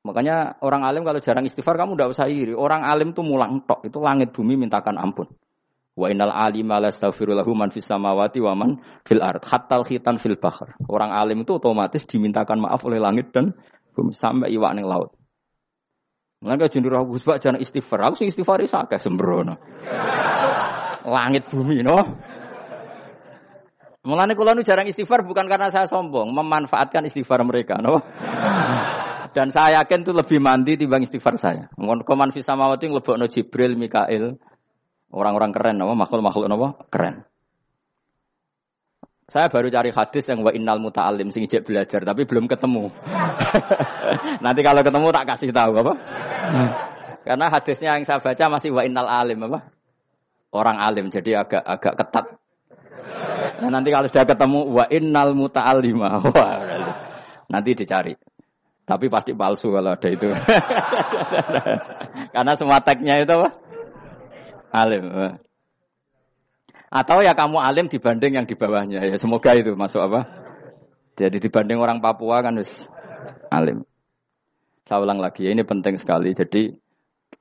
Makanya 0.00 0.58
orang 0.64 0.82
alim 0.86 1.02
kalau 1.04 1.20
jarang 1.22 1.46
istighfar 1.46 1.78
kamu 1.78 1.94
enggak 1.94 2.10
usah 2.10 2.26
iri. 2.26 2.52
Orang 2.52 2.82
alim 2.82 3.14
tuh 3.14 3.22
mulang 3.22 3.62
tok. 3.64 3.86
Itu 3.86 4.02
langit 4.02 4.34
bumi 4.34 4.58
mintakan 4.58 4.98
ampun. 4.98 5.30
Wa 5.94 6.08
innal 6.08 6.32
alima 6.32 6.80
lastaghfirulahu 6.80 7.52
man 7.52 7.68
fis 7.68 7.84
samawati 7.84 8.40
wa 8.40 8.56
man 8.56 8.80
fil 9.04 9.20
ard. 9.20 9.44
Hatta 9.44 9.82
khitan 9.84 10.16
fil 10.16 10.40
bahr. 10.40 10.74
Orang 10.88 11.12
alim 11.12 11.44
itu 11.44 11.60
otomatis 11.60 12.08
dimintakan 12.08 12.64
maaf 12.64 12.80
oleh 12.86 12.98
langit 12.98 13.30
dan 13.30 13.52
bumi 13.92 14.16
sampai 14.16 14.50
iwak 14.54 14.72
ning 14.74 14.88
laut. 14.88 15.12
Mengapa 16.40 16.72
jendur 16.72 16.96
aku 16.96 17.20
sebab 17.20 17.36
jangan 17.36 17.60
istighfar. 17.60 18.00
Aku 18.08 18.16
sing 18.16 18.32
istighfar 18.32 18.64
isa 18.64 18.80
akeh 18.88 18.96
sembrono. 18.96 19.60
Langit 21.04 21.52
bumi 21.52 21.84
no. 21.84 22.00
Mulane 24.00 24.32
kula 24.32 24.56
nu 24.56 24.64
jarang 24.64 24.88
istighfar 24.88 25.28
bukan 25.28 25.44
karena 25.44 25.68
saya 25.68 25.84
sombong, 25.84 26.32
memanfaatkan 26.32 27.04
istighfar 27.04 27.44
mereka, 27.44 27.76
no? 27.76 28.00
Dan 29.36 29.52
saya 29.52 29.84
yakin 29.84 30.02
itu 30.02 30.10
lebih 30.16 30.40
mandi 30.40 30.80
timbang 30.80 31.04
istighfar 31.04 31.36
saya. 31.36 31.68
Mun 31.76 32.02
koman 32.02 32.32
fi 32.32 32.40
samawati 32.40 32.88
nglebokno 32.88 33.28
Jibril, 33.28 33.76
Mikail, 33.76 34.40
orang-orang 35.12 35.52
keren, 35.52 35.76
no? 35.78 35.92
makhluk-makhluk 35.92 36.48
no? 36.48 36.80
keren. 36.88 37.28
Saya 39.30 39.46
baru 39.46 39.70
cari 39.70 39.94
hadis 39.94 40.26
yang 40.26 40.42
wa 40.42 40.50
innal 40.50 40.82
muta'allim 40.82 41.30
sing 41.30 41.46
ijek 41.46 41.62
belajar 41.62 42.02
tapi 42.02 42.26
belum 42.26 42.50
ketemu. 42.50 42.90
Nanti 44.44 44.60
kalau 44.66 44.82
ketemu 44.82 45.06
tak 45.14 45.26
kasih 45.30 45.54
tahu 45.54 45.72
apa? 45.78 45.94
Karena 47.22 47.46
hadisnya 47.46 47.94
yang 47.94 48.02
saya 48.02 48.18
baca 48.18 48.44
masih 48.50 48.74
wa 48.74 48.82
innal 48.82 49.06
alim 49.06 49.38
apa? 49.46 49.70
Orang 50.50 50.82
alim 50.82 51.14
jadi 51.14 51.46
agak 51.46 51.62
agak 51.62 51.94
ketat. 51.94 52.26
Nah, 53.60 53.68
nanti 53.68 53.88
kalau 53.92 54.06
sudah 54.08 54.24
ketemu 54.24 54.60
wa 54.72 54.84
innal 54.88 55.36
muta'allima. 55.36 56.08
nanti 57.52 57.70
dicari. 57.76 58.14
Tapi 58.88 59.06
pasti 59.06 59.36
palsu 59.36 59.70
kalau 59.70 59.94
ada 59.94 60.08
itu. 60.10 60.26
Karena 62.34 62.52
semua 62.58 62.82
tagnya 62.82 63.22
itu 63.22 63.30
apa? 63.30 63.48
Alim. 64.74 65.04
Atau 66.90 67.22
ya 67.22 67.38
kamu 67.38 67.62
alim 67.62 67.86
dibanding 67.86 68.34
yang 68.34 68.46
di 68.50 68.58
bawahnya. 68.58 69.06
Ya 69.06 69.14
semoga 69.14 69.54
itu 69.54 69.78
masuk 69.78 70.02
apa? 70.02 70.26
Jadi 71.14 71.38
dibanding 71.38 71.78
orang 71.78 72.02
Papua 72.02 72.42
kan 72.42 72.58
harus 72.58 72.90
alim. 73.46 73.86
Saya 74.90 75.06
ulang 75.06 75.22
lagi, 75.22 75.46
ya, 75.46 75.54
ini 75.54 75.62
penting 75.62 75.94
sekali. 76.02 76.34
Jadi 76.34 76.74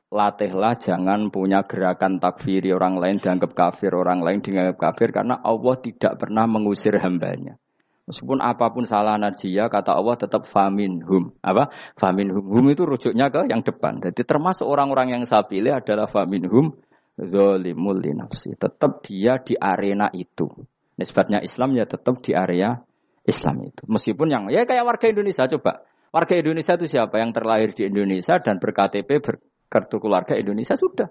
latihlah 0.09 0.73
jangan 0.77 1.29
punya 1.29 1.61
gerakan 1.69 2.17
takfiri 2.17 2.73
orang 2.73 2.97
lain 2.97 3.17
dianggap 3.21 3.53
kafir, 3.53 3.93
orang 3.93 4.25
lain 4.25 4.41
dianggap 4.41 4.77
kafir 4.77 5.13
karena 5.13 5.37
Allah 5.41 5.77
tidak 5.77 6.17
pernah 6.17 6.49
mengusir 6.49 6.97
hambanya. 6.97 7.61
Meskipun 8.09 8.41
apa 8.41 8.73
pun 8.73 8.89
salah 8.89 9.21
najiyah, 9.21 9.69
kata 9.69 9.93
Allah 9.93 10.17
tetap 10.17 10.49
famin 10.49 11.05
hum. 11.05 11.29
Apa? 11.45 11.69
Famin 11.93 12.33
hum. 12.33 12.41
Hum 12.41 12.65
itu 12.73 12.81
rujuknya 12.81 13.29
ke 13.29 13.45
yang 13.45 13.61
depan. 13.61 14.01
Jadi 14.01 14.25
termasuk 14.25 14.65
orang-orang 14.65 15.13
yang 15.13 15.23
saya 15.29 15.45
pilih 15.45 15.77
adalah 15.77 16.09
famin 16.09 16.49
hum 16.49 16.73
zolimul 17.21 18.01
nafsi. 18.01 18.57
Tetap 18.57 19.05
dia 19.05 19.37
di 19.37 19.53
arena 19.53 20.09
itu. 20.09 20.49
Nisbatnya 20.97 21.45
Islam 21.45 21.77
ya 21.77 21.85
tetap 21.85 22.17
di 22.25 22.33
area 22.33 22.81
Islam 23.29 23.61
itu. 23.61 23.85
Meskipun 23.85 24.27
yang 24.27 24.43
ya 24.49 24.65
kayak 24.65 24.89
warga 24.89 25.05
Indonesia 25.05 25.45
coba. 25.45 25.85
Warga 26.09 26.33
Indonesia 26.41 26.73
itu 26.73 26.89
siapa 26.89 27.21
yang 27.21 27.29
terlahir 27.29 27.69
di 27.77 27.85
Indonesia 27.85 28.41
dan 28.41 28.57
ber-KTP 28.57 29.21
ber 29.21 29.37
kartu 29.69 30.01
keluarga 30.01 30.35
Indonesia 30.35 30.73
sudah. 30.73 31.07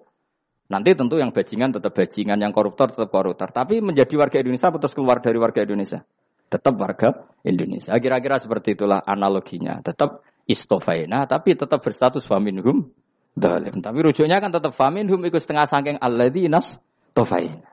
Nanti 0.69 0.93
tentu 0.93 1.17
yang 1.17 1.33
bajingan 1.33 1.73
tetap 1.73 1.97
bajingan, 1.97 2.37
yang 2.37 2.53
koruptor 2.53 2.93
tetap 2.93 3.09
koruptor. 3.09 3.49
Tapi 3.49 3.81
menjadi 3.81 4.13
warga 4.21 4.45
Indonesia 4.45 4.69
atau 4.69 4.91
keluar 4.93 5.25
dari 5.25 5.41
warga 5.41 5.65
Indonesia? 5.65 6.05
Tetap 6.53 6.75
warga 6.77 7.09
Indonesia. 7.41 7.97
Kira-kira 7.97 8.37
seperti 8.37 8.77
itulah 8.77 9.01
analoginya. 9.01 9.81
Tetap 9.81 10.21
istofaina, 10.45 11.25
tapi 11.25 11.57
tetap 11.57 11.81
berstatus 11.81 12.29
faminhum 12.29 12.93
dalim. 13.33 13.81
Tapi 13.81 13.99
rujuknya 14.05 14.45
kan 14.45 14.53
tetap 14.53 14.77
faminhum 14.77 15.25
ikut 15.25 15.41
setengah 15.41 15.65
sangking 15.65 15.97
alladinas 15.97 16.77
tofaina. 17.17 17.65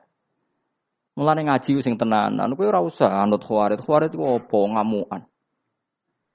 Mulane 1.16 1.48
ngaji 1.48 1.80
sing 1.80 1.96
tenanan, 1.96 2.52
kowe 2.56 2.68
ora 2.68 2.84
usah 2.84 3.24
anut 3.24 3.40
khawarit. 3.40 3.80
Khawarit 3.80 4.12
itu 4.12 4.20
opo 4.20 4.68
ngamuan. 4.68 5.24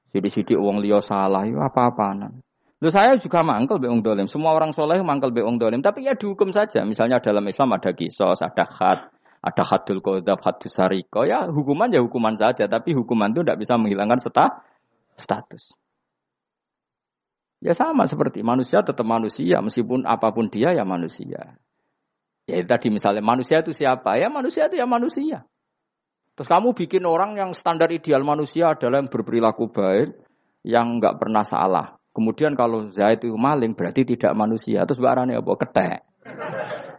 Sidik-sidik 0.09 0.57
wong 0.57 0.81
liya 0.81 0.99
salah 1.05 1.45
itu 1.45 1.61
apa-apaan. 1.61 2.41
Lu 2.81 2.89
saya 2.89 3.13
juga 3.21 3.45
mangkel 3.45 3.77
be 3.77 3.85
wong 3.85 4.01
dolim. 4.01 4.25
Semua 4.25 4.57
orang 4.57 4.73
soleh 4.73 4.97
mangkel 5.05 5.29
be 5.29 5.45
wong 5.45 5.61
dolim. 5.61 5.85
Tapi 5.85 6.01
ya 6.09 6.17
dihukum 6.17 6.49
saja. 6.49 6.81
Misalnya 6.81 7.21
dalam 7.21 7.45
Islam 7.45 7.77
ada 7.77 7.93
kisos, 7.93 8.41
ada 8.41 8.65
khat, 8.65 9.13
ada 9.41 9.63
hadul 9.65 10.01
kodab, 10.01 10.41
hadus 10.41 10.73
sariko, 10.73 11.21
ya 11.21 11.45
hukuman 11.45 11.93
ya 11.93 12.01
hukuman 12.01 12.33
saja, 12.33 12.65
tapi 12.65 12.97
hukuman 12.97 13.29
itu 13.33 13.45
tidak 13.45 13.61
bisa 13.61 13.77
menghilangkan 13.77 14.17
seta, 14.17 14.65
status. 15.13 15.77
Ya 17.61 17.77
sama 17.77 18.09
seperti 18.09 18.41
manusia 18.41 18.81
tetap 18.81 19.05
manusia, 19.05 19.61
meskipun 19.61 20.09
apa 20.09 20.33
pun 20.33 20.49
dia 20.49 20.73
ya 20.73 20.81
manusia. 20.81 21.61
Ya 22.49 22.57
tadi 22.65 22.89
misalnya 22.89 23.21
manusia 23.21 23.61
itu 23.61 23.69
siapa? 23.69 24.17
Ya 24.17 24.33
manusia 24.33 24.65
itu 24.65 24.81
ya 24.81 24.89
manusia. 24.89 25.45
Terus 26.33 26.49
kamu 26.49 26.73
bikin 26.73 27.05
orang 27.05 27.37
yang 27.37 27.53
standar 27.53 27.93
ideal 27.93 28.25
manusia 28.25 28.73
adalah 28.73 29.05
yang 29.05 29.13
berperilaku 29.13 29.69
baik, 29.69 30.17
yang 30.65 30.97
nggak 30.97 31.21
pernah 31.21 31.45
salah. 31.45 32.00
Kemudian 32.11 32.59
kalau 32.59 32.91
Zaid 32.91 33.23
itu 33.23 33.31
maling 33.35 33.71
berarti 33.71 34.03
tidak 34.03 34.35
manusia. 34.35 34.83
Terus 34.83 34.99
barangnya 34.99 35.39
apa? 35.39 35.51
Ketek. 35.55 35.99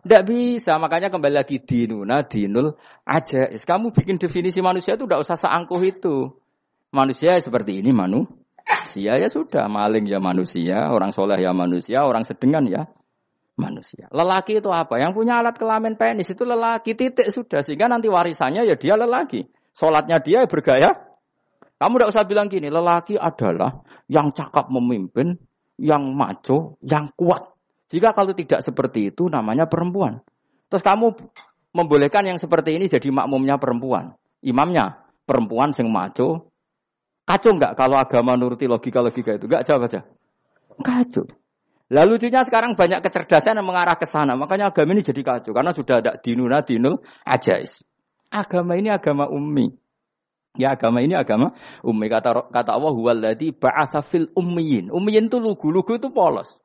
Tidak 0.03 0.23
bisa, 0.27 0.83
makanya 0.83 1.15
kembali 1.15 1.37
lagi 1.37 1.63
dinuna, 1.63 2.27
dinul 2.27 2.75
aja. 3.07 3.47
Kamu 3.55 3.95
bikin 3.95 4.19
definisi 4.19 4.59
manusia 4.59 4.99
itu 4.99 5.07
tidak 5.07 5.23
usah 5.23 5.39
seangkuh 5.39 5.83
itu. 5.85 6.33
Manusia 6.91 7.39
seperti 7.39 7.79
ini 7.79 7.95
manu. 7.95 8.27
Manusia 8.67 9.21
ya 9.21 9.29
sudah, 9.31 9.71
maling 9.71 10.11
ya 10.11 10.19
manusia, 10.19 10.91
orang 10.91 11.15
soleh 11.15 11.39
ya 11.39 11.55
manusia, 11.55 12.03
orang 12.03 12.27
sedengan 12.27 12.67
ya 12.67 12.91
manusia. 13.59 14.09
Lelaki 14.11 14.59
itu 14.59 14.71
apa? 14.73 14.99
Yang 14.99 15.13
punya 15.23 15.39
alat 15.39 15.55
kelamin 15.55 15.95
penis 15.95 16.33
itu 16.33 16.43
lelaki 16.43 16.97
titik 16.97 17.29
sudah 17.29 17.61
sehingga 17.61 17.87
nanti 17.87 18.09
warisannya 18.09 18.65
ya 18.65 18.75
dia 18.75 18.97
lelaki. 18.97 19.47
Sholatnya 19.77 20.21
dia 20.21 20.45
bergaya. 20.49 20.99
Kamu 21.79 21.99
tidak 21.99 22.11
usah 22.15 22.25
bilang 22.27 22.47
gini, 22.47 22.71
lelaki 22.71 23.19
adalah 23.19 23.83
yang 24.13 24.37
cakap 24.37 24.69
memimpin, 24.69 25.41
yang 25.81 26.13
maco, 26.13 26.77
yang 26.85 27.09
kuat. 27.17 27.49
Jika 27.89 28.13
kalau 28.13 28.37
tidak 28.37 28.61
seperti 28.61 29.09
itu 29.09 29.33
namanya 29.33 29.65
perempuan. 29.65 30.21
Terus 30.69 30.85
kamu 30.85 31.17
membolehkan 31.73 32.29
yang 32.29 32.37
seperti 32.37 32.77
ini 32.77 32.93
jadi 32.93 33.09
makmumnya 33.09 33.57
perempuan. 33.57 34.13
Imamnya 34.45 35.01
perempuan 35.25 35.73
sing 35.73 35.89
maco, 35.89 36.53
Kacau 37.23 37.55
nggak 37.55 37.79
kalau 37.79 37.97
agama 37.97 38.35
nuruti 38.35 38.67
logika-logika 38.67 39.39
itu? 39.39 39.47
Nggak 39.47 39.63
jawab 39.63 39.87
aja. 39.87 40.01
Kacau. 40.83 41.25
Lalu 41.93 42.17
lucunya 42.17 42.43
sekarang 42.43 42.75
banyak 42.75 43.05
kecerdasan 43.05 43.61
yang 43.61 43.69
mengarah 43.69 43.95
ke 43.95 44.09
sana. 44.09 44.35
Makanya 44.35 44.73
agama 44.73 44.97
ini 44.97 45.05
jadi 45.05 45.21
kacau. 45.23 45.53
Karena 45.53 45.71
sudah 45.77 46.01
ada 46.03 46.13
dinuna 46.19 46.65
dinul 46.65 47.05
ajais. 47.23 47.85
Agama 48.33 48.75
ini 48.81 48.89
agama 48.89 49.29
ummi. 49.29 49.71
Ya 50.53 50.77
agama 50.77 51.01
ini 51.01 51.17
agama 51.17 51.57
ummi. 51.81 52.13
Kata 52.13 52.53
kata 52.53 52.71
Allah 52.77 52.93
huwaladzi 52.93 53.57
ba'atsa 53.57 54.05
fil 54.05 54.29
ummiyin. 54.37 54.93
Ummiyin 54.93 55.33
itu 55.33 55.41
lugu. 55.41 55.73
Lugu 55.73 55.97
itu 55.97 56.13
polos. 56.13 56.61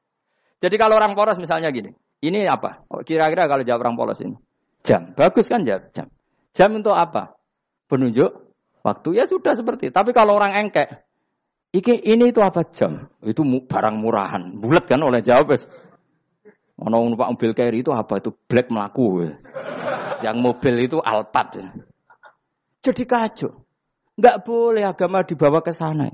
Jadi 0.60 0.76
kalau 0.76 1.00
orang 1.00 1.16
polos 1.16 1.40
misalnya 1.40 1.72
gini. 1.72 1.96
Ini 2.18 2.50
apa? 2.50 2.84
Oh, 2.90 3.06
kira-kira 3.06 3.46
kalau 3.46 3.64
jawab 3.64 3.88
orang 3.88 3.96
polos 3.96 4.20
ini. 4.20 4.36
Jam. 4.84 5.14
Bagus 5.14 5.48
kan 5.48 5.64
jawab 5.64 5.94
jam. 5.96 6.12
Jam 6.52 6.74
untuk 6.76 6.98
apa? 6.98 7.38
Penunjuk 7.88 8.48
waktu 8.82 9.10
ya 9.16 9.24
sudah 9.30 9.54
seperti. 9.56 9.94
Tapi 9.94 10.12
kalau 10.12 10.36
orang 10.36 10.68
engkek, 10.68 11.08
iki 11.72 11.96
ini 11.96 12.34
itu 12.34 12.42
apa 12.42 12.66
jam? 12.74 13.08
Itu 13.24 13.46
barang 13.46 13.96
murahan, 14.02 14.58
bulat 14.58 14.90
kan 14.90 15.00
oleh 15.06 15.22
jawab. 15.22 15.56
Ono 16.78 16.98
numpak 17.10 17.30
mobil 17.34 17.52
carry 17.58 17.82
itu 17.86 17.94
apa? 17.94 18.22
Itu 18.22 18.34
black 18.34 18.70
melaku. 18.70 19.30
Yang 20.26 20.38
mobil 20.42 20.76
itu 20.90 20.98
Alphard. 21.02 21.62
Jadi 22.82 23.04
kacau. 23.06 23.67
Enggak 24.18 24.50
boleh 24.50 24.82
agama 24.82 25.22
dibawa 25.22 25.62
ke 25.62 25.78
sana. 25.78 26.10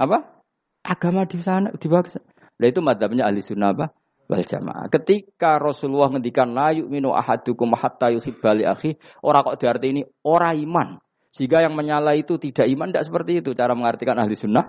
Apa? 0.00 0.40
Agama 0.80 1.28
di 1.28 1.36
sana 1.44 1.68
dibawa 1.76 2.00
ke 2.00 2.16
sana. 2.16 2.24
Nah 2.56 2.66
itu 2.66 2.80
madhabnya 2.80 3.28
ahli 3.28 3.44
sunnah 3.44 3.76
apa? 3.76 3.86
Wal 4.32 4.44
jamaah. 4.44 4.88
Ketika 4.88 5.60
Rasulullah 5.60 6.08
ngendikan 6.08 6.56
la 6.56 6.72
yu'minu 6.72 7.12
ahadukum 7.12 7.76
hatta 7.76 8.12
yuhibba 8.12 8.56
li 8.56 8.64
akhi, 8.64 8.96
ora 9.20 9.44
kok 9.44 9.60
diarti 9.60 9.86
ini 9.92 10.02
ora 10.24 10.56
iman. 10.56 11.00
Jika 11.28 11.60
yang 11.60 11.76
menyala 11.76 12.16
itu 12.16 12.40
tidak 12.40 12.64
iman, 12.64 12.88
tidak 12.92 13.04
seperti 13.04 13.44
itu 13.44 13.52
cara 13.52 13.76
mengartikan 13.76 14.16
ahli 14.16 14.32
sunnah 14.32 14.64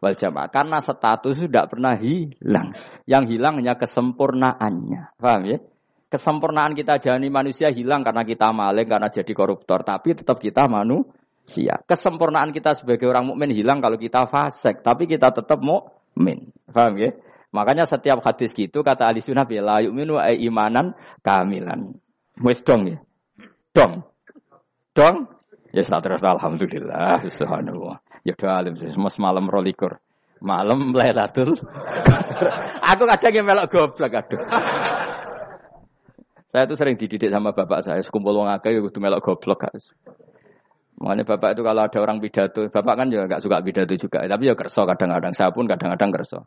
wal 0.00 0.12
jamaah. 0.12 0.52
Karena 0.52 0.84
status 0.84 1.40
sudah 1.40 1.64
pernah 1.64 1.96
hilang. 1.96 2.76
Yang 3.08 3.24
hilang 3.36 3.56
hanya 3.56 3.80
kesempurnaannya. 3.80 5.16
Paham 5.16 5.42
ya? 5.48 5.64
Kesempurnaan 6.12 6.76
kita 6.76 7.00
jadi 7.00 7.24
manusia 7.32 7.72
hilang 7.72 8.04
karena 8.04 8.20
kita 8.28 8.52
maling, 8.52 8.84
karena 8.84 9.08
jadi 9.08 9.32
koruptor. 9.32 9.80
Tapi 9.80 10.12
tetap 10.12 10.36
kita 10.44 10.68
manusia. 10.68 11.21
Kesempurnaan 11.84 12.54
kita 12.54 12.78
sebagai 12.78 13.10
orang 13.10 13.28
mukmin 13.28 13.50
hilang 13.52 13.82
kalau 13.82 13.98
kita 13.98 14.24
fasik. 14.30 14.80
Tapi 14.80 15.10
kita 15.10 15.34
tetap 15.34 15.60
mukmin. 15.60 16.54
Paham 16.70 16.96
ya? 16.96 17.12
Makanya 17.52 17.84
setiap 17.84 18.24
hadis 18.24 18.56
gitu 18.56 18.80
kata 18.80 19.12
ahli 19.12 19.20
sunnah 19.20 19.44
ya 19.44 19.60
la 19.60 19.84
yu'minu 19.84 20.16
imanan 20.40 20.96
kamilan. 21.20 22.00
Wes 22.40 22.64
dong 22.64 22.88
ya. 22.88 22.98
Dong. 23.76 24.08
Dong 24.96 25.32
Ya 25.72 25.80
terus 25.80 26.20
alhamdulillah 26.20 27.24
subhanallah. 27.32 27.96
Ya 28.28 28.36
doa 28.36 28.60
alim 28.60 28.76
mas 29.00 29.16
malam 29.16 29.48
rolikur. 29.48 29.96
Malam 30.42 30.92
Lailatul 30.92 31.54
Aku 32.92 33.02
kadang 33.06 33.32
yang 33.32 33.46
melok 33.46 33.70
goblok 33.70 34.10
aduh. 34.10 34.42
saya 36.50 36.66
tuh 36.68 36.76
sering 36.76 36.98
dididik 36.98 37.30
sama 37.32 37.54
bapak 37.56 37.80
saya, 37.80 38.02
sekumpul 38.04 38.36
wong 38.36 38.50
akeh 38.50 38.76
kudu 38.84 39.00
melok 39.00 39.24
goblok 39.24 39.64
guys. 39.64 39.94
Makanya 41.00 41.24
bapak 41.24 41.56
itu 41.56 41.62
kalau 41.64 41.82
ada 41.82 41.98
orang 41.98 42.18
pidato, 42.20 42.60
bapak 42.68 42.94
kan 42.94 43.06
juga 43.08 43.24
gak 43.30 43.42
suka 43.42 43.64
pidato 43.64 43.94
juga, 43.96 44.28
tapi 44.28 44.44
ya 44.50 44.54
kerso 44.54 44.84
kadang-kadang, 44.84 45.32
saya 45.32 45.50
pun 45.50 45.64
kadang-kadang 45.66 46.10
kerso. 46.12 46.46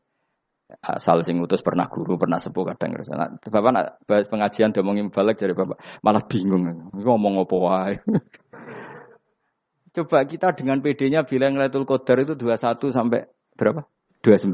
Asal 0.82 1.22
sing 1.22 1.38
utus 1.42 1.62
pernah 1.62 1.86
guru, 1.90 2.18
pernah 2.18 2.38
sepuh 2.38 2.64
kadang 2.74 2.96
kerso. 2.96 3.14
Nah, 3.18 3.36
bapak 3.38 3.72
nak 3.74 3.86
pengajian 4.08 4.72
ngomongin 4.72 5.10
balik 5.10 5.42
dari 5.42 5.52
bapak, 5.58 5.78
malah 6.06 6.24
bingung, 6.24 6.94
ngomong 6.94 7.42
apa 7.42 7.56
wae. 7.58 7.94
Coba 9.96 10.28
kita 10.28 10.52
dengan 10.52 10.84
PD-nya 10.84 11.24
bilang 11.24 11.56
Lailatul 11.56 11.88
Qadar 11.88 12.20
itu 12.20 12.36
21 12.36 12.92
sampai 12.92 13.32
berapa? 13.56 13.88
29. 14.28 14.52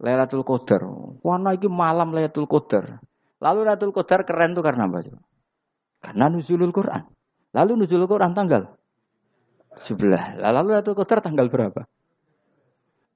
Lailatul 0.00 0.48
Qadar. 0.48 0.80
Warna 1.20 1.52
itu 1.52 1.68
malam 1.68 2.16
Lailatul 2.16 2.48
Qadar. 2.48 3.04
Lalu 3.44 3.60
Lailatul 3.68 3.92
Qadar 3.92 4.24
keren 4.24 4.56
tuh 4.56 4.64
karena 4.64 4.88
apa? 4.88 5.04
Karena 6.00 6.32
nuzulul 6.32 6.72
Quran. 6.72 7.04
Lalu 7.54 7.86
nuzulul 7.86 8.10
Quran 8.10 8.34
tanggal 8.34 8.74
17. 9.82 10.38
Lalu 10.38 10.70
Lailatul 10.70 10.94
Qadar 10.94 11.18
tanggal 11.22 11.46
berapa? 11.50 11.82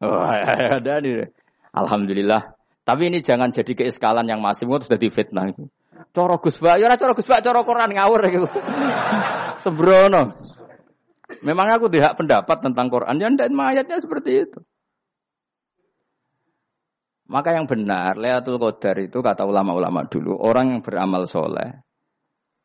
Oh, 0.03 0.23
ada 0.79 0.95
nih. 1.03 1.31
Alhamdulillah. 1.75 2.55
Tapi 2.83 3.13
ini 3.13 3.21
jangan 3.21 3.53
jadi 3.53 3.69
keiskalan 3.77 4.27
yang 4.27 4.41
masih 4.41 4.65
itu 4.67 4.89
sudah 4.89 5.01
difitnah. 5.01 5.53
Coro 6.15 6.41
Gus 6.41 6.57
Bak, 6.59 6.81
ya 6.81 6.89
coro 6.97 7.13
Gus 7.13 7.29
Bak, 7.29 7.45
coro 7.45 7.63
Quran 7.63 7.93
ngawur 7.93 8.21
gitu. 8.33 8.49
Sembrono. 9.63 10.35
Memang 11.45 11.69
aku 11.77 11.93
tidak 11.93 12.17
pendapat 12.17 12.65
tentang 12.65 12.89
Quran, 12.89 13.21
ya 13.21 13.29
dan 13.37 13.53
ayatnya 13.53 14.01
seperti 14.01 14.49
itu. 14.49 14.59
Maka 17.29 17.53
yang 17.53 17.69
benar, 17.69 18.17
Lailatul 18.17 18.57
Qadar 18.57 18.97
itu 19.05 19.21
kata 19.21 19.45
ulama-ulama 19.45 20.09
dulu, 20.09 20.33
orang 20.41 20.73
yang 20.73 20.81
beramal 20.81 21.29
soleh, 21.29 21.85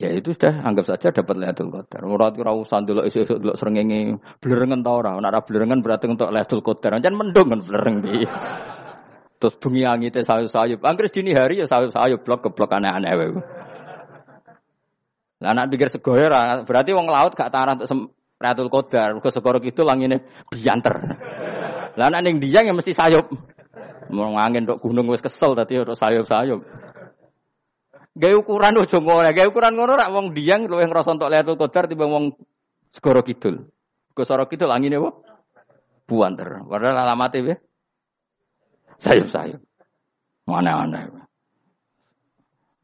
ya 0.03 0.11
itu 0.11 0.35
sudah 0.35 0.67
anggap 0.67 0.85
saja 0.91 1.15
dapat 1.15 1.39
Lailatul 1.39 1.71
Qadar. 1.71 2.03
Murat 2.03 2.35
kira 2.35 2.51
usah 2.51 2.83
dulu 2.83 3.07
isu 3.07 3.23
dulu 3.39 3.55
serengengi 3.55 4.19
blerengan 4.43 4.83
tau 4.83 4.99
ora, 4.99 5.15
ora 5.15 5.39
blerengan 5.39 5.79
berarti 5.79 6.11
untuk 6.11 6.27
Lailatul 6.27 6.59
Qadar. 6.59 6.99
Jangan 6.99 7.15
mendung 7.15 7.47
kan 7.47 7.59
blereng 7.63 7.95
di. 8.03 8.27
Terus 9.39 9.55
bunyi 9.59 9.87
angite 9.87 10.23
sayup-sayup. 10.23 10.83
Angkris 10.83 11.15
dini 11.15 11.31
hari 11.31 11.63
ya 11.63 11.67
sayup-sayup 11.67 12.23
blok 12.23 12.47
ke 12.47 12.49
blok 12.51 12.71
aneh-aneh 12.75 13.11
Lah 15.43 15.51
anak 15.51 15.75
pikir 15.75 15.91
segoyo 15.91 16.31
berarti 16.63 16.95
wong 16.95 17.11
laut 17.11 17.35
gak 17.35 17.51
taran 17.51 17.75
untuk 17.75 18.15
Ratul 18.43 18.67
Qadar, 18.67 19.15
ke 19.23 19.31
segoro 19.31 19.59
itu 19.63 19.87
langine 19.87 20.27
bianter. 20.51 21.15
Lah 21.99 22.07
nek 22.11 22.21
ning 22.27 22.35
diang 22.43 22.67
ya 22.67 22.73
mesti 22.75 22.91
sayup. 22.91 23.31
Mau 24.11 24.35
angin 24.35 24.67
tok 24.67 24.83
gunung 24.83 25.07
wis 25.07 25.23
kesel 25.23 25.55
tadi 25.55 25.79
tok 25.79 25.95
sayup-sayup. 25.95 26.82
Gawe 28.13 28.35
ukuran 28.37 28.77
ojo 28.77 29.01
ngono, 29.01 29.25
gawe 29.25 29.47
ukuran 29.49 29.73
ngono 29.73 29.97
rak 29.97 30.13
wong 30.13 30.37
diang 30.37 30.69
luwih 30.69 30.85
ngrasa 30.85 31.17
entuk 31.17 31.33
Lailatul 31.33 31.57
Qadar 31.57 31.89
timbang 31.89 32.13
wong 32.13 32.25
segoro 32.93 33.25
kidul. 33.25 33.65
Ke 34.13 34.21
segoro 34.21 34.45
kidul 34.45 34.69
angine 34.69 35.01
apa? 35.01 35.09
Buanter. 36.05 36.61
Padahal 36.69 37.09
alamate 37.09 37.41
piye? 37.41 37.57
Sayup-sayup. 39.01 39.57
Mana-mana. 40.45 41.25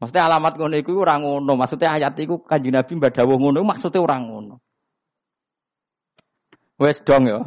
Maksudnya 0.02 0.26
alamat 0.26 0.56
ngono 0.58 0.74
iku 0.80 0.98
ora 0.98 1.20
ngono, 1.20 1.52
maksudnya 1.54 1.94
ayat 1.94 2.16
iku 2.18 2.42
Kanjeng 2.42 2.74
Nabi 2.74 2.92
mbadawuh 2.98 3.36
ngono, 3.36 3.60
maksudnya 3.62 4.00
ora 4.02 4.16
ngono. 4.18 4.58
Wes 6.80 7.04
dong 7.06 7.28
ya. 7.28 7.38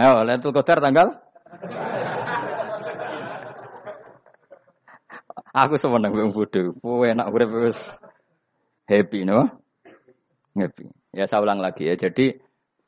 Ayo, 0.00 0.24
Lailatul 0.24 0.54
Qadar 0.56 0.80
tanggal 0.80 1.20
Aku 5.52 5.76
seneng 5.76 6.16
wong 6.16 6.32
bodho. 6.32 6.72
Kowe 6.80 7.04
enak 7.04 7.28
urip 7.28 7.50
wis 7.68 7.78
happy 8.88 9.28
no? 9.28 9.48
Happy. 10.56 10.88
Ya 11.12 11.28
saya 11.28 11.44
ulang 11.44 11.60
lagi 11.60 11.88
ya. 11.88 11.94
Jadi 11.96 12.40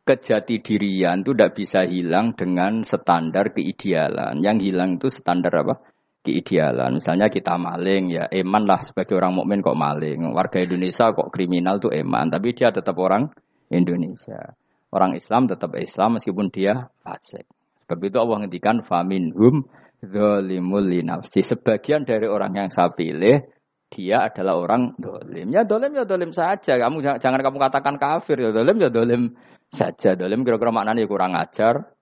kejati 0.05 0.65
dirian 0.65 1.21
itu 1.21 1.37
tidak 1.37 1.53
bisa 1.57 1.85
hilang 1.85 2.33
dengan 2.33 2.81
standar 2.81 3.53
keidealan. 3.53 4.41
Yang 4.41 4.73
hilang 4.73 4.97
itu 4.97 5.13
standar 5.13 5.53
apa? 5.61 5.77
keidealan. 6.25 7.05
Misalnya 7.05 7.29
kita 7.29 7.61
maling 7.61 8.09
ya 8.09 8.25
eman 8.33 8.65
lah 8.65 8.81
sebagai 8.81 9.21
orang 9.21 9.37
mukmin 9.37 9.61
kok 9.61 9.77
maling. 9.77 10.25
Warga 10.33 10.65
Indonesia 10.65 11.13
kok 11.13 11.29
kriminal 11.29 11.77
tuh 11.77 11.93
eman, 11.93 12.33
tapi 12.33 12.57
dia 12.57 12.73
tetap 12.73 12.97
orang 12.97 13.29
Indonesia. 13.69 14.57
Orang 14.89 15.13
Islam 15.13 15.45
tetap 15.45 15.77
Islam 15.77 16.17
meskipun 16.17 16.49
dia 16.49 16.89
fasik. 17.05 17.45
Sebab 17.85 18.01
itu 18.01 18.17
Allah 18.17 18.37
ngendikan 18.41 18.81
zalimul 20.11 20.85
linafsi. 20.85 21.41
Sebagian 21.41 22.05
dari 22.05 22.29
orang 22.29 22.53
yang 22.57 22.69
saya 22.69 22.93
pilih 22.93 23.45
dia 23.93 24.27
adalah 24.27 24.59
orang 24.59 24.99
dolim. 24.99 25.55
Ya 25.55 25.63
dolim 25.63 25.95
ya 25.95 26.05
dolim 26.05 26.35
saja. 26.35 26.77
Kamu 26.77 27.01
jangan 27.21 27.41
kamu 27.41 27.59
katakan 27.61 27.95
kafir 28.01 28.41
ya 28.41 28.51
dolim 28.51 28.77
ya 28.83 28.91
dolim 28.91 29.39
saja. 29.71 30.19
Dolim 30.19 30.43
kira-kira 30.43 30.75
maknanya 30.75 31.07
kurang 31.07 31.39
ajar, 31.39 31.95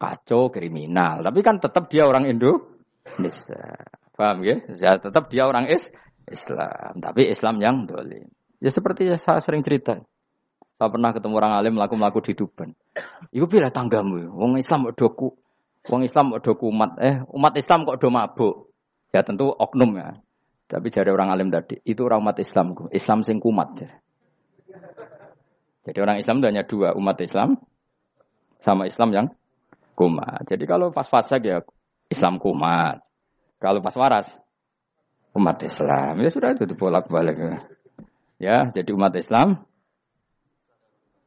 kacau, 0.00 0.48
kriminal. 0.48 1.20
Tapi 1.20 1.40
kan 1.44 1.60
tetap 1.60 1.92
dia 1.92 2.08
orang 2.08 2.28
Indo 2.30 2.80
Indonesia. 3.16 3.60
Paham 4.14 4.46
ya? 4.46 4.56
Ya 4.78 4.96
tetap 4.96 5.28
dia 5.28 5.44
orang 5.44 5.66
is 5.68 5.90
Islam, 6.30 7.02
tapi 7.02 7.28
Islam 7.28 7.60
yang 7.60 7.84
dolim. 7.84 8.30
Ya 8.62 8.70
seperti 8.72 9.10
saya 9.20 9.42
sering 9.42 9.60
cerita. 9.60 10.00
Saya 10.74 10.90
pernah 10.90 11.14
ketemu 11.14 11.34
orang 11.38 11.52
alim 11.54 11.72
melaku-melaku 11.78 12.18
di 12.30 12.32
Duban. 12.34 12.74
Iku 13.30 13.46
pilih 13.46 13.70
tanggamu, 13.70 14.34
wong 14.34 14.58
Islam 14.58 14.90
doku, 14.94 15.38
wong 15.88 16.02
Islam 16.04 16.32
kok 16.36 16.42
doku 16.44 16.72
umat, 16.72 16.96
eh 17.00 17.20
umat 17.32 17.54
Islam 17.56 17.84
kok 17.84 18.00
do 18.00 18.08
mabuk. 18.08 18.54
Ya 19.14 19.22
tentu 19.22 19.52
oknum 19.52 19.94
ya. 20.00 20.18
Tapi 20.64 20.88
jari 20.88 21.12
orang 21.12 21.30
alim 21.30 21.52
tadi, 21.52 21.78
itu 21.84 22.02
orang 22.08 22.24
umat 22.24 22.40
Islamku, 22.40 22.88
Islam 22.90 23.20
sing 23.20 23.36
kumat. 23.38 23.78
Ya. 23.78 23.90
Jadi 25.84 25.98
orang 26.00 26.16
Islam 26.16 26.40
itu 26.40 26.46
hanya 26.48 26.64
dua, 26.64 26.96
umat 26.96 27.20
Islam 27.20 27.60
sama 28.64 28.88
Islam 28.88 29.12
yang 29.12 29.26
kumat. 29.92 30.48
Jadi 30.48 30.64
kalau 30.64 30.88
pas 30.88 31.04
fase 31.04 31.36
ya 31.44 31.60
Islam 32.08 32.40
kumat. 32.40 33.04
Kalau 33.60 33.84
pas 33.84 33.92
waras, 33.96 34.32
umat 35.36 35.60
Islam. 35.60 36.16
Ya 36.24 36.28
sudah 36.32 36.56
itu 36.56 36.74
bolak 36.74 37.12
balik. 37.12 37.36
Ya, 38.40 38.72
jadi 38.72 38.90
umat 38.96 39.12
Islam. 39.20 39.68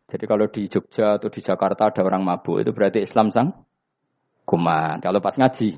Jadi 0.10 0.26
kalau 0.26 0.50
di 0.50 0.66
Jogja 0.66 1.22
atau 1.22 1.30
di 1.30 1.42
Jakarta 1.46 1.94
ada 1.94 2.02
orang 2.02 2.26
mabuk, 2.26 2.58
itu 2.64 2.72
berarti 2.74 3.06
Islam 3.06 3.30
sang 3.30 3.67
kumat. 4.48 5.04
Kalau 5.04 5.20
pas 5.20 5.36
ngaji, 5.36 5.76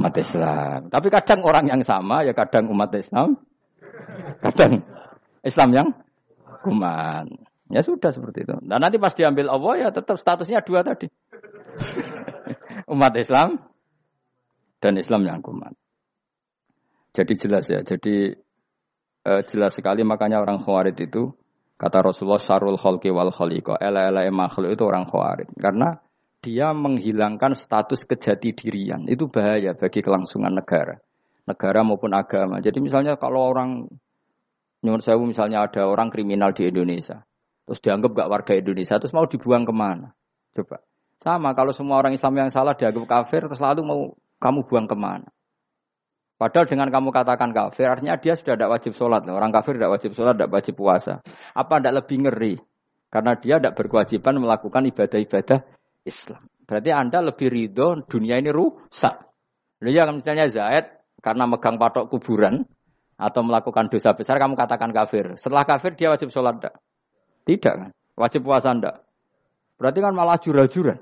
umat 0.00 0.14
Islam. 0.16 0.88
Tapi 0.88 1.06
kadang 1.12 1.44
orang 1.44 1.68
yang 1.68 1.84
sama, 1.84 2.24
ya 2.24 2.32
kadang 2.32 2.72
umat 2.72 2.88
Islam, 2.96 3.36
kadang 4.40 4.80
Islam 5.44 5.68
yang 5.76 5.88
kumat. 6.64 7.28
Ya 7.70 7.84
sudah 7.84 8.10
seperti 8.10 8.48
itu. 8.48 8.56
Dan 8.64 8.80
nanti 8.80 8.96
pas 8.96 9.14
diambil 9.14 9.52
Allah 9.52 9.74
ya 9.76 9.88
tetap 9.92 10.16
statusnya 10.16 10.64
dua 10.64 10.82
tadi. 10.82 11.06
umat 12.96 13.14
Islam 13.14 13.62
dan 14.80 14.96
Islam 14.96 15.22
yang 15.28 15.38
kuat. 15.44 15.76
Jadi 17.10 17.32
jelas 17.36 17.66
ya, 17.66 17.82
jadi 17.82 18.38
eh, 19.26 19.42
jelas 19.50 19.74
sekali 19.74 20.06
makanya 20.06 20.38
orang 20.38 20.62
Khawarij 20.62 20.94
itu 21.10 21.34
kata 21.74 22.06
Rasulullah 22.06 22.38
syarul 22.38 22.78
khalqi 22.78 23.10
wal 23.10 23.34
khaliqa, 23.34 23.82
ela-ela 23.82 24.26
makhluk 24.30 24.78
itu 24.78 24.82
orang 24.86 25.10
Khawarij 25.10 25.50
karena 25.58 25.98
dia 26.40 26.72
menghilangkan 26.72 27.52
status 27.52 28.08
kejati 28.08 28.56
dirian. 28.56 29.04
Itu 29.04 29.28
bahaya 29.28 29.76
bagi 29.76 30.00
kelangsungan 30.00 30.56
negara. 30.56 30.96
Negara 31.44 31.80
maupun 31.84 32.16
agama. 32.16 32.60
Jadi 32.64 32.80
misalnya 32.80 33.20
kalau 33.20 33.52
orang 33.52 33.88
nyuruh 34.80 35.04
saya 35.04 35.20
misalnya 35.20 35.68
ada 35.68 35.84
orang 35.84 36.08
kriminal 36.08 36.56
di 36.56 36.64
Indonesia, 36.72 37.20
terus 37.68 37.80
dianggap 37.84 38.16
gak 38.16 38.30
warga 38.32 38.52
Indonesia, 38.56 38.96
terus 38.96 39.12
mau 39.12 39.28
dibuang 39.28 39.68
ke 39.68 39.74
mana? 39.76 40.16
Coba. 40.56 40.80
Sama 41.20 41.52
kalau 41.52 41.76
semua 41.76 42.00
orang 42.00 42.16
Islam 42.16 42.32
yang 42.40 42.48
salah 42.48 42.72
dianggap 42.72 43.04
kafir, 43.04 43.44
terus 43.44 43.60
lalu 43.60 43.84
mau 43.84 44.00
kamu 44.40 44.64
buang 44.64 44.88
ke 44.88 44.96
mana? 44.96 45.28
Padahal 46.40 46.64
dengan 46.64 46.88
kamu 46.88 47.12
katakan 47.12 47.52
kafir, 47.52 47.92
artinya 47.92 48.16
dia 48.16 48.32
sudah 48.32 48.56
tidak 48.56 48.72
wajib 48.72 48.96
sholat. 48.96 49.28
Orang 49.28 49.52
kafir 49.52 49.76
tidak 49.76 49.92
wajib 49.92 50.16
sholat, 50.16 50.40
tidak 50.40 50.48
wajib 50.48 50.72
puasa. 50.80 51.20
Apa 51.52 51.76
tidak 51.76 52.00
lebih 52.00 52.16
ngeri? 52.24 52.54
Karena 53.12 53.36
dia 53.36 53.60
tidak 53.60 53.76
berkewajiban 53.76 54.40
melakukan 54.40 54.88
ibadah-ibadah 54.88 55.60
Islam. 56.04 56.42
Berarti 56.64 56.90
Anda 56.94 57.18
lebih 57.24 57.50
ridho 57.50 58.06
dunia 58.06 58.38
ini 58.38 58.54
rusak. 58.54 59.14
Lalu 59.80 59.90
ya 59.96 60.04
misalnya 60.12 60.46
Zaid, 60.46 60.86
karena 61.18 61.48
megang 61.48 61.80
patok 61.80 62.12
kuburan, 62.12 62.62
atau 63.20 63.44
melakukan 63.44 63.92
dosa 63.92 64.16
besar, 64.16 64.40
kamu 64.40 64.56
katakan 64.56 64.96
kafir. 64.96 65.36
Setelah 65.36 65.68
kafir, 65.68 65.92
dia 65.92 66.08
wajib 66.08 66.32
sholat 66.32 66.56
tidak? 66.56 66.74
Tidak 67.44 67.74
kan? 67.76 67.90
Wajib 68.16 68.48
puasa 68.48 68.72
tidak? 68.72 69.04
Berarti 69.76 69.98
kan 70.00 70.12
malah 70.16 70.40
jurah-jurah. 70.40 70.98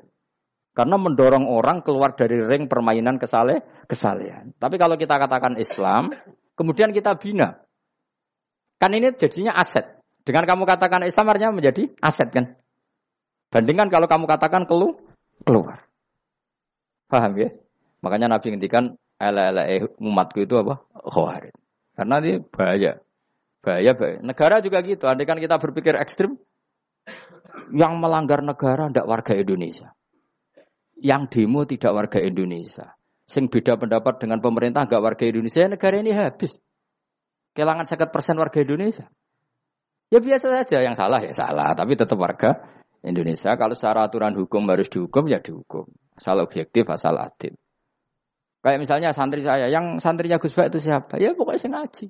Karena 0.75 0.95
mendorong 0.95 1.47
orang 1.51 1.83
keluar 1.83 2.15
dari 2.15 2.39
ring 2.39 2.71
permainan 2.71 3.19
kesale, 3.19 3.67
kesalehan. 3.91 4.55
Tapi 4.59 4.79
kalau 4.79 4.95
kita 4.95 5.19
katakan 5.19 5.59
Islam, 5.59 6.15
kemudian 6.55 6.95
kita 6.95 7.19
bina. 7.19 7.59
Kan 8.79 8.95
ini 8.95 9.11
jadinya 9.15 9.59
aset. 9.59 9.99
Dengan 10.23 10.47
kamu 10.47 10.63
katakan 10.71 11.03
Islam 11.03 11.27
artinya 11.35 11.51
menjadi 11.51 11.91
aset 11.99 12.31
kan. 12.31 12.55
Bandingkan 13.49 13.89
kalau 13.89 14.05
kamu 14.05 14.25
katakan 14.29 14.69
kelu, 14.69 14.97
keluar. 15.45 15.89
Paham 17.09 17.33
ya? 17.41 17.49
Makanya 18.05 18.29
Nabi 18.29 18.53
ngendikan 18.53 18.95
ala-ala 19.17 19.65
umatku 19.97 20.45
itu 20.45 20.55
apa? 20.61 20.85
Khawarid. 20.93 21.57
Karena 21.97 22.15
ini 22.21 22.33
bahaya. 22.45 22.93
Bahaya, 23.65 23.93
bahaya. 23.97 24.19
Negara 24.21 24.61
juga 24.61 24.85
gitu. 24.85 25.09
Andai 25.09 25.25
kan 25.25 25.41
kita 25.41 25.57
berpikir 25.57 25.97
ekstrim, 25.97 26.37
yang 27.73 27.97
melanggar 27.99 28.45
negara 28.45 28.93
tidak 28.93 29.09
warga 29.09 29.33
Indonesia 29.33 29.97
yang 30.99 31.31
demo 31.31 31.63
tidak 31.65 31.95
warga 31.95 32.19
Indonesia. 32.19 32.95
Sing 33.29 33.47
beda 33.47 33.79
pendapat 33.79 34.19
dengan 34.19 34.43
pemerintah 34.43 34.89
nggak 34.89 35.03
warga 35.03 35.25
Indonesia, 35.29 35.69
negara 35.69 35.97
ini 36.01 36.13
habis. 36.13 36.59
Kehilangan 37.55 37.87
sekat 37.87 38.11
persen 38.11 38.39
warga 38.39 38.59
Indonesia. 38.63 39.07
Ya 40.09 40.19
biasa 40.25 40.49
saja, 40.49 40.81
yang 40.81 40.97
salah 40.97 41.21
ya 41.21 41.37
salah, 41.37 41.77
tapi 41.77 41.93
tetap 41.93 42.17
warga 42.17 42.78
Indonesia. 43.05 43.55
Kalau 43.55 43.75
secara 43.77 44.07
aturan 44.11 44.35
hukum 44.35 44.67
harus 44.69 44.91
dihukum, 44.91 45.31
ya 45.31 45.39
dihukum. 45.39 45.87
Asal 46.19 46.43
objektif, 46.43 46.89
asal 46.91 47.15
adil. 47.15 47.55
Kayak 48.59 48.79
misalnya 48.83 49.15
santri 49.15 49.47
saya, 49.47 49.71
yang 49.71 50.03
santrinya 50.03 50.43
Gus 50.43 50.51
Baik 50.51 50.75
itu 50.75 50.91
siapa? 50.91 51.23
Ya 51.23 51.31
pokoknya 51.33 51.59
saya 51.63 51.71
ngaji. 51.79 52.07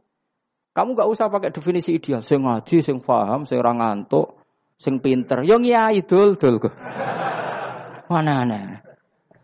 Kamu 0.73 0.97
gak 0.97 1.09
usah 1.13 1.29
pakai 1.29 1.53
definisi 1.53 1.93
ideal. 1.93 2.25
Saya 2.25 2.41
ngaji, 2.41 2.81
saya 2.81 2.97
paham, 3.05 3.45
saya 3.45 3.61
orang 3.61 3.77
ngantuk, 3.83 4.41
saya 4.81 4.97
pinter. 4.97 5.45
Yang 5.45 5.63
ya 5.69 5.83
idol, 5.93 6.29
dul. 6.41 6.57
Mana 8.09 8.49
aneh. 8.49 8.81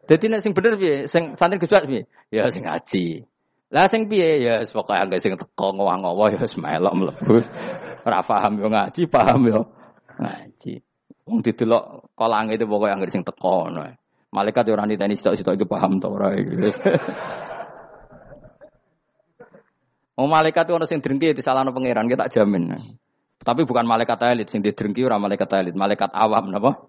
Jadi 0.04 0.24
nek 0.32 0.40
sing 0.40 0.52
bener 0.56 0.80
piye? 0.80 1.04
Sing 1.04 1.36
santri 1.36 1.60
Gus 1.60 1.72
piye? 1.72 2.08
Ya 2.32 2.48
sing 2.48 2.64
ngaji. 2.64 3.28
Lah 3.74 3.90
sing 3.90 4.06
piye 4.08 4.40
ya 4.44 4.62
pokoke 4.64 4.94
anggere 4.94 5.20
sing 5.20 5.34
teko 5.34 5.74
ngowah-ngowah 5.76 6.28
ya 6.32 6.38
wis 6.40 6.56
melok 6.56 6.94
mlebu. 6.94 7.42
Ora 8.04 8.20
yo 8.52 8.68
ngaji, 8.68 9.02
paham 9.08 9.40
yo 9.48 9.60
ngaji. 10.20 10.84
Wong 11.24 11.40
didelok 11.40 12.12
kolang 12.12 12.52
itu 12.52 12.68
pokoke 12.68 12.92
anggere 12.92 13.12
sing 13.12 13.24
teko 13.24 13.68
ngono. 13.68 13.88
Malaikat 14.34 14.66
yo 14.68 14.74
ora 14.74 14.84
niteni 14.84 15.14
sitok-sitok 15.14 15.54
itu 15.56 15.64
paham 15.64 16.02
to 16.02 16.08
ora 16.10 16.34
iki. 16.36 16.54
Oh 20.14 20.30
malaikat 20.30 20.70
itu 20.70 20.74
ono 20.78 20.86
sing 20.86 21.02
drengki 21.02 21.34
disalahno 21.34 21.74
pangeran, 21.74 22.06
kita 22.06 22.30
jamin. 22.30 22.70
Tapi 23.42 23.66
bukan 23.66 23.82
malaikat 23.82 24.22
elit 24.30 24.46
sing 24.46 24.62
didrengki 24.62 25.02
ora 25.02 25.18
malaikat 25.18 25.50
elit, 25.58 25.74
malaikat 25.74 26.14
awam 26.14 26.54
napa? 26.54 26.86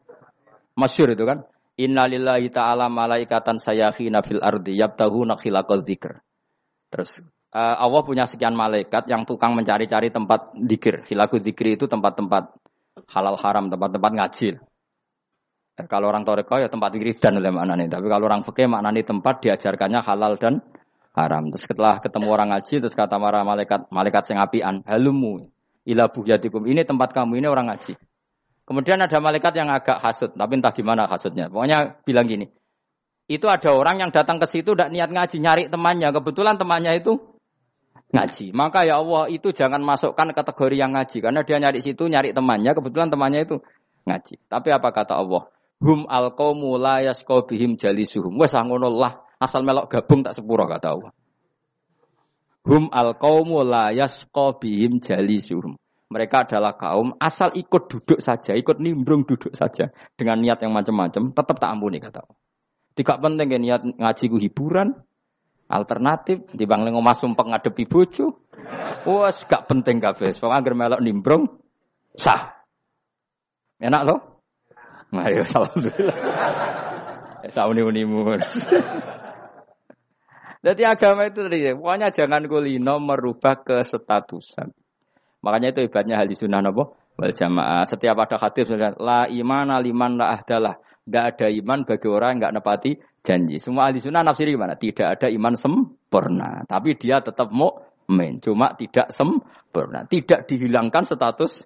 Masyur 0.77 1.17
itu 1.17 1.25
kan. 1.25 1.41
Innalillahi 1.75 2.53
ta'ala 2.53 2.87
malaikatan 2.87 3.59
sayakhina 3.59 4.23
fil 4.23 4.39
ardi 4.39 4.77
yabtahuna 4.79 5.35
khilaqal 5.35 5.83
dzikr. 5.83 6.21
Terus 6.87 7.19
uh, 7.51 7.75
Allah 7.81 8.01
punya 8.05 8.23
sekian 8.23 8.55
malaikat 8.55 9.09
yang 9.11 9.27
tukang 9.27 9.57
mencari-cari 9.57 10.13
tempat 10.13 10.55
dzikir. 10.55 11.03
Khilaqul 11.03 11.43
dzikri 11.43 11.75
itu 11.75 11.89
tempat-tempat 11.89 12.55
halal 13.11 13.35
haram, 13.39 13.67
tempat-tempat 13.67 14.11
ngaji. 14.15 14.49
Eh, 15.75 15.87
kalau 15.91 16.07
orang 16.07 16.23
toreko 16.23 16.55
ya 16.55 16.71
tempat 16.71 16.95
wiridan 16.95 17.35
oleh 17.35 17.51
nih. 17.51 17.91
Tapi 17.91 18.07
kalau 18.07 18.25
orang 18.31 18.47
fikih 18.47 18.71
maknanya 18.71 19.03
tempat 19.03 19.43
diajarkannya 19.43 19.99
halal 19.99 20.39
dan 20.39 20.63
haram. 21.11 21.51
Terus 21.51 21.63
setelah 21.67 21.99
ketemu 21.99 22.27
orang 22.31 22.55
ngaji, 22.55 22.75
terus 22.79 22.95
kata 22.95 23.19
para 23.19 23.43
malaikat, 23.43 23.91
malaikat 23.91 24.23
sing 24.23 24.39
apian, 24.39 24.83
halumu 24.87 25.51
ila 25.83 26.07
buhyatikum. 26.07 26.63
Ini 26.63 26.87
tempat 26.87 27.11
kamu, 27.11 27.43
ini 27.43 27.47
orang 27.51 27.75
ngaji. 27.75 27.99
Kemudian 28.65 28.97
ada 28.97 29.19
malaikat 29.21 29.53
yang 29.59 29.69
agak 29.69 30.01
hasut, 30.01 30.33
tapi 30.33 30.57
entah 30.57 30.73
gimana 30.73 31.05
hasutnya. 31.05 31.51
Pokoknya 31.51 32.01
bilang 32.01 32.25
gini, 32.25 32.49
itu 33.29 33.45
ada 33.45 33.69
orang 33.75 34.01
yang 34.01 34.09
datang 34.15 34.41
ke 34.41 34.47
situ 34.49 34.73
tidak 34.73 34.89
niat 34.95 35.11
ngaji, 35.11 35.37
nyari 35.43 35.63
temannya. 35.69 36.09
Kebetulan 36.15 36.55
temannya 36.55 36.97
itu 36.97 37.34
ngaji. 38.13 38.53
Maka 38.53 38.85
ya 38.85 39.01
Allah 39.01 39.31
itu 39.31 39.49
jangan 39.49 39.81
masukkan 39.81 40.29
kategori 40.35 40.75
yang 40.77 40.93
ngaji. 40.93 41.17
Karena 41.23 41.41
dia 41.41 41.57
nyari 41.57 41.79
situ, 41.81 42.05
nyari 42.05 42.35
temannya. 42.35 42.71
Kebetulan 42.75 43.09
temannya 43.09 43.41
itu 43.47 43.55
ngaji. 44.05 44.35
Tapi 44.45 44.69
apa 44.69 44.89
kata 44.93 45.17
Allah? 45.17 45.49
Hum 45.81 46.07
al 46.07 46.31
la 46.79 46.95
bihim 47.45 47.75
jalisuhum. 47.75 48.33
Wes 48.39 48.55
ngono 48.55 48.87
lah, 48.93 49.25
asal 49.41 49.65
melok 49.65 49.91
gabung 49.91 50.23
tak 50.23 50.33
sepuro 50.37 50.65
kata 50.69 50.87
Allah. 50.93 51.11
Hum 52.65 52.89
al 52.93 53.13
la 53.15 53.91
bihim 54.61 55.03
jalisuhum. 55.03 55.75
Mereka 56.05 56.45
adalah 56.45 56.77
kaum 56.77 57.17
asal 57.17 57.49
ikut 57.57 57.89
duduk 57.89 58.21
saja, 58.21 58.53
ikut 58.53 58.77
nimbrung 58.77 59.25
duduk 59.25 59.57
saja 59.57 59.89
dengan 60.13 60.37
niat 60.37 60.61
yang 60.61 60.69
macam-macam, 60.69 61.33
tetap 61.33 61.57
tak 61.57 61.69
ampuni 61.73 61.97
kata 61.97 62.21
Allah. 62.21 62.37
Tidak 62.95 63.17
penting 63.19 63.47
ya 63.51 63.59
niat 63.59 63.81
ngaji 63.99 64.23
ku 64.29 64.37
hiburan, 64.39 64.95
Alternatif 65.65 66.45
di 66.53 66.69
bang 66.69 66.85
lengo 66.85 67.01
mas 67.01 67.17
sumpeng 67.17 67.49
ngadepi 67.49 67.89
bojo. 67.89 68.45
Wes 69.05 69.45
gak 69.49 69.65
penting 69.69 69.97
kabeh. 69.97 70.33
Wong 70.41 70.53
anggere 70.53 70.75
melok 70.77 71.01
nimbrung 71.01 71.43
sah. 72.13 72.65
Enak 73.81 74.01
loh? 74.05 74.19
Nah, 75.13 75.27
ya 75.29 75.43
alhamdulillah. 75.43 76.17
Sauni-unimu. 77.45 78.41
Jadi 80.65 80.81
agama 80.81 81.29
itu 81.29 81.45
tadi, 81.45 81.77
pokoknya 81.77 82.09
jangan 82.09 82.41
kulino 82.49 82.97
merubah 82.97 83.61
kesestatusan. 83.61 84.73
Makanya 85.45 85.77
itu 85.77 85.85
hebatnya 85.85 86.17
hal 86.17 86.25
di 86.25 86.33
sunnah 86.33 86.57
nopo 86.65 86.97
wal 87.21 87.29
jamaah. 87.37 87.85
Setiap 87.85 88.17
ada 88.17 88.41
hadis 88.41 88.65
la 88.97 89.29
iman 89.29 89.77
liman 89.77 90.17
la 90.17 90.33
ahdalah. 90.33 90.81
Tidak 91.05 91.25
ada 91.37 91.47
iman 91.53 91.85
bagi 91.85 92.07
orang 92.09 92.29
yang 92.33 92.37
nggak 92.41 92.53
nepati 92.57 92.91
janji. 93.25 93.57
Semua 93.57 93.89
ahli 93.89 93.97
sunnah 93.97 94.21
nafsiri 94.21 94.53
gimana? 94.53 94.77
Tidak 94.77 95.17
ada 95.17 95.27
iman 95.33 95.57
sempurna. 95.57 96.61
Tapi 96.69 96.93
dia 96.93 97.19
tetap 97.25 97.49
mukmin. 97.49 98.37
Cuma 98.37 98.77
tidak 98.77 99.09
sempurna. 99.09 100.05
Tidak 100.05 100.45
dihilangkan 100.45 101.01
status 101.01 101.65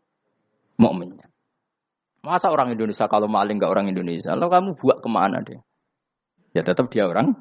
mukminnya. 0.80 1.28
Masa 2.24 2.52
orang 2.52 2.72
Indonesia 2.76 3.12
kalau 3.12 3.28
maling 3.28 3.60
nggak 3.60 3.72
orang 3.72 3.92
Indonesia? 3.92 4.32
Lalu 4.36 4.48
kamu 4.52 4.70
buat 4.80 4.98
ke 5.04 5.10
mana 5.12 5.44
dia? 5.44 5.60
Ya 6.56 6.64
tetap 6.64 6.88
dia 6.88 7.08
orang 7.08 7.36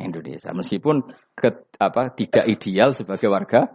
Indonesia. 0.00 0.50
Meskipun 0.52 1.04
ke, 1.36 1.68
apa 1.78 2.12
tidak 2.16 2.44
ideal 2.48 2.92
sebagai 2.92 3.30
warga 3.30 3.68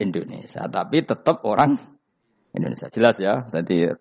Indonesia, 0.00 0.66
tapi 0.66 1.06
tetap 1.06 1.46
orang 1.46 1.78
Indonesia. 2.56 2.90
Jelas 2.90 3.22
ya. 3.22 3.46
Jadi 3.50 3.92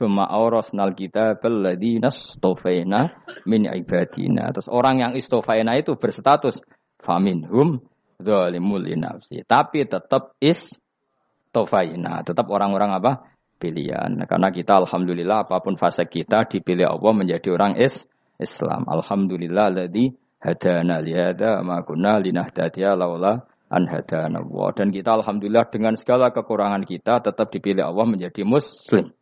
Suma 0.00 0.24
aurasnal 0.24 0.96
kita 0.96 1.36
beladi 1.36 2.00
stofena 2.08 3.20
min 3.44 3.68
ibadina. 3.68 4.48
Terus 4.48 4.72
orang 4.72 4.96
yang 4.96 5.12
istofaina 5.12 5.76
itu 5.76 6.00
berstatus 6.00 6.56
faminhum 7.04 7.84
zalimul 8.16 8.80
nafsi. 8.96 9.44
Tapi 9.44 9.84
tetap 9.84 10.40
istofaina. 10.40 12.24
Tetap 12.24 12.48
orang-orang 12.48 12.96
apa? 12.96 13.28
Pilihan. 13.60 14.24
Karena 14.24 14.48
kita 14.48 14.80
alhamdulillah 14.80 15.44
apa 15.44 15.60
pun 15.60 15.76
fase 15.76 16.08
kita 16.08 16.48
dipilih 16.48 16.96
Allah 16.96 17.12
menjadi 17.12 17.52
orang 17.52 17.76
is 17.76 18.08
Islam. 18.40 18.88
Alhamdulillah 18.88 19.84
ladzi 19.84 20.16
hadana 20.40 21.04
lihada 21.04 21.60
ma 21.60 21.84
kunna 21.84 22.16
linahdatiya 22.24 22.96
laula 22.96 23.44
an 23.68 23.84
hadana 23.84 24.40
Allah. 24.40 24.68
Dan 24.72 24.96
kita 24.96 25.12
alhamdulillah 25.12 25.68
dengan 25.68 25.92
segala 26.00 26.32
kekurangan 26.32 26.88
kita 26.88 27.20
tetap 27.20 27.52
dipilih 27.52 27.84
Allah 27.84 28.08
menjadi 28.08 28.48
muslim. 28.48 29.12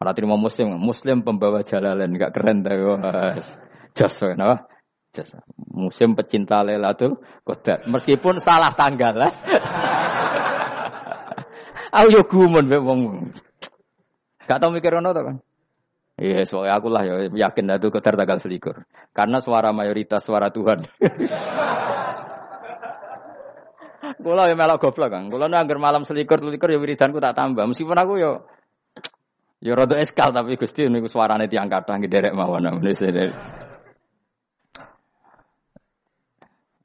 Orang 0.00 0.16
terima 0.16 0.40
muslim, 0.40 0.80
muslim 0.80 1.20
pembawa 1.20 1.60
jalalan, 1.60 2.16
enggak 2.16 2.32
keren 2.32 2.64
tapi 2.64 2.80
jas 3.92 4.16
kenapa? 4.16 4.64
Jas. 5.12 5.36
Muslim 5.76 6.16
pecinta 6.16 6.64
Lailatul 6.64 7.20
Qadar. 7.44 7.84
Meskipun 7.84 8.40
salah 8.40 8.72
tanggal 8.72 9.12
lah. 9.12 9.28
Aku 12.00 12.16
yo 12.16 12.24
gumun 12.24 12.64
mbek 12.64 12.80
wong. 12.80 13.28
Gak 14.48 14.56
tau 14.56 14.72
mikir 14.72 14.96
ngono 14.96 15.12
to 15.12 15.20
kan? 15.20 15.36
Iya, 16.16 16.48
soalnya 16.48 16.80
aku 16.80 16.88
lah 16.92 17.04
ya 17.04 17.28
yakin 17.32 17.76
itu 17.76 17.92
Qadar 17.92 18.16
tanggal 18.16 18.40
selikur. 18.40 18.88
Karena 19.12 19.44
suara 19.44 19.68
mayoritas 19.76 20.24
suara 20.24 20.48
Tuhan. 20.48 20.80
Kula 24.24 24.48
ya 24.48 24.56
melok 24.56 24.80
goblok 24.80 25.12
kan. 25.12 25.28
Kula 25.28 25.44
nek 25.44 25.68
malam 25.76 26.08
selikur 26.08 26.40
selikur 26.40 26.72
ya 26.72 26.80
wiridanku 26.80 27.20
tak 27.20 27.36
tambah. 27.36 27.68
Meskipun 27.68 28.00
aku 28.00 28.16
yo 28.16 28.40
Ya 28.40 28.48
rada 29.60 29.96
eskal 30.00 30.32
tapi 30.32 30.56
Gusti 30.56 30.88
niku 30.88 31.12
suarane 31.12 31.44
tiyang 31.44 31.68
kathah 31.68 32.00
derek 32.00 32.32
mawon 32.32 32.64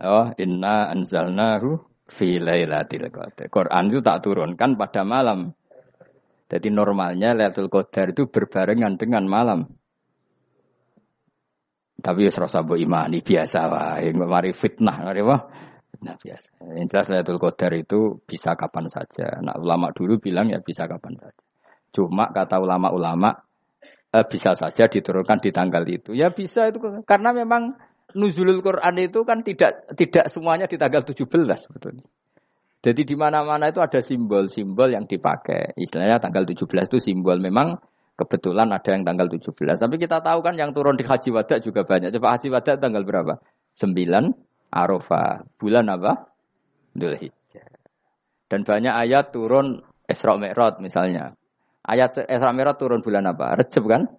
Oh, 0.05 0.28
inna 0.36 0.91
anzalnahu 0.91 1.80
fi 2.11 2.36
lailatul 2.36 3.07
qadar. 3.07 3.47
Quran 3.47 3.84
itu 3.88 3.99
tak 4.03 4.28
turunkan 4.28 4.76
pada 4.76 5.07
malam. 5.07 5.55
Jadi 6.45 6.69
normalnya 6.69 7.34
Lailatul 7.34 7.73
Qadar 7.73 8.13
itu 8.13 8.30
berbarengan 8.30 9.01
dengan 9.01 9.26
malam. 9.26 9.65
Tapi 11.97 12.19
ya 12.21 12.30
serasa 12.30 12.61
bu 12.61 12.78
imani 12.78 13.26
biasa 13.26 13.59
wae, 13.65 14.13
mari 14.13 14.53
fitnah, 14.53 15.09
mari 15.09 15.26
wah. 15.26 15.41
Nah 16.05 16.13
biasa. 16.21 16.69
Yang 16.78 16.88
jelas 16.93 17.05
Lailatul 17.09 17.41
Qadar 17.41 17.73
itu 17.73 18.21
bisa 18.30 18.53
kapan 18.53 18.86
saja. 18.93 19.41
Nah 19.41 19.57
ulama 19.57 19.89
dulu 19.89 20.21
bilang 20.21 20.53
ya 20.53 20.61
bisa 20.61 20.86
kapan 20.86 21.17
saja. 21.17 21.45
Cuma 21.96 22.28
kata 22.36 22.60
ulama-ulama 22.60 23.32
eh, 24.12 24.26
bisa 24.28 24.52
saja 24.52 24.91
diturunkan 24.91 25.39
di 25.39 25.56
tanggal 25.56 25.88
itu. 25.88 26.12
Ya 26.12 26.36
bisa 26.36 26.68
itu 26.68 26.84
karena 27.08 27.32
memang 27.32 27.80
nuzulul 28.12 28.60
Quran 28.60 29.00
itu 29.00 29.24
kan 29.24 29.48
tidak 29.48 29.88
tidak 29.96 30.28
semuanya 30.28 30.68
di 30.68 30.76
tanggal 30.76 31.08
17 31.08 31.24
sebetulnya. 31.56 32.04
Jadi 32.84 33.02
di 33.02 33.16
mana-mana 33.18 33.72
itu 33.72 33.82
ada 33.82 33.98
simbol-simbol 33.98 34.93
yang 34.93 35.10
dipakai. 35.10 35.74
Istilahnya 35.74 36.22
tanggal 36.22 36.46
17 36.46 36.70
itu 36.86 37.00
simbol 37.02 37.41
memang 37.41 37.82
kebetulan 38.14 38.70
ada 38.70 38.89
yang 38.93 39.02
tanggal 39.02 39.26
17. 39.26 39.58
Tapi 39.58 39.96
kita 39.98 40.22
tahu 40.22 40.46
kan 40.46 40.54
yang 40.54 40.70
turun 40.70 40.93
di 40.93 41.02
Haji 41.02 41.34
Wada 41.34 41.58
juga 41.64 41.82
banyak. 41.82 42.14
Coba 42.14 42.38
Haji 42.38 42.48
Wada 42.54 42.78
tanggal 42.78 43.02
berapa? 43.02 43.41
9 43.74 44.70
Arafah. 44.70 45.50
Bulan 45.58 45.89
apa? 45.89 46.30
Dzulhijjah. 46.93 47.68
Dan 48.48 48.62
banyak 48.62 48.93
ayat 48.93 49.34
turun 49.34 49.82
Isra 50.06 50.38
Mi'raj 50.38 50.78
misalnya. 50.78 51.34
Ayat 51.86 52.17
Isra 52.25 52.49
Mi'raj 52.49 52.81
turun 52.81 53.05
bulan 53.05 53.29
apa? 53.29 53.53
Recep 53.61 53.86
kan? 53.86 54.09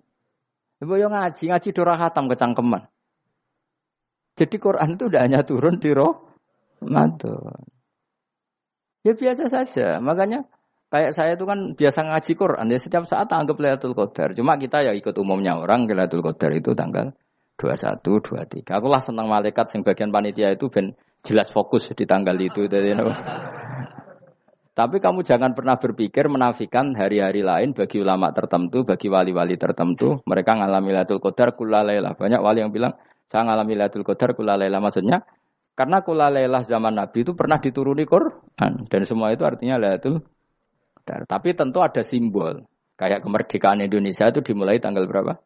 Ibu 0.78 0.94
yang 1.02 1.10
ngaji, 1.10 1.50
ngaji 1.50 1.68
dora 1.74 1.98
khatam 1.98 2.30
kecangkeman. 2.30 2.86
Jadi 4.36 4.56
Quran 4.60 4.94
itu 4.94 5.08
tidak 5.08 5.22
hanya 5.24 5.40
turun 5.42 5.80
di 5.80 5.90
roh 5.90 6.36
Ramadan. 6.84 7.64
Ya 9.02 9.16
biasa 9.16 9.48
saja. 9.48 9.96
Makanya 9.98 10.44
kayak 10.92 11.16
saya 11.16 11.34
itu 11.34 11.48
kan 11.48 11.72
biasa 11.72 12.04
ngaji 12.04 12.32
Quran. 12.36 12.66
Ya 12.68 12.78
setiap 12.78 13.08
saat 13.08 13.32
anggap 13.32 13.56
Lailatul 13.56 13.96
Qadar. 13.96 14.36
Cuma 14.36 14.60
kita 14.60 14.84
ya 14.84 14.92
ikut 14.92 15.16
umumnya 15.16 15.56
orang 15.56 15.88
Lailatul 15.88 16.20
Qadar 16.20 16.52
itu 16.52 16.76
tanggal 16.76 17.16
21, 17.56 18.04
23. 18.20 18.76
Aku 18.76 18.86
lah 18.92 19.00
senang 19.00 19.32
malaikat 19.32 19.72
sing 19.72 19.80
bagian 19.80 20.12
panitia 20.12 20.52
itu 20.52 20.68
ben 20.68 20.92
jelas 21.24 21.48
fokus 21.48 21.88
di 21.96 22.04
tanggal 22.04 22.36
itu. 22.36 22.68
Tapi 24.76 25.00
kamu 25.00 25.24
jangan 25.24 25.56
pernah 25.56 25.80
berpikir 25.80 26.28
menafikan 26.28 26.92
hari-hari 26.92 27.40
lain 27.40 27.72
bagi 27.72 27.96
ulama 27.96 28.28
tertentu, 28.36 28.84
bagi 28.84 29.08
wali-wali 29.08 29.56
tertentu. 29.56 30.20
Mereka 30.28 30.52
ngalami 30.52 30.92
Lailatul 30.92 31.16
Qadar 31.16 31.56
kulalaylah. 31.56 32.12
Banyak 32.12 32.44
wali 32.44 32.60
yang 32.60 32.76
bilang, 32.76 32.92
saya 33.24 33.48
ngalami 33.48 33.72
Lailatul 33.72 34.04
Qadar 34.04 34.36
kulalaylah. 34.36 34.76
Maksudnya, 34.84 35.24
karena 35.72 36.04
kulalaylah 36.04 36.60
zaman 36.68 36.92
Nabi 36.92 37.24
itu 37.24 37.32
pernah 37.32 37.56
dituruni 37.56 38.04
Quran. 38.04 38.84
Dan 38.84 39.00
semua 39.08 39.32
itu 39.32 39.48
artinya 39.48 39.80
Lailatul 39.80 40.20
Qadar. 41.00 41.24
Tapi 41.24 41.56
tentu 41.56 41.80
ada 41.80 42.04
simbol. 42.04 42.68
Kayak 43.00 43.24
kemerdekaan 43.24 43.80
Indonesia 43.80 44.28
itu 44.28 44.44
dimulai 44.44 44.76
tanggal 44.76 45.08
berapa? 45.08 45.40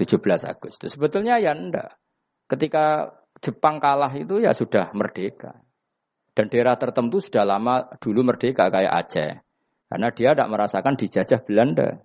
17 0.00 0.24
Agustus. 0.48 0.96
Sebetulnya 0.96 1.36
ya 1.36 1.52
enggak. 1.52 2.00
Ketika 2.48 3.12
Jepang 3.44 3.76
kalah 3.76 4.12
itu 4.16 4.40
ya 4.40 4.56
sudah 4.56 4.88
merdeka. 4.96 5.60
Dan 6.34 6.50
daerah 6.50 6.74
tertentu 6.74 7.22
sudah 7.22 7.46
lama 7.46 7.86
dulu 8.02 8.26
merdeka 8.26 8.66
kayak 8.66 8.92
Aceh. 9.06 9.30
Karena 9.86 10.10
dia 10.10 10.34
tidak 10.34 10.50
merasakan 10.50 10.98
dijajah 10.98 11.40
Belanda. 11.46 12.02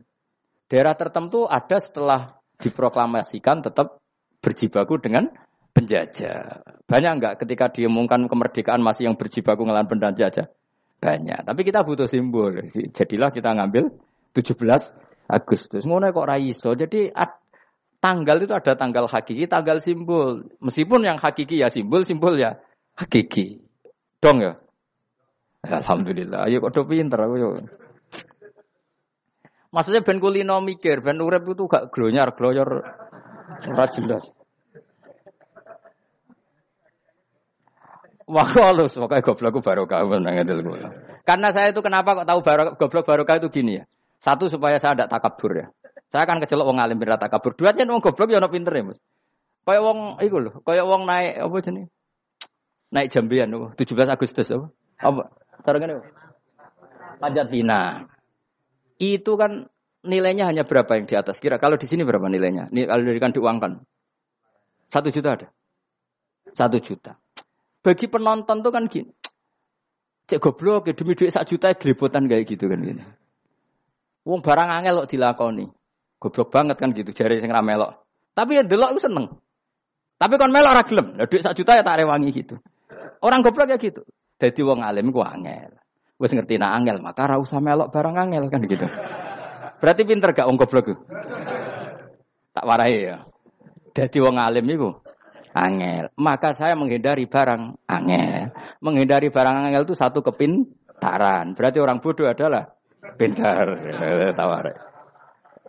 Daerah 0.70 0.94
tertentu 0.94 1.50
ada 1.50 1.78
setelah 1.82 2.38
diproklamasikan 2.62 3.66
tetap 3.66 3.98
berjibaku 4.46 5.02
dengan 5.02 5.34
penjajah. 5.74 6.62
Banyak 6.86 7.12
enggak 7.18 7.34
ketika 7.42 7.74
diumumkan 7.74 8.30
kemerdekaan 8.30 8.86
masih 8.86 9.10
yang 9.10 9.18
berjibaku 9.18 9.66
ngelawan 9.66 9.90
penjajah? 9.90 10.46
Banyak. 11.02 11.50
Tapi 11.50 11.62
kita 11.66 11.82
butuh 11.82 12.06
simbol. 12.06 12.54
Jadilah 12.70 13.34
kita 13.34 13.56
ngambil 13.58 13.90
17 14.38 14.54
Agustus. 15.26 15.90
Ngono 15.90 16.14
kok 16.14 16.28
raiso. 16.30 16.78
Jadi 16.78 17.10
tanggal 17.98 18.38
itu 18.44 18.54
ada 18.54 18.74
tanggal 18.78 19.10
hakiki, 19.10 19.50
tanggal 19.50 19.82
simbol. 19.82 20.46
Meskipun 20.62 21.08
yang 21.08 21.18
hakiki 21.18 21.64
ya 21.64 21.72
simbol, 21.72 22.06
simbol 22.06 22.38
ya 22.38 22.60
hakiki. 23.00 23.69
Dong 24.20 24.38
ya? 24.44 24.54
Alhamdulillah. 25.64 26.48
Ayo 26.48 26.60
kok 26.64 26.88
pinter 26.88 27.20
aku 27.20 27.36
yo. 27.40 27.50
Maksudnya 29.70 30.02
ben 30.02 30.18
kulino 30.18 30.60
mikir, 30.66 31.06
ben 31.06 31.22
urip 31.22 31.46
itu 31.46 31.70
gak 31.70 31.94
glonyar, 31.94 32.34
gloyor 32.34 32.90
ora 33.70 33.86
jelas. 33.94 34.26
Wah, 38.30 38.46
halus, 38.46 38.94
pokoknya 38.94 39.26
goblokku 39.26 39.62
barokah 39.66 40.06
Karena 41.26 41.50
saya 41.50 41.74
itu 41.74 41.82
kenapa 41.82 42.14
kok 42.14 42.30
tahu 42.30 42.40
barok, 42.46 42.78
goblok 42.78 43.06
barokah 43.06 43.42
itu 43.42 43.50
gini 43.50 43.82
ya. 43.82 43.84
Satu 44.22 44.50
supaya 44.50 44.78
saya 44.78 44.98
tidak 44.98 45.10
takabur 45.14 45.52
ya. 45.54 45.68
Saya 46.10 46.26
akan 46.26 46.42
kecelok 46.42 46.66
wong 46.70 46.82
alim 46.82 46.98
berat 46.98 47.22
takabur. 47.22 47.54
Dua 47.54 47.74
aja 47.74 47.86
wong 47.86 48.02
goblok 48.02 48.30
ya 48.30 48.42
ono 48.42 48.50
pinter 48.50 48.74
ya, 48.74 48.84
Mas. 48.90 49.00
Kayak 49.66 49.82
wong 49.86 50.00
iku 50.22 50.38
lho, 50.42 50.52
kayak 50.66 50.86
wong 50.86 51.06
naik 51.06 51.46
apa 51.46 51.58
jenis? 51.62 51.90
Naik 52.90 53.14
jambian 53.14 53.50
oh, 53.54 53.72
17 53.78 53.94
Agustus 54.10 54.50
apa? 54.50 54.68
Apa? 55.00 55.24
Taruh 55.62 56.02
Panjat 57.20 57.52
Pinang. 57.52 58.08
Itu 58.96 59.36
kan 59.36 59.68
nilainya 60.04 60.48
hanya 60.48 60.64
berapa 60.64 60.88
yang 60.96 61.06
di 61.06 61.16
atas? 61.20 61.40
Kira 61.44 61.60
kalau 61.60 61.76
di 61.76 61.88
sini 61.88 62.08
berapa 62.08 62.26
nilainya? 62.32 62.72
Ini 62.72 62.88
kalau 62.88 63.02
diberikan 63.04 63.36
diuangkan. 63.36 63.84
Satu 64.88 65.12
juta 65.12 65.36
ada. 65.36 65.48
Satu 66.56 66.80
juta. 66.80 67.20
Bagi 67.84 68.08
penonton 68.08 68.64
tuh 68.64 68.72
kan 68.72 68.88
gini. 68.88 69.12
Cek 70.30 70.40
goblok 70.40 70.90
ya 70.90 70.94
demi 70.94 71.18
duit 71.18 71.34
sak 71.34 71.50
juta 71.50 71.74
geliputan 71.74 72.30
kayak 72.30 72.46
gitu 72.46 72.70
kan 72.70 72.80
gitu. 72.86 73.02
Wong 74.30 74.46
barang 74.46 74.70
angel 74.70 75.04
kok 75.04 75.10
dilakoni. 75.10 75.66
Goblok 76.20 76.50
banget 76.52 76.78
kan 76.78 76.92
gitu 76.94 77.12
jari 77.16 77.40
sing 77.40 77.52
melok. 77.52 78.04
Tapi 78.36 78.62
ya 78.62 78.64
delok 78.64 78.96
lu 78.96 79.00
seneng. 79.02 79.26
Tapi 80.20 80.34
kon 80.36 80.52
melok 80.52 80.72
ora 80.76 80.84
gelem. 80.86 81.08
Lah 81.18 81.28
duit 81.28 81.44
juta 81.44 81.72
ya 81.76 81.84
tak 81.84 82.04
rewangi 82.04 82.30
gitu. 82.32 82.56
Orang 83.20 83.44
goblok 83.44 83.68
ya 83.68 83.78
gitu. 83.80 84.04
Jadi 84.40 84.60
wong 84.64 84.80
alim 84.80 85.12
ku 85.12 85.20
angel. 85.20 85.76
Wis 86.20 86.36
ngerti 86.36 86.60
nak 86.60 86.84
angel, 86.84 87.00
maka 87.00 87.28
ora 87.28 87.40
usah 87.40 87.60
melok 87.64 87.92
barang 87.92 88.16
angel 88.16 88.48
kan 88.52 88.62
gitu. 88.64 88.88
Berarti 89.80 90.02
pinter 90.04 90.36
gak 90.36 90.48
wong 90.48 90.60
goblok 90.60 90.92
Tak 92.52 92.66
warai 92.68 93.08
ya. 93.08 93.24
Jadi 93.96 94.18
wong 94.20 94.36
alim 94.40 94.68
iku 94.68 94.90
angel. 95.56 96.12
Maka 96.20 96.56
saya 96.56 96.76
menghindari 96.76 97.28
barang 97.28 97.88
angel. 97.88 98.52
Menghindari 98.84 99.28
barang 99.32 99.56
angel 99.72 99.84
itu 99.88 99.96
satu 99.96 100.24
kepintaran. 100.24 101.56
Berarti 101.56 101.80
orang 101.84 102.00
bodoh 102.00 102.28
adalah 102.28 102.68
pintar. 103.16 103.68
Tawarai. 104.40 104.76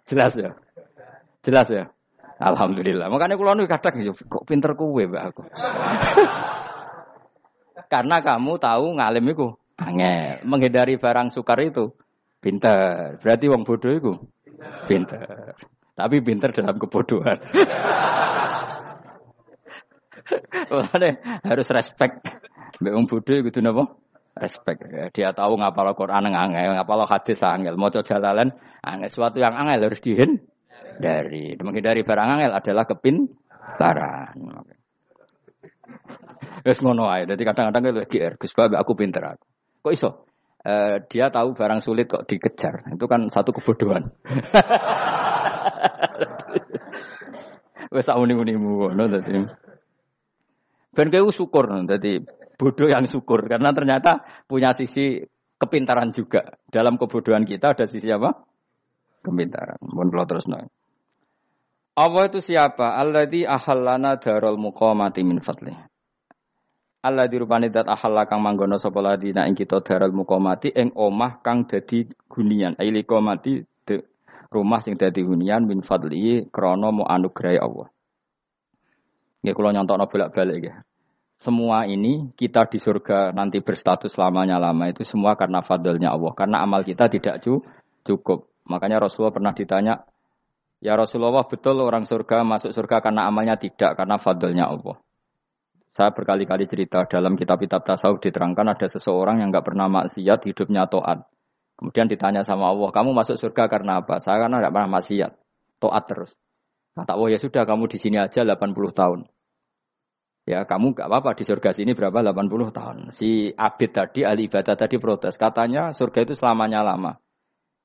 Jelas 0.06 0.34
ya? 0.34 0.50
Jelas 1.42 1.66
ya? 1.70 1.84
Alhamdulillah. 2.40 3.06
Makanya 3.12 3.36
kulo 3.36 3.52
nu 3.52 3.68
kadang 3.68 4.00
kok 4.16 4.44
pinter 4.48 4.72
kuwe 4.74 5.06
mbak 5.06 5.24
aku. 5.34 5.42
Karena 7.90 8.22
kamu 8.22 8.62
tahu 8.62 8.94
ngalim 8.94 9.34
itu 9.34 9.50
angel. 9.74 10.46
Menghindari 10.46 10.94
barang 10.94 11.34
sukar 11.34 11.58
itu 11.58 11.90
pinter. 12.38 13.18
Berarti 13.18 13.50
wong 13.50 13.66
bodoh 13.66 13.90
itu 13.90 14.14
pinter. 14.86 15.58
Tapi 15.98 16.22
pinter 16.22 16.54
dalam 16.54 16.78
kebodohan. 16.78 17.34
Harus 21.42 21.68
respect. 21.74 22.22
Mbak 22.78 22.92
wong 22.94 23.06
bodoh 23.10 23.34
itu 23.42 23.58
napa? 23.58 23.90
Respect. 24.38 24.86
Dia 25.10 25.34
tahu 25.34 25.58
ngapal 25.58 25.90
Quran 25.98 26.30
angel, 26.30 26.78
ngapal 26.78 27.02
hadis 27.10 27.42
angel, 27.42 27.74
mau 27.74 27.90
jalalan 27.90 28.54
angel. 28.86 29.10
Suatu 29.10 29.42
yang 29.42 29.58
angel 29.58 29.90
harus 29.90 29.98
dihin 29.98 30.38
dari 31.02 31.58
menghindari 31.58 32.06
barang 32.06 32.38
angel 32.38 32.54
adalah 32.54 32.86
kepintaran. 32.86 34.38
Wes 36.66 36.82
ngono 36.82 37.08
ae. 37.08 37.26
Dadi 37.26 37.42
kadang-kadang 37.44 37.94
itu 37.94 38.04
GR, 38.16 38.34
Gus 38.36 38.52
aku 38.54 38.92
pinter 38.98 39.36
aku. 39.36 39.46
Kok 39.80 39.92
iso? 39.94 40.28
Uh, 40.60 41.00
dia 41.08 41.32
tahu 41.32 41.56
barang 41.56 41.80
sulit 41.80 42.04
kok 42.04 42.28
dikejar. 42.28 42.84
Itu 42.92 43.08
kan 43.08 43.32
satu 43.32 43.56
kebodohan. 43.56 44.12
Wes 47.94 48.06
tak 48.06 48.20
uni-unimu 48.20 48.92
ngono 48.92 49.08
dadi. 49.08 49.40
Ben 50.90 51.08
kowe 51.08 51.32
syukur 51.32 51.70
dadi 51.86 52.20
bodoh 52.60 52.92
yang 52.92 53.08
syukur 53.08 53.48
karena 53.48 53.72
ternyata 53.72 54.20
punya 54.44 54.76
sisi 54.76 55.24
kepintaran 55.56 56.12
juga. 56.12 56.60
Dalam 56.68 57.00
kebodohan 57.00 57.48
kita 57.48 57.72
ada 57.72 57.88
sisi 57.88 58.12
apa? 58.12 58.36
Kepintaran. 59.24 59.80
Mohon 59.80 60.28
terus 60.28 60.44
nih. 60.44 60.68
Allah 61.96 62.24
itu 62.28 62.40
siapa? 62.40 62.96
Alladzi 63.00 63.48
ahallana 63.48 64.20
darul 64.20 64.60
muqamati 64.60 65.20
min 65.24 65.40
fadli. 65.40 65.72
Allah 67.00 67.32
dirupani 67.32 67.72
dat 67.72 67.88
ahalla 67.88 68.28
kang 68.28 68.44
manggono 68.44 68.76
sapa 68.76 69.00
ladina 69.00 69.48
ing 69.48 69.56
kita 69.56 69.80
darul 69.80 70.12
muqamati 70.12 70.68
ing 70.76 70.92
omah 70.92 71.40
kang 71.40 71.64
dadi 71.64 72.04
gunian. 72.28 72.76
Aili 72.76 73.08
qamati 73.08 73.64
rumah 74.52 74.82
sing 74.82 74.98
dadi 74.98 75.24
hunian 75.24 75.64
min 75.64 75.80
fadli 75.80 76.44
krana 76.52 76.92
mu 76.92 77.06
anugrahi 77.06 77.56
Allah. 77.56 77.88
Nggih 79.40 79.54
kula 79.56 79.72
nyontokno 79.72 80.04
bolak-balik 80.10 80.56
nggih. 80.60 80.76
Semua 81.40 81.88
ini 81.88 82.36
kita 82.36 82.68
di 82.68 82.76
surga 82.76 83.32
nanti 83.32 83.64
berstatus 83.64 84.20
lamanya 84.20 84.60
lama 84.60 84.92
itu 84.92 85.00
semua 85.08 85.40
karena 85.40 85.64
fadlnya 85.64 86.12
Allah. 86.12 86.36
Karena 86.36 86.60
amal 86.60 86.84
kita 86.84 87.08
tidak 87.08 87.40
cukup. 88.04 88.52
Makanya 88.68 89.00
Rasulullah 89.00 89.32
pernah 89.32 89.56
ditanya, 89.56 90.04
Ya 90.80 90.96
Rasulullah 90.96 91.44
betul 91.44 91.76
orang 91.80 92.08
surga 92.08 92.40
masuk 92.40 92.72
surga 92.72 93.04
karena 93.04 93.28
amalnya 93.28 93.56
tidak 93.56 93.96
karena 93.96 94.16
fadlnya 94.16 94.68
Allah. 94.68 94.96
Saya 96.00 96.16
berkali-kali 96.16 96.64
cerita 96.64 97.04
dalam 97.04 97.36
kitab-kitab 97.36 97.84
tasawuf 97.84 98.24
diterangkan 98.24 98.72
ada 98.72 98.88
seseorang 98.88 99.44
yang 99.44 99.52
nggak 99.52 99.68
pernah 99.68 99.84
maksiat 99.84 100.48
hidupnya 100.48 100.88
toat. 100.88 101.28
Kemudian 101.76 102.08
ditanya 102.08 102.40
sama 102.40 102.72
Allah, 102.72 102.88
kamu 102.88 103.12
masuk 103.12 103.36
surga 103.36 103.68
karena 103.68 104.00
apa? 104.00 104.16
Saya 104.16 104.48
karena 104.48 104.64
nggak 104.64 104.72
pernah 104.72 104.96
maksiat, 104.96 105.36
toat 105.76 106.04
terus. 106.08 106.32
Kata 106.96 107.20
Allah 107.20 107.36
ya 107.36 107.38
sudah 107.44 107.68
kamu 107.68 107.84
di 107.92 108.00
sini 108.00 108.16
aja 108.16 108.40
80 108.48 108.72
tahun. 108.96 109.28
Ya 110.48 110.64
kamu 110.64 110.96
nggak 110.96 111.04
apa-apa 111.04 111.36
di 111.36 111.44
surga 111.44 111.68
sini 111.76 111.92
berapa 111.92 112.16
80 112.16 112.72
tahun. 112.72 112.96
Si 113.12 113.52
Abid 113.52 113.92
tadi 113.92 114.24
ahli 114.24 114.48
ibadah 114.48 114.80
tadi 114.80 114.96
protes, 114.96 115.36
katanya 115.36 115.92
surga 115.92 116.24
itu 116.24 116.32
selamanya 116.32 116.80
lama. 116.80 117.20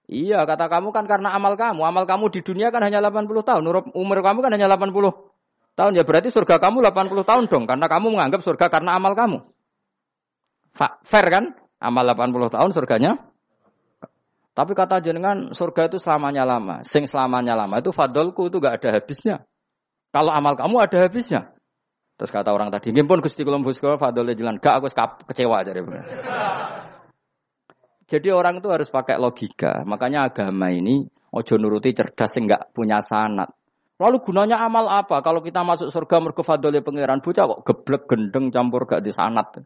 Iya, 0.07 0.47
kata 0.47 0.71
kamu 0.71 0.95
kan 0.95 1.03
karena 1.03 1.35
amal 1.35 1.59
kamu. 1.59 1.83
Amal 1.83 2.07
kamu 2.07 2.31
di 2.31 2.39
dunia 2.47 2.71
kan 2.71 2.79
hanya 2.79 3.03
80 3.03 3.27
tahun. 3.43 3.91
Umur 3.91 4.23
kamu 4.23 4.39
kan 4.39 4.55
hanya 4.55 4.71
80 4.71 5.34
tahun. 5.75 5.99
Ya 5.99 6.03
berarti 6.07 6.31
surga 6.31 6.57
kamu 6.57 6.81
80 6.81 7.27
tahun 7.27 7.43
dong. 7.51 7.63
Karena 7.67 7.85
kamu 7.85 8.15
menganggap 8.15 8.41
surga 8.41 8.71
karena 8.71 8.95
amal 8.97 9.13
kamu. 9.13 9.43
Fair 11.03 11.25
kan? 11.29 11.55
Amal 11.79 12.07
80 12.07 12.55
tahun 12.55 12.69
surganya. 12.71 13.11
Tapi 14.55 14.71
kata 14.71 15.03
jenengan 15.03 15.51
surga 15.51 15.91
itu 15.91 15.99
selamanya 15.99 16.47
lama. 16.47 16.79
Sing 16.87 17.03
selamanya 17.03 17.59
lama 17.59 17.83
itu 17.83 17.91
fadolku 17.91 18.47
itu 18.47 18.63
gak 18.63 18.79
ada 18.79 18.95
habisnya. 18.95 19.43
Kalau 20.15 20.31
amal 20.31 20.55
kamu 20.55 20.79
ada 20.79 20.97
habisnya. 21.03 21.51
Terus 22.15 22.31
kata 22.31 22.55
orang 22.55 22.71
tadi, 22.71 22.95
pun 23.03 23.19
Gusti 23.19 23.43
Kulumbus 23.43 23.83
fadolnya 23.83 24.31
jalan. 24.31 24.55
Gak 24.63 24.79
aku 24.79 24.87
kecewa 25.27 25.59
aja. 25.59 25.75
Jadi 28.11 28.29
orang 28.29 28.61
itu 28.61 28.69
harus 28.69 28.87
pakai 28.87 29.17
logika. 29.17 29.81
Makanya 29.83 30.29
agama 30.29 30.69
ini 30.69 31.09
ojo 31.33 31.53
nuruti 31.57 31.91
cerdas 31.91 32.37
nggak 32.37 32.71
punya 32.71 33.01
sanat. 33.01 33.49
Lalu 33.95 34.17
gunanya 34.27 34.59
amal 34.59 34.91
apa? 34.91 35.23
Kalau 35.23 35.39
kita 35.39 35.63
masuk 35.63 35.87
surga 35.87 36.19
mergo 36.19 36.43
fadole 36.43 36.83
pangeran 36.83 37.23
bocah 37.23 37.47
kok 37.47 37.61
geblek 37.63 38.03
gendeng 38.11 38.51
campur 38.51 38.83
gak 38.83 38.99
di 38.99 39.15
sanat. 39.15 39.63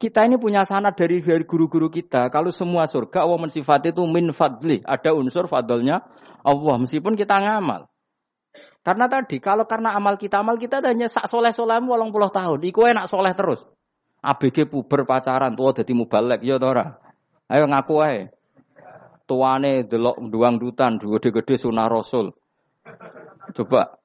Kita 0.00 0.24
ini 0.24 0.36
punya 0.36 0.68
sanat 0.68 0.96
dari 0.96 1.24
dari 1.24 1.44
guru-guru 1.48 1.88
kita. 1.88 2.28
Kalau 2.28 2.52
semua 2.52 2.84
surga 2.84 3.24
Allah 3.24 3.40
mensifat 3.40 3.92
itu 3.92 4.04
min 4.04 4.32
fadli, 4.36 4.84
ada 4.84 5.16
unsur 5.16 5.48
fadlnya 5.48 6.04
Allah 6.44 6.76
meskipun 6.76 7.16
kita 7.16 7.36
ngamal. 7.40 7.88
Karena 8.80 9.12
tadi 9.12 9.36
kalau 9.44 9.68
karena 9.68 9.92
amal 9.92 10.16
kita 10.16 10.40
amal 10.40 10.56
kita 10.56 10.80
hanya 10.80 11.04
sak 11.04 11.28
soleh 11.28 11.52
solehmu 11.52 11.92
walang 11.92 12.12
puluh 12.12 12.32
tahun. 12.32 12.64
Iku 12.64 12.88
enak 12.88 13.12
soleh 13.12 13.32
terus. 13.36 13.60
ABG 14.24 14.68
puber 14.68 15.08
pacaran 15.08 15.56
tua 15.56 15.72
dadi 15.72 15.92
mubalek 15.96 16.40
ya 16.44 16.56
tora. 16.56 17.00
Ayo 17.48 17.64
ngaku 17.68 17.94
ae. 18.04 18.20
Tuane 19.28 19.84
delok 19.84 20.20
duang 20.32 20.56
dutan 20.56 20.96
gede-gede 20.96 21.60
sunah 21.60 21.88
Rasul. 21.92 22.32
Coba 23.54 24.00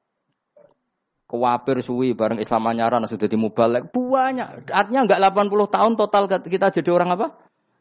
kewapir 1.26 1.82
suwi 1.82 2.14
bareng 2.14 2.38
Islam 2.38 2.70
anyaran 2.70 3.06
sudah 3.10 3.26
di 3.26 3.38
mubalek 3.38 3.90
banyak. 3.92 4.70
Artinya 4.70 5.10
enggak 5.10 5.22
80 5.22 5.76
tahun 5.76 5.94
total 5.98 6.24
kita 6.46 6.70
jadi 6.70 6.90
orang 6.94 7.10
apa? 7.18 7.28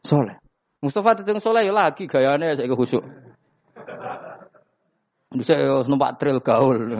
Soleh. 0.01 0.37
Mustafa 0.81 1.17
teteng 1.17 1.41
soleh 1.41 1.65
ya 1.65 1.73
lagi 1.73 2.05
gayane 2.05 2.53
saya 2.53 2.69
khusyuk. 2.69 3.01
Bisa 5.35 5.57
numpak 5.89 6.21
trail 6.21 6.39
gaul. 6.39 6.77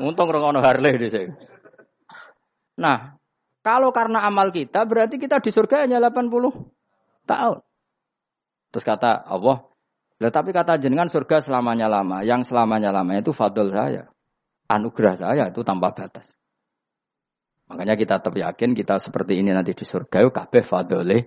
Untung 0.00 0.32
orang 0.32 0.64
Harley 0.64 0.96
di 0.96 1.08
saya. 1.12 1.28
Nah, 2.80 3.20
kalau 3.60 3.92
karena 3.92 4.24
amal 4.24 4.48
kita 4.48 4.88
berarti 4.88 5.20
kita 5.20 5.44
di 5.44 5.52
surga 5.52 5.84
hanya 5.84 6.00
80 6.00 6.30
tahun. 7.28 7.58
Terus 8.70 8.84
kata 8.86 9.26
Allah, 9.28 9.66
lah 10.20 10.28
tapi 10.28 10.52
kata 10.52 10.76
jenengan 10.76 11.08
surga 11.08 11.40
selamanya 11.40 11.88
lama. 11.88 12.20
Yang 12.20 12.52
selamanya 12.52 12.92
lama 12.92 13.16
itu 13.16 13.32
fadl 13.32 13.72
saya. 13.72 14.12
Anugerah 14.68 15.16
saya 15.16 15.44
itu 15.48 15.64
tanpa 15.64 15.96
batas. 15.96 16.36
Makanya 17.72 17.96
kita 17.96 18.20
tetap 18.20 18.36
yakin 18.36 18.76
kita 18.76 19.00
seperti 19.00 19.40
ini 19.40 19.56
nanti 19.56 19.72
di 19.72 19.86
surga 19.86 20.26
yuk 20.26 20.34
kabeh 20.34 20.62
fadlih 20.66 21.22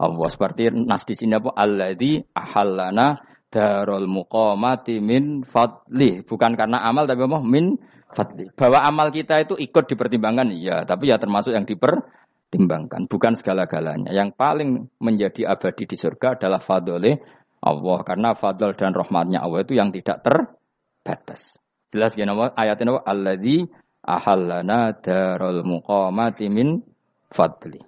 Allah 0.00 0.28
seperti 0.32 0.72
nas 0.72 1.04
di 1.04 1.12
sini 1.12 1.36
apa 1.36 1.52
alladzi 1.52 2.16
ahallana 2.32 3.20
darul 3.52 4.08
muqamati 4.08 5.04
min 5.04 5.44
fadli 5.44 6.24
bukan 6.24 6.56
karena 6.56 6.80
amal 6.80 7.04
tapi 7.04 7.22
apa 7.28 7.44
min 7.44 7.76
fadli. 8.12 8.48
Bahwa 8.56 8.80
amal 8.84 9.08
kita 9.12 9.40
itu 9.40 9.56
ikut 9.56 9.84
dipertimbangkan, 9.88 10.52
iya. 10.52 10.84
Tapi 10.84 11.08
ya 11.08 11.16
termasuk 11.16 11.56
yang 11.56 11.64
dipertimbangkan. 11.64 13.08
Bukan 13.08 13.32
segala-galanya. 13.40 14.12
Yang 14.12 14.36
paling 14.36 14.92
menjadi 15.00 15.48
abadi 15.48 15.88
di 15.88 15.96
surga 15.96 16.40
adalah 16.40 16.60
fadole 16.60 17.20
Allah. 17.62 17.98
Karena 18.02 18.34
fadl 18.34 18.74
dan 18.74 18.92
rahmatnya 18.92 19.40
Allah 19.40 19.62
itu 19.62 19.78
yang 19.78 19.94
tidak 19.94 20.26
terbatas. 20.26 21.56
Jelas 21.94 22.12
gini 22.18 22.32
ayat 22.32 22.76
ini 22.82 22.92
Alladhi 22.98 23.56
ahallana 24.02 24.98
darul 24.98 25.62
muqamati 25.62 26.50
min 26.50 26.82
fadli. 27.30 27.78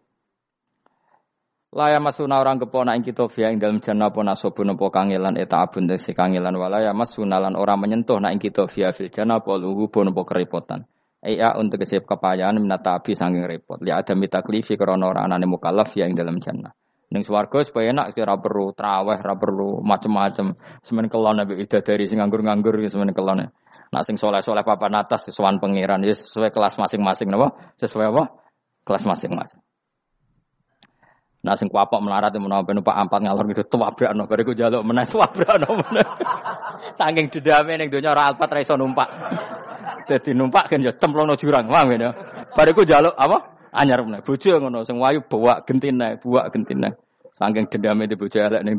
Laya 1.74 1.98
masuna 1.98 2.38
orang 2.38 2.62
kepona 2.62 2.94
ing 2.94 3.02
kita 3.02 3.26
via 3.26 3.50
ing 3.50 3.58
dalam 3.58 3.82
jannah 3.82 4.14
pona 4.14 4.38
sobun 4.38 4.70
nopo 4.70 4.94
kangelan 4.94 5.34
eta 5.34 5.66
abun 5.66 5.90
desi 5.90 6.14
kangelan 6.14 6.54
walaya 6.54 6.94
masuna 6.94 7.42
lan 7.42 7.58
orang 7.58 7.82
menyentuh 7.82 8.22
na 8.22 8.30
ing 8.30 8.38
kita 8.38 8.70
via 8.70 8.94
fil 8.94 9.10
jannah 9.10 9.42
apa 9.42 9.58
luhu 9.58 9.90
nopo 9.90 10.22
kerepotan. 10.22 10.86
Iya 11.24 11.56
untuk 11.58 11.82
kesip 11.82 12.06
kepayahan 12.06 12.60
minata 12.62 12.94
api 13.00 13.16
sanging 13.16 13.48
repot. 13.48 13.80
Li 13.82 13.90
ada 13.90 14.14
mitaklifi 14.14 14.76
karena 14.76 15.08
orang 15.08 15.32
anane 15.32 15.48
mukallaf 15.50 15.96
yang 15.98 16.12
dalam 16.12 16.38
jannah. 16.38 16.70
Ning 17.14 17.22
swarga 17.22 17.62
supaya 17.62 17.94
enak 17.94 18.18
ora 18.18 18.34
perlu 18.42 18.74
traweh, 18.74 19.22
ora 19.22 19.38
perlu 19.38 19.78
macem-macem. 19.86 20.58
Semen 20.82 21.06
kelon 21.06 21.38
nabi 21.38 21.62
dari 21.62 22.10
sing 22.10 22.18
nganggur-nganggur 22.18 22.74
semen 22.90 23.14
kelon. 23.14 23.54
Nak 23.94 24.02
sing 24.02 24.18
soleh-soleh 24.18 24.66
papan 24.66 24.98
atas 24.98 25.30
sesuai 25.30 25.62
pangeran 25.62 26.02
ya 26.02 26.10
sesuai 26.10 26.50
kelas 26.50 26.74
masing-masing 26.74 27.30
napa? 27.30 27.54
Sesuai 27.78 28.10
apa? 28.10 28.34
Kelas 28.82 29.06
masing-masing. 29.06 29.62
Nah 31.46 31.54
sing 31.54 31.70
kuapok 31.70 32.02
melarat 32.02 32.34
menawa 32.34 32.66
ben 32.66 32.82
numpak 32.82 32.98
ampat 32.98 33.22
ngalor 33.22 33.46
gitu 33.46 33.62
tuwabrakno 33.78 34.26
bariku 34.26 34.56
jaluk 34.58 34.82
meneh 34.82 35.06
tuwabrakno 35.06 35.70
meneh. 35.70 36.08
Saking 36.98 37.30
dendame 37.30 37.78
ning 37.78 37.94
donya 37.94 38.10
ora 38.10 38.34
alpat 38.34 38.50
ra 38.50 38.58
iso 38.58 38.74
numpak. 38.74 39.06
Dadi 40.10 40.34
numpak 40.34 40.66
kan 40.66 40.82
ya 40.82 40.90
cemplungno 40.98 41.38
jurang, 41.38 41.70
paham 41.70 41.94
ya. 41.94 42.10
Bariku 42.50 42.82
jaluk 42.82 43.14
apa? 43.14 43.54
Anyar 43.70 44.02
meneh. 44.02 44.26
Bojo 44.26 44.50
ngono 44.58 44.82
sing 44.82 44.98
wayu 44.98 45.22
bawa 45.22 45.62
gentine, 45.62 46.18
buak 46.18 46.50
gentine. 46.50 47.03
Saking 47.34 47.66
dendame 47.66 48.06
di 48.06 48.14
bojo 48.14 48.38
elek 48.38 48.62
ning. 48.62 48.78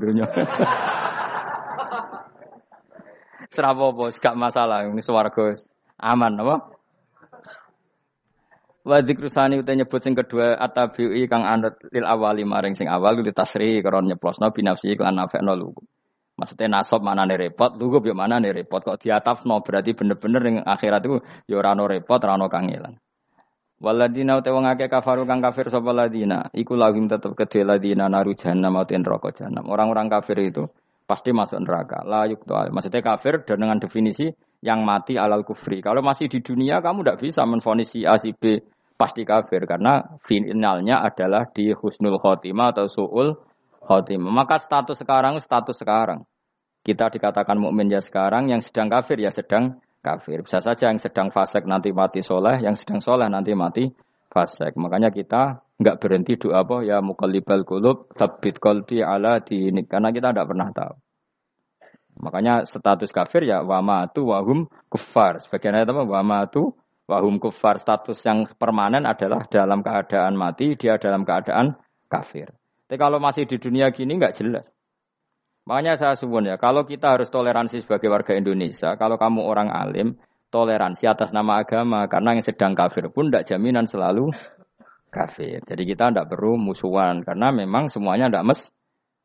Serapo 3.52 3.92
bos, 3.92 4.18
gak 4.20 4.36
masalah 4.36 4.88
ini 4.88 5.04
swarga 5.04 5.56
aman 6.00 6.40
apa? 6.40 6.56
Wa 8.86 9.02
dzikrusani 9.02 9.60
uta 9.60 9.74
nyebut 9.74 9.98
sing 9.98 10.14
kedua 10.14 10.62
atabi'i 10.62 11.26
kang 11.26 11.42
anut 11.42 11.74
lil 11.90 12.06
awali 12.06 12.46
maring 12.46 12.78
sing 12.78 12.86
awal 12.86 13.18
li 13.18 13.34
tasri 13.34 13.82
karo 13.82 14.00
nyeplosno 14.06 14.54
binafsi 14.54 14.94
lan 14.94 15.18
nafekno 15.18 15.58
lugu. 15.58 15.82
Maksudnya 16.36 16.68
nasab 16.80 17.00
mana 17.00 17.24
nih 17.24 17.48
repot, 17.48 17.80
lugu 17.80 18.04
bi 18.04 18.12
mana 18.12 18.44
nih 18.44 18.52
repot. 18.52 18.84
Kok 18.84 19.00
diatafno 19.00 19.64
berarti 19.64 19.96
bener-bener 19.96 20.42
yang 20.44 20.56
akhirat 20.68 21.02
itu 21.08 21.18
ora 21.56 21.72
repot, 21.74 22.20
ora 22.20 22.36
kangelan. 22.52 23.00
Waladina 23.76 24.40
uta 24.40 24.56
wong 24.56 24.72
akeh 24.72 24.88
kafaru 24.88 25.28
kang 25.28 25.44
kafir 25.44 25.68
sapa 25.68 25.92
ladina, 25.92 26.48
iku 26.56 26.80
lahum 26.80 27.12
tetep 27.12 27.36
kedhe 27.36 27.68
ladina 27.68 28.08
naru 28.08 28.32
jahannam 28.32 28.80
ten 28.88 29.04
neraka 29.04 29.36
jahannam. 29.36 29.68
Orang-orang 29.68 30.08
kafir 30.08 30.40
itu 30.40 30.64
pasti 31.04 31.36
masuk 31.36 31.60
neraka. 31.60 32.02
La 32.08 32.24
yukta. 32.24 32.72
Maksudnya 32.72 33.04
kafir 33.04 33.44
dan 33.44 33.60
dengan 33.60 33.78
definisi 33.78 34.32
yang 34.64 34.88
mati 34.88 35.20
alal 35.20 35.44
kufri. 35.44 35.84
Kalau 35.84 36.00
masih 36.00 36.32
di 36.32 36.40
dunia 36.40 36.80
kamu 36.80 37.04
tidak 37.04 37.20
bisa 37.20 37.44
menfonisi 37.44 38.08
A 38.08 38.16
si 38.16 38.32
B 38.32 38.64
pasti 38.96 39.28
kafir 39.28 39.68
karena 39.68 40.18
finalnya 40.24 41.04
adalah 41.04 41.44
di 41.52 41.76
husnul 41.76 42.16
khotimah 42.18 42.72
atau 42.72 42.88
suul 42.88 43.36
khotimah. 43.84 44.32
Maka 44.32 44.56
status 44.56 45.04
sekarang 45.04 45.38
status 45.44 45.76
sekarang. 45.76 46.24
Kita 46.86 47.10
dikatakan 47.10 47.58
mukmin 47.58 47.90
ya 47.90 47.98
sekarang, 47.98 48.46
yang 48.54 48.62
sedang 48.62 48.94
kafir 48.94 49.18
ya 49.18 49.34
sedang 49.34 49.82
kafir. 50.06 50.46
Bisa 50.46 50.62
saja 50.62 50.94
yang 50.94 51.02
sedang 51.02 51.34
fasik 51.34 51.66
nanti 51.66 51.90
mati 51.90 52.22
soleh, 52.22 52.62
yang 52.62 52.78
sedang 52.78 53.02
soleh 53.02 53.26
nanti 53.26 53.58
mati 53.58 53.90
fasik. 54.30 54.78
Makanya 54.78 55.10
kita 55.10 55.66
nggak 55.82 55.98
berhenti 55.98 56.38
doa 56.38 56.62
apa 56.62 56.86
ya 56.86 57.02
mukallibal 57.02 57.66
kulub 57.66 58.14
tabit 58.14 58.62
kolbi 58.62 59.02
ala 59.02 59.42
ini 59.50 59.84
karena 59.90 60.14
kita 60.14 60.30
tidak 60.30 60.48
pernah 60.48 60.70
tahu. 60.70 60.94
Makanya 62.16 62.64
status 62.64 63.12
kafir 63.12 63.44
ya 63.44 63.66
wama 63.66 64.08
tu 64.14 64.32
wahum 64.32 64.72
kufar. 64.88 65.44
Sebagian 65.44 65.76
ayat 65.76 65.92
apa 65.92 66.06
wama 66.08 66.48
tu 66.48 66.72
wahum 67.10 67.42
kufar. 67.42 67.76
Status 67.82 68.22
yang 68.24 68.48
permanen 68.56 69.04
adalah 69.04 69.44
dalam 69.52 69.84
keadaan 69.84 70.40
mati, 70.40 70.80
dia 70.80 70.96
dalam 70.96 71.28
keadaan 71.28 71.76
kafir. 72.08 72.56
Tapi 72.86 73.02
kalau 73.02 73.18
masih 73.20 73.50
di 73.50 73.58
dunia 73.60 73.92
gini 73.92 74.16
nggak 74.16 74.38
jelas. 74.38 74.64
Makanya 75.66 75.98
saya 75.98 76.14
suwun 76.14 76.46
ya, 76.46 76.62
kalau 76.62 76.86
kita 76.86 77.18
harus 77.18 77.34
toleransi 77.34 77.82
sebagai 77.82 78.06
warga 78.14 78.38
Indonesia, 78.38 78.94
kalau 79.02 79.18
kamu 79.18 79.42
orang 79.42 79.74
alim, 79.74 80.14
toleransi 80.54 81.10
atas 81.10 81.34
nama 81.34 81.66
agama, 81.66 82.06
karena 82.06 82.38
yang 82.38 82.46
sedang 82.46 82.78
kafir 82.78 83.10
pun 83.10 83.34
tidak 83.34 83.50
jaminan 83.50 83.90
selalu 83.90 84.30
kafir. 85.10 85.66
Jadi 85.66 85.84
kita 85.90 86.14
tidak 86.14 86.30
perlu 86.30 86.62
musuhan, 86.62 87.26
karena 87.26 87.50
memang 87.50 87.90
semuanya 87.90 88.30
tidak 88.30 88.46
mes, 88.54 88.62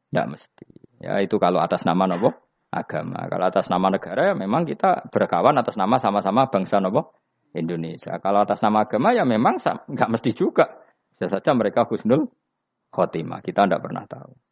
tidak 0.08 0.26
mesti. 0.32 0.68
Ya 1.04 1.20
itu 1.20 1.36
kalau 1.36 1.60
atas 1.60 1.84
nama 1.84 2.08
nopo 2.08 2.32
agama. 2.72 3.28
Kalau 3.28 3.44
atas 3.44 3.66
nama 3.68 3.92
negara, 3.92 4.32
ya 4.32 4.34
memang 4.36 4.64
kita 4.64 5.12
berkawan 5.12 5.56
atas 5.60 5.76
nama 5.76 6.00
sama-sama 6.00 6.48
bangsa 6.48 6.80
nopo 6.80 7.20
Indonesia. 7.52 8.16
Kalau 8.16 8.40
atas 8.40 8.64
nama 8.64 8.88
agama 8.88 9.12
ya 9.12 9.28
memang 9.28 9.60
nggak 9.60 10.08
mesti 10.08 10.30
juga. 10.32 10.88
Bisa 11.12 11.36
saja 11.36 11.52
mereka 11.52 11.84
husnul 11.84 12.32
khotimah. 12.96 13.44
Kita 13.44 13.68
tidak 13.68 13.84
pernah 13.84 14.08
tahu. 14.08 14.49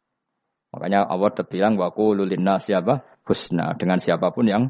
Makanya 0.69 1.09
Allah 1.09 1.33
terbilang 1.33 1.75
waku 1.81 2.13
lulina 2.13 2.61
siapa 2.61 3.01
husna 3.25 3.73
dengan 3.73 3.97
siapa 3.97 4.29
pun 4.29 4.45
yang 4.45 4.63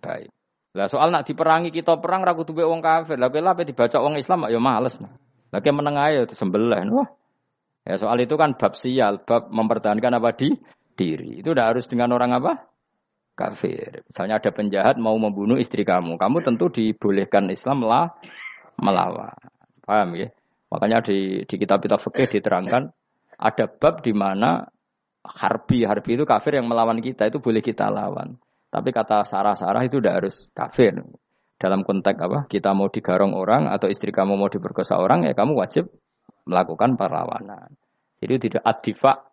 baik. 0.00 0.32
Lah 0.74 0.90
soal 0.90 1.14
nak 1.14 1.28
diperangi 1.28 1.70
kita 1.70 2.00
perang 2.02 2.26
ragu 2.26 2.42
tuh 2.42 2.56
wong 2.56 2.82
kafir. 2.82 3.14
Lah 3.20 3.30
lah 3.30 3.54
dibaca 3.54 3.96
wong 4.02 4.18
Islam 4.18 4.50
ya 4.50 4.58
males. 4.58 4.98
Lagi 5.54 5.70
meneng 5.70 5.94
aja 5.94 6.26
sembelih. 6.34 6.90
Wah. 6.90 7.08
Ya 7.84 8.00
soal 8.00 8.24
itu 8.24 8.34
kan 8.40 8.56
bab 8.56 8.74
sial, 8.74 9.20
bab 9.22 9.52
mempertahankan 9.52 10.16
apa 10.16 10.32
di 10.34 10.56
diri. 10.96 11.44
Itu 11.44 11.52
udah 11.52 11.70
harus 11.70 11.84
dengan 11.84 12.16
orang 12.16 12.32
apa? 12.40 12.66
Kafir. 13.36 14.02
Misalnya 14.08 14.40
ada 14.40 14.50
penjahat 14.50 14.96
mau 14.96 15.14
membunuh 15.20 15.60
istri 15.60 15.84
kamu, 15.84 16.16
kamu 16.16 16.38
tentu 16.40 16.72
dibolehkan 16.72 17.50
Islam 17.52 17.84
lah 17.84 18.14
melawan. 18.80 19.36
Paham 19.84 20.16
ya? 20.16 20.32
Makanya 20.72 21.04
di, 21.04 21.44
di 21.44 21.54
kitab-kitab 21.54 22.00
fikih 22.00 22.40
diterangkan 22.40 22.88
ada 23.36 23.64
bab 23.68 24.00
di 24.00 24.16
mana 24.16 24.64
harbi, 25.24 25.88
harbi 25.88 26.20
itu 26.20 26.28
kafir 26.28 26.60
yang 26.60 26.68
melawan 26.68 27.00
kita 27.00 27.32
itu 27.32 27.40
boleh 27.40 27.64
kita 27.64 27.88
lawan. 27.88 28.36
Tapi 28.68 28.90
kata 28.92 29.24
sarah-sarah 29.24 29.82
itu 29.88 29.98
tidak 29.98 30.14
harus 30.22 30.36
kafir. 30.52 31.00
Dalam 31.56 31.80
konteks 31.86 32.18
apa? 32.20 32.38
Kita 32.44 32.76
mau 32.76 32.92
digarong 32.92 33.32
orang 33.32 33.72
atau 33.72 33.88
istri 33.88 34.12
kamu 34.12 34.36
mau 34.36 34.52
diperkosa 34.52 35.00
orang 35.00 35.24
ya 35.24 35.32
kamu 35.32 35.56
wajib 35.56 35.88
melakukan 36.44 37.00
perlawanan. 37.00 37.72
Jadi 38.20 38.50
tidak 38.50 38.62
adifa 38.66 39.32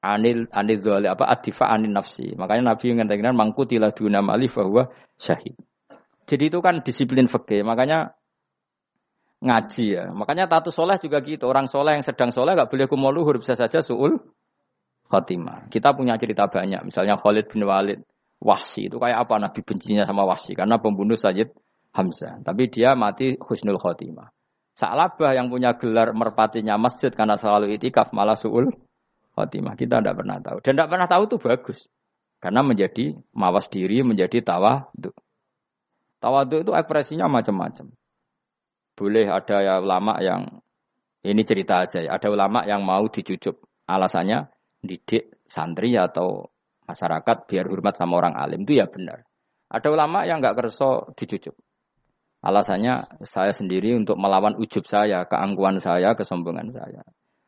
anil 0.00 0.48
anil 0.54 0.78
dzali 0.80 1.08
apa 1.10 1.28
adifa 1.28 1.68
anil 1.68 1.92
nafsi. 1.92 2.32
Makanya 2.38 2.72
Nabi 2.72 2.94
mengatakan 2.96 3.34
mangkutilah 3.36 3.92
duna 3.92 4.22
malif 4.24 4.56
bahwa 4.56 4.88
syahid. 5.20 5.58
Jadi 6.26 6.48
itu 6.48 6.58
kan 6.62 6.80
disiplin 6.80 7.26
fikih. 7.28 7.66
Makanya 7.66 8.14
ngaji 9.42 9.84
ya. 9.84 10.04
Makanya 10.14 10.48
tatu 10.48 10.72
soleh 10.72 10.96
juga 11.02 11.20
gitu. 11.20 11.44
Orang 11.50 11.68
soleh 11.68 11.98
yang 11.98 12.04
sedang 12.06 12.32
soleh 12.32 12.56
gak 12.56 12.70
boleh 12.72 12.86
kumoluhur 12.88 13.36
bisa 13.42 13.58
saja 13.58 13.84
suul 13.84 14.16
khotimah. 15.10 15.70
Kita 15.70 15.94
punya 15.94 16.18
cerita 16.18 16.46
banyak, 16.50 16.86
misalnya 16.86 17.18
Khalid 17.18 17.50
bin 17.50 17.66
Walid, 17.66 18.00
Wahsi 18.36 18.92
itu 18.92 19.00
kayak 19.00 19.26
apa 19.26 19.40
Nabi 19.40 19.64
bencinya 19.64 20.04
sama 20.04 20.28
Wahsi 20.28 20.52
karena 20.52 20.76
pembunuh 20.76 21.16
Sayyid 21.16 21.56
Hamzah. 21.96 22.44
Tapi 22.44 22.68
dia 22.68 22.92
mati 22.92 23.40
husnul 23.40 23.80
khotimah. 23.80 24.28
Sa'labah 24.76 25.32
yang 25.32 25.48
punya 25.48 25.72
gelar 25.80 26.12
merpatinya 26.12 26.76
masjid 26.76 27.08
karena 27.08 27.40
selalu 27.40 27.80
itikaf 27.80 28.12
malah 28.12 28.36
suul 28.36 28.68
khotimah. 29.32 29.72
Kita 29.72 30.04
tidak 30.04 30.20
pernah 30.20 30.36
tahu. 30.36 30.60
Dan 30.60 30.76
tidak 30.76 30.88
pernah 30.92 31.08
tahu 31.08 31.22
itu 31.32 31.36
bagus. 31.40 31.78
Karena 32.36 32.60
menjadi 32.60 33.16
mawas 33.32 33.72
diri, 33.72 34.04
menjadi 34.04 34.44
tawadu. 34.44 35.16
Tawadu 36.20 36.60
itu 36.60 36.72
ekspresinya 36.76 37.24
macam-macam. 37.32 37.88
Boleh 38.92 39.24
ada 39.32 39.56
ya 39.64 39.74
ulama 39.80 40.20
yang 40.20 40.60
ini 41.24 41.40
cerita 41.48 41.88
aja 41.88 42.04
ya. 42.04 42.20
Ada 42.20 42.28
ulama 42.28 42.68
yang 42.68 42.84
mau 42.84 43.08
dicucup. 43.08 43.64
Alasannya 43.88 44.55
didik 44.82 45.42
santri 45.46 45.94
atau 45.96 46.50
masyarakat 46.86 47.36
biar 47.50 47.66
hormat 47.66 47.98
sama 47.98 48.18
orang 48.18 48.34
alim 48.38 48.62
itu 48.62 48.78
ya 48.78 48.86
benar. 48.86 49.26
Ada 49.66 49.90
ulama 49.90 50.22
yang 50.22 50.38
nggak 50.38 50.56
kerso 50.62 51.10
dicucuk. 51.18 51.54
Alasannya 52.46 53.18
saya 53.26 53.50
sendiri 53.50 53.98
untuk 53.98 54.14
melawan 54.14 54.54
ujub 54.54 54.86
saya, 54.86 55.26
keangkuhan 55.26 55.82
saya, 55.82 56.14
kesombongan 56.14 56.70
saya. 56.70 57.02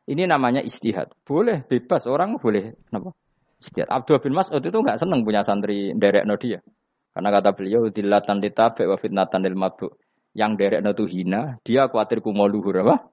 Ini 0.09 0.27
namanya 0.27 0.65
istihad. 0.65 1.13
Boleh, 1.23 1.63
bebas. 1.69 2.09
Orang 2.09 2.41
boleh. 2.41 2.75
Kenapa? 2.89 3.15
Istihad. 3.61 3.87
Abdul 3.93 4.19
bin 4.25 4.35
Mas'ud 4.35 4.65
itu 4.65 4.75
nggak 4.75 4.99
senang 4.99 5.23
punya 5.23 5.45
santri 5.45 5.95
derek 5.95 6.27
no 6.27 6.35
dia. 6.41 6.65
Karena 7.13 7.29
kata 7.31 7.53
beliau, 7.55 7.93
dilatan 7.93 8.41
ditabe 8.41 8.89
wa 8.89 8.97
fitnatan 8.97 9.45
lil 9.45 9.55
mabuk. 9.55 10.01
Yang 10.33 10.53
derek 10.59 10.81
no 10.83 10.97
itu 10.97 11.05
hina, 11.07 11.61
dia 11.63 11.87
khawatir 11.87 12.25
kumoluhur. 12.25 12.83
Apa? 12.83 13.13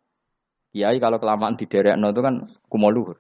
Kiai 0.72 0.97
kalau 0.97 1.20
kelamaan 1.20 1.59
di 1.59 1.68
derek 1.68 1.99
no 1.99 2.16
itu 2.16 2.22
kan 2.24 2.36
kumoluhur. 2.72 3.20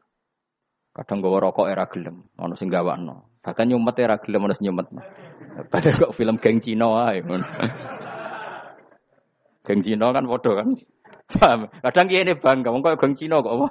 Kadang 0.95 1.19
gawa 1.19 1.51
rokok 1.51 1.67
era 1.67 1.83
gelem, 1.91 2.23
ono 2.39 2.55
sing 2.55 2.71
gawakno. 2.71 3.43
Bahkan 3.43 3.67
nyumet 3.67 3.99
era 3.99 4.15
gelem 4.15 4.47
ono 4.47 4.55
nyumet. 4.55 4.87
Padahal 5.67 5.99
kok 6.07 6.15
film 6.15 6.39
geng 6.39 6.63
Cina 6.63 6.87
wae 6.87 7.19
Geng 9.65 9.81
Cina 9.83 10.15
kan 10.15 10.23
padha 10.23 10.51
kan. 10.63 10.69
Paham? 11.25 11.59
Kadang 11.83 12.05
kiye 12.07 12.33
bangga, 12.39 12.71
wong 12.71 12.79
kok 12.79 12.95
geng 12.95 13.19
Cina 13.19 13.43
kok 13.43 13.53
apa? 13.59 13.67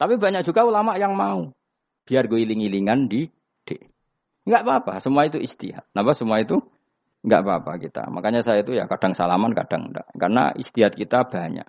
Tapi 0.00 0.16
banyak 0.16 0.42
juga 0.42 0.64
ulama 0.64 0.96
yang 0.96 1.12
mau. 1.12 1.52
Biar 2.08 2.26
gue 2.26 2.40
iling-ilingan 2.42 3.06
di 3.06 3.28
D. 3.68 3.76
Enggak 4.48 4.64
apa-apa, 4.64 4.98
semua 4.98 5.28
itu 5.28 5.36
istihad. 5.36 5.84
Napa 5.92 6.16
semua 6.16 6.40
itu 6.40 6.56
enggak 7.20 7.44
apa-apa 7.44 7.72
kita. 7.78 8.08
Makanya 8.08 8.40
saya 8.40 8.64
itu 8.64 8.72
ya 8.72 8.88
kadang 8.88 9.12
salaman, 9.12 9.52
kadang 9.52 9.92
enggak. 9.92 10.08
Karena 10.16 10.56
istihad 10.56 10.96
kita 10.96 11.28
banyak. 11.28 11.68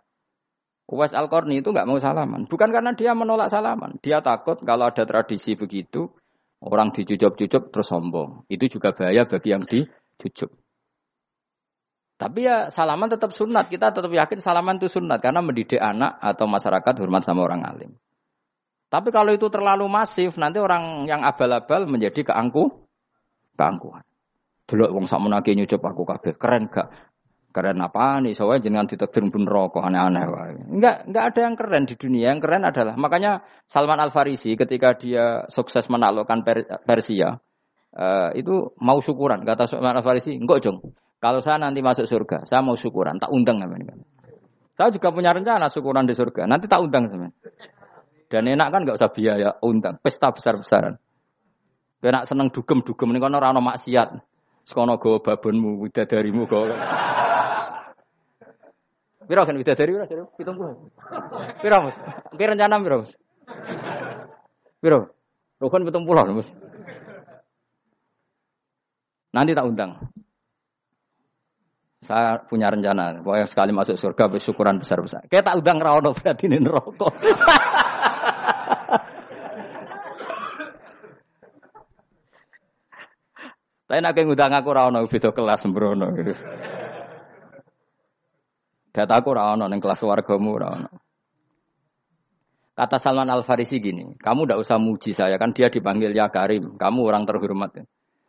Uwais 0.89 1.13
Al-Qarni 1.15 1.61
itu 1.61 1.69
nggak 1.71 1.87
mau 1.87 1.99
salaman. 2.01 2.49
Bukan 2.49 2.69
karena 2.73 2.91
dia 2.97 3.15
menolak 3.15 3.47
salaman. 3.47 3.99
Dia 4.01 4.19
takut 4.19 4.59
kalau 4.65 4.89
ada 4.89 5.03
tradisi 5.07 5.55
begitu, 5.55 6.09
orang 6.61 6.91
dicucup-cucup 6.91 7.71
terus 7.71 7.87
sombong. 7.87 8.43
Itu 8.51 8.67
juga 8.67 8.91
bahaya 8.91 9.23
bagi 9.23 9.49
yang 9.49 9.63
dicucup. 9.63 10.51
Tapi 12.21 12.39
ya 12.45 12.69
salaman 12.69 13.09
tetap 13.09 13.33
sunat. 13.33 13.71
Kita 13.71 13.89
tetap 13.89 14.11
yakin 14.11 14.37
salaman 14.43 14.77
itu 14.77 14.91
sunat 14.91 15.17
karena 15.23 15.41
mendidik 15.41 15.81
anak 15.81 16.21
atau 16.21 16.45
masyarakat 16.45 16.93
hormat 17.01 17.25
sama 17.25 17.47
orang 17.47 17.65
alim. 17.65 17.91
Tapi 18.91 19.09
kalau 19.09 19.31
itu 19.31 19.47
terlalu 19.47 19.87
masif, 19.87 20.35
nanti 20.35 20.59
orang 20.59 21.07
yang 21.07 21.23
abal-abal 21.23 21.87
menjadi 21.87 22.27
keangku, 22.27 22.83
keangkuhan. 23.55 24.03
Dulu 24.67 24.99
wong 24.99 25.05
sakmenake 25.07 25.55
nyucup 25.55 25.79
aku 25.79 26.03
kabeh 26.03 26.35
keren 26.35 26.67
gak? 26.67 26.91
Keren 27.51 27.83
apa 27.83 28.23
nih? 28.23 28.31
Soalnya 28.31 28.71
jangan 28.71 28.87
ditakdir 28.87 29.27
pun 29.27 29.43
rokok 29.43 29.83
aneh-aneh. 29.83 30.23
Enggak, 30.71 31.03
enggak 31.03 31.23
ada 31.31 31.39
yang 31.43 31.55
keren 31.59 31.83
di 31.83 31.95
dunia. 31.99 32.31
Yang 32.31 32.39
keren 32.47 32.63
adalah 32.63 32.95
makanya 32.95 33.43
Salman 33.67 33.99
Al 33.99 34.07
Farisi 34.07 34.55
ketika 34.55 34.95
dia 34.95 35.43
sukses 35.51 35.91
menaklukkan 35.91 36.47
Persia, 36.87 37.35
uh, 37.91 38.29
itu 38.39 38.71
mau 38.79 39.03
syukuran. 39.03 39.43
Kata 39.43 39.67
Salman 39.67 39.99
Al 39.99 40.05
Farisi, 40.07 40.39
enggak 40.39 40.63
jong. 40.63 40.79
Kalau 41.19 41.43
saya 41.43 41.59
nanti 41.59 41.83
masuk 41.83 42.07
surga, 42.07 42.47
saya 42.47 42.63
mau 42.63 42.79
syukuran, 42.79 43.19
tak 43.19 43.29
undang 43.29 43.59
namanya. 43.59 43.99
Saya 44.79 44.89
juga 44.89 45.11
punya 45.11 45.35
rencana 45.35 45.67
syukuran 45.67 46.07
di 46.07 46.15
surga. 46.15 46.47
Nanti 46.47 46.71
tak 46.71 46.81
undang 46.81 47.05
sama. 47.11 47.29
Dan 48.31 48.47
enak 48.47 48.67
kan 48.71 48.79
enggak 48.87 48.95
usah 48.95 49.11
biaya 49.11 49.59
undang, 49.59 49.99
pesta 49.99 50.31
besar-besaran. 50.31 50.95
Kena 52.01 52.23
seneng 52.23 52.49
dugem-dugem 52.49 53.11
ini 53.11 53.19
kan 53.21 53.35
orang 53.35 53.59
maksiat. 53.59 54.09
Sekono 54.65 54.97
go 54.97 55.21
babonmu, 55.21 55.83
widadarimu 55.83 56.49
go. 56.49 56.65
Piro 59.27 59.41
kan 59.45 59.55
widadari 59.57 59.91
piro? 59.93 60.05
Jadi 60.09 60.21
pitung 60.37 60.55
puluh. 60.57 60.89
Piro 61.61 61.77
mas? 61.85 61.95
Kira 62.35 62.53
rencana 62.57 62.81
piro 62.81 62.97
mas? 63.05 63.13
Piro? 64.81 64.99
Rukun 65.61 65.85
pitung 65.85 66.05
puluh 66.05 66.25
mas. 66.33 66.49
Nanti 69.31 69.55
tak 69.55 69.67
undang. 69.67 69.91
Saya 72.01 72.41
punya 72.49 72.73
rencana, 72.73 73.21
pokoknya 73.21 73.45
sekali 73.45 73.71
masuk 73.77 73.93
surga 73.93 74.25
bersyukuran 74.25 74.81
besar-besar. 74.81 75.29
Kayak 75.29 75.53
tak 75.53 75.61
undang 75.61 75.77
rawon 75.77 76.17
berarti 76.17 76.49
ini 76.49 76.57
rokok. 76.65 77.13
Tapi 83.91 83.99
nak 83.99 84.15
ngundang 84.15 84.55
aku 84.55 84.71
ra 84.71 84.87
ono 84.87 85.03
beda 85.03 85.35
kelas 85.35 85.67
sembrono. 85.67 86.15
Dataku 88.91 89.31
ra 89.31 89.55
ono 89.55 89.67
ning 89.71 89.79
kelas 89.79 90.03
wargamu 90.03 90.51
ra 90.59 90.67
ono. 90.75 90.89
Kata 92.71 92.97
Salman 92.99 93.27
Al 93.27 93.43
Farisi 93.43 93.83
gini, 93.83 94.15
kamu 94.15 94.47
tidak 94.47 94.59
usah 94.63 94.79
muji 94.79 95.11
saya 95.11 95.35
kan 95.35 95.51
dia 95.51 95.67
dipanggil 95.67 96.15
ya 96.15 96.31
Karim, 96.31 96.79
kamu 96.79 96.99
orang 97.03 97.27
terhormat. 97.27 97.83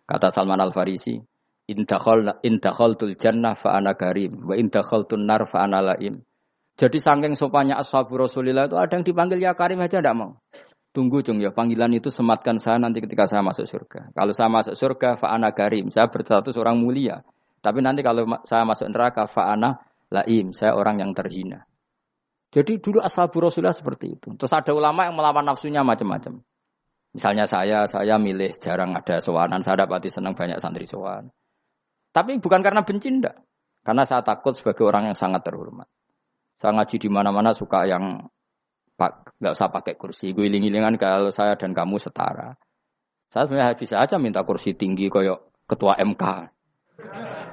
Kata 0.07 0.29
Salman 0.35 0.59
Al 0.59 0.75
Farisi, 0.75 1.19
indakhol 1.71 2.27
indakhaltul 2.43 3.15
jannah 3.15 3.55
fa 3.55 3.79
ana 3.79 3.95
karim 3.95 4.45
wa 4.45 4.59
indakhaltun 4.59 5.25
nar 5.25 5.47
fa 5.47 5.65
ana 5.65 5.95
laim. 5.95 6.27
Jadi 6.75 6.99
saking 6.99 7.37
sopannya 7.37 7.77
ashabu 7.79 8.17
Rasulillah 8.19 8.67
itu 8.67 8.77
ada 8.81 8.93
yang 8.97 9.05
dipanggil 9.05 9.39
ya 9.39 9.53
Karim 9.53 9.85
aja 9.85 10.01
tidak 10.01 10.17
mau. 10.17 10.41
Tunggu 10.93 11.25
cung 11.25 11.41
ya, 11.41 11.49
panggilan 11.49 11.89
itu 11.97 12.13
sematkan 12.13 12.61
saya 12.61 12.77
nanti 12.77 13.01
ketika 13.01 13.25
saya 13.25 13.41
masuk 13.41 13.65
surga. 13.65 14.13
Kalau 14.13 14.33
saya 14.37 14.53
masuk 14.53 14.77
surga, 14.77 15.17
fa'ana 15.17 15.57
karim, 15.57 15.89
saya 15.89 16.13
berstatus 16.13 16.53
orang 16.61 16.85
mulia. 16.85 17.25
Tapi 17.65 17.81
nanti 17.81 18.05
kalau 18.05 18.29
saya 18.45 18.69
masuk 18.69 18.93
neraka, 18.93 19.25
fa'ana 19.25 19.81
laim, 20.13 20.53
saya 20.53 20.77
orang 20.77 21.01
yang 21.01 21.11
terhina. 21.17 21.65
Jadi 22.53 22.85
dulu 22.85 23.01
ashabu 23.01 23.41
Rasulullah 23.41 23.73
seperti 23.73 24.21
itu. 24.21 24.29
Terus 24.37 24.53
ada 24.53 24.77
ulama 24.77 25.09
yang 25.09 25.17
melawan 25.17 25.49
nafsunya 25.49 25.81
macam-macam. 25.81 26.45
Misalnya 27.17 27.49
saya, 27.49 27.89
saya 27.89 28.21
milih 28.21 28.53
jarang 28.61 28.93
ada 28.93 29.21
sowanan, 29.21 29.65
saya 29.65 29.85
dapati 29.85 30.13
senang 30.13 30.37
banyak 30.37 30.61
santri 30.61 30.85
sowan. 30.85 31.33
Tapi 32.13 32.37
bukan 32.41 32.61
karena 32.61 32.85
benci 32.85 33.09
enggak. 33.09 33.41
Karena 33.81 34.05
saya 34.05 34.21
takut 34.21 34.53
sebagai 34.53 34.85
orang 34.85 35.11
yang 35.11 35.17
sangat 35.17 35.49
terhormat. 35.49 35.89
Saya 36.61 36.77
ngaji 36.77 36.97
di 37.01 37.09
mana-mana 37.09 37.57
suka 37.57 37.89
yang 37.89 38.31
pak 38.95 39.35
nggak 39.41 39.53
usah 39.57 39.69
pakai 39.73 39.97
kursi. 39.97 40.37
Gue 40.37 40.47
iling-ilingan 40.47 41.01
kalau 41.01 41.33
saya 41.33 41.57
dan 41.57 41.73
kamu 41.73 41.97
setara. 41.99 42.55
Saya 43.33 43.49
sebenarnya 43.49 43.75
bisa 43.81 43.97
aja 43.97 44.21
minta 44.21 44.45
kursi 44.45 44.77
tinggi 44.77 45.09
koyok 45.09 45.67
ketua 45.67 45.97
MK. 45.99 46.52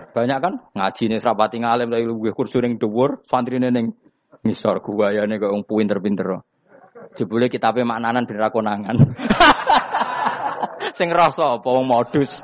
Banyak 0.09 0.39
kan 0.41 0.53
ngaji 0.73 1.03
nih 1.13 1.19
serapati 1.21 1.61
ngalim 1.61 1.93
dari 1.93 2.05
gue 2.05 2.33
kursi 2.33 2.57
ning 2.59 2.81
dhuwur, 2.81 3.21
santri 3.29 3.61
neng 3.61 3.93
misor 4.41 4.81
gua 4.81 5.13
ya 5.13 5.27
nih 5.27 5.37
kok 5.37 5.53
pinter-pinter. 5.67 6.41
Jebule 7.17 7.49
kitabe 7.49 7.83
maknanan 7.83 8.29
ben 8.29 8.39
konangan. 8.51 8.95
Sing 10.97 11.09
rasa 11.11 11.59
apa 11.59 11.69
modus. 11.81 12.43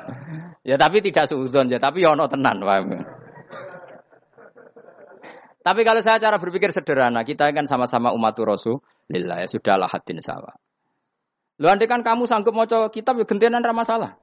Ya 0.65 0.81
tapi 0.81 1.05
tidak 1.05 1.29
suudon 1.29 1.69
ya, 1.69 1.77
tapi 1.77 2.01
ya 2.01 2.17
ono 2.17 2.25
tenan 2.25 2.57
paham. 2.63 3.05
Tapi 5.65 5.81
kalau 5.81 6.01
saya 6.01 6.21
cara 6.21 6.37
berpikir 6.37 6.69
sederhana, 6.69 7.25
kita 7.25 7.49
kan 7.49 7.65
sama-sama 7.65 8.13
umat 8.13 8.37
Rasulullah 8.37 9.41
ya 9.41 9.47
sudahlah 9.49 9.89
hadin 9.89 10.21
sawa. 10.21 10.53
Lu 11.57 11.65
andai 11.69 11.89
kan 11.89 12.05
kamu 12.05 12.29
sanggup 12.29 12.53
moco 12.53 12.89
kitab 12.93 13.17
ya 13.17 13.25
gentenan 13.25 13.65
masalah. 13.73 14.21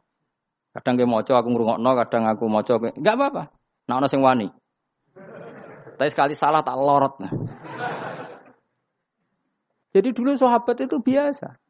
Kadang 0.72 0.94
ke 0.96 1.04
moco 1.04 1.32
aku 1.36 1.48
ngrungokno, 1.52 1.90
kadang 2.04 2.24
aku 2.32 2.44
moco 2.48 2.72
enggak 2.80 3.16
apa-apa. 3.16 3.42
Nah 3.88 3.94
ono 4.00 4.08
sing 4.08 4.24
wani. 4.24 4.48
Tapi 6.00 6.08
sekali 6.08 6.32
salah 6.32 6.64
tak 6.64 6.80
lorot. 6.80 7.20
Jadi 9.92 10.08
dulu 10.16 10.32
sahabat 10.32 10.76
itu 10.80 10.96
biasa. 11.04 11.60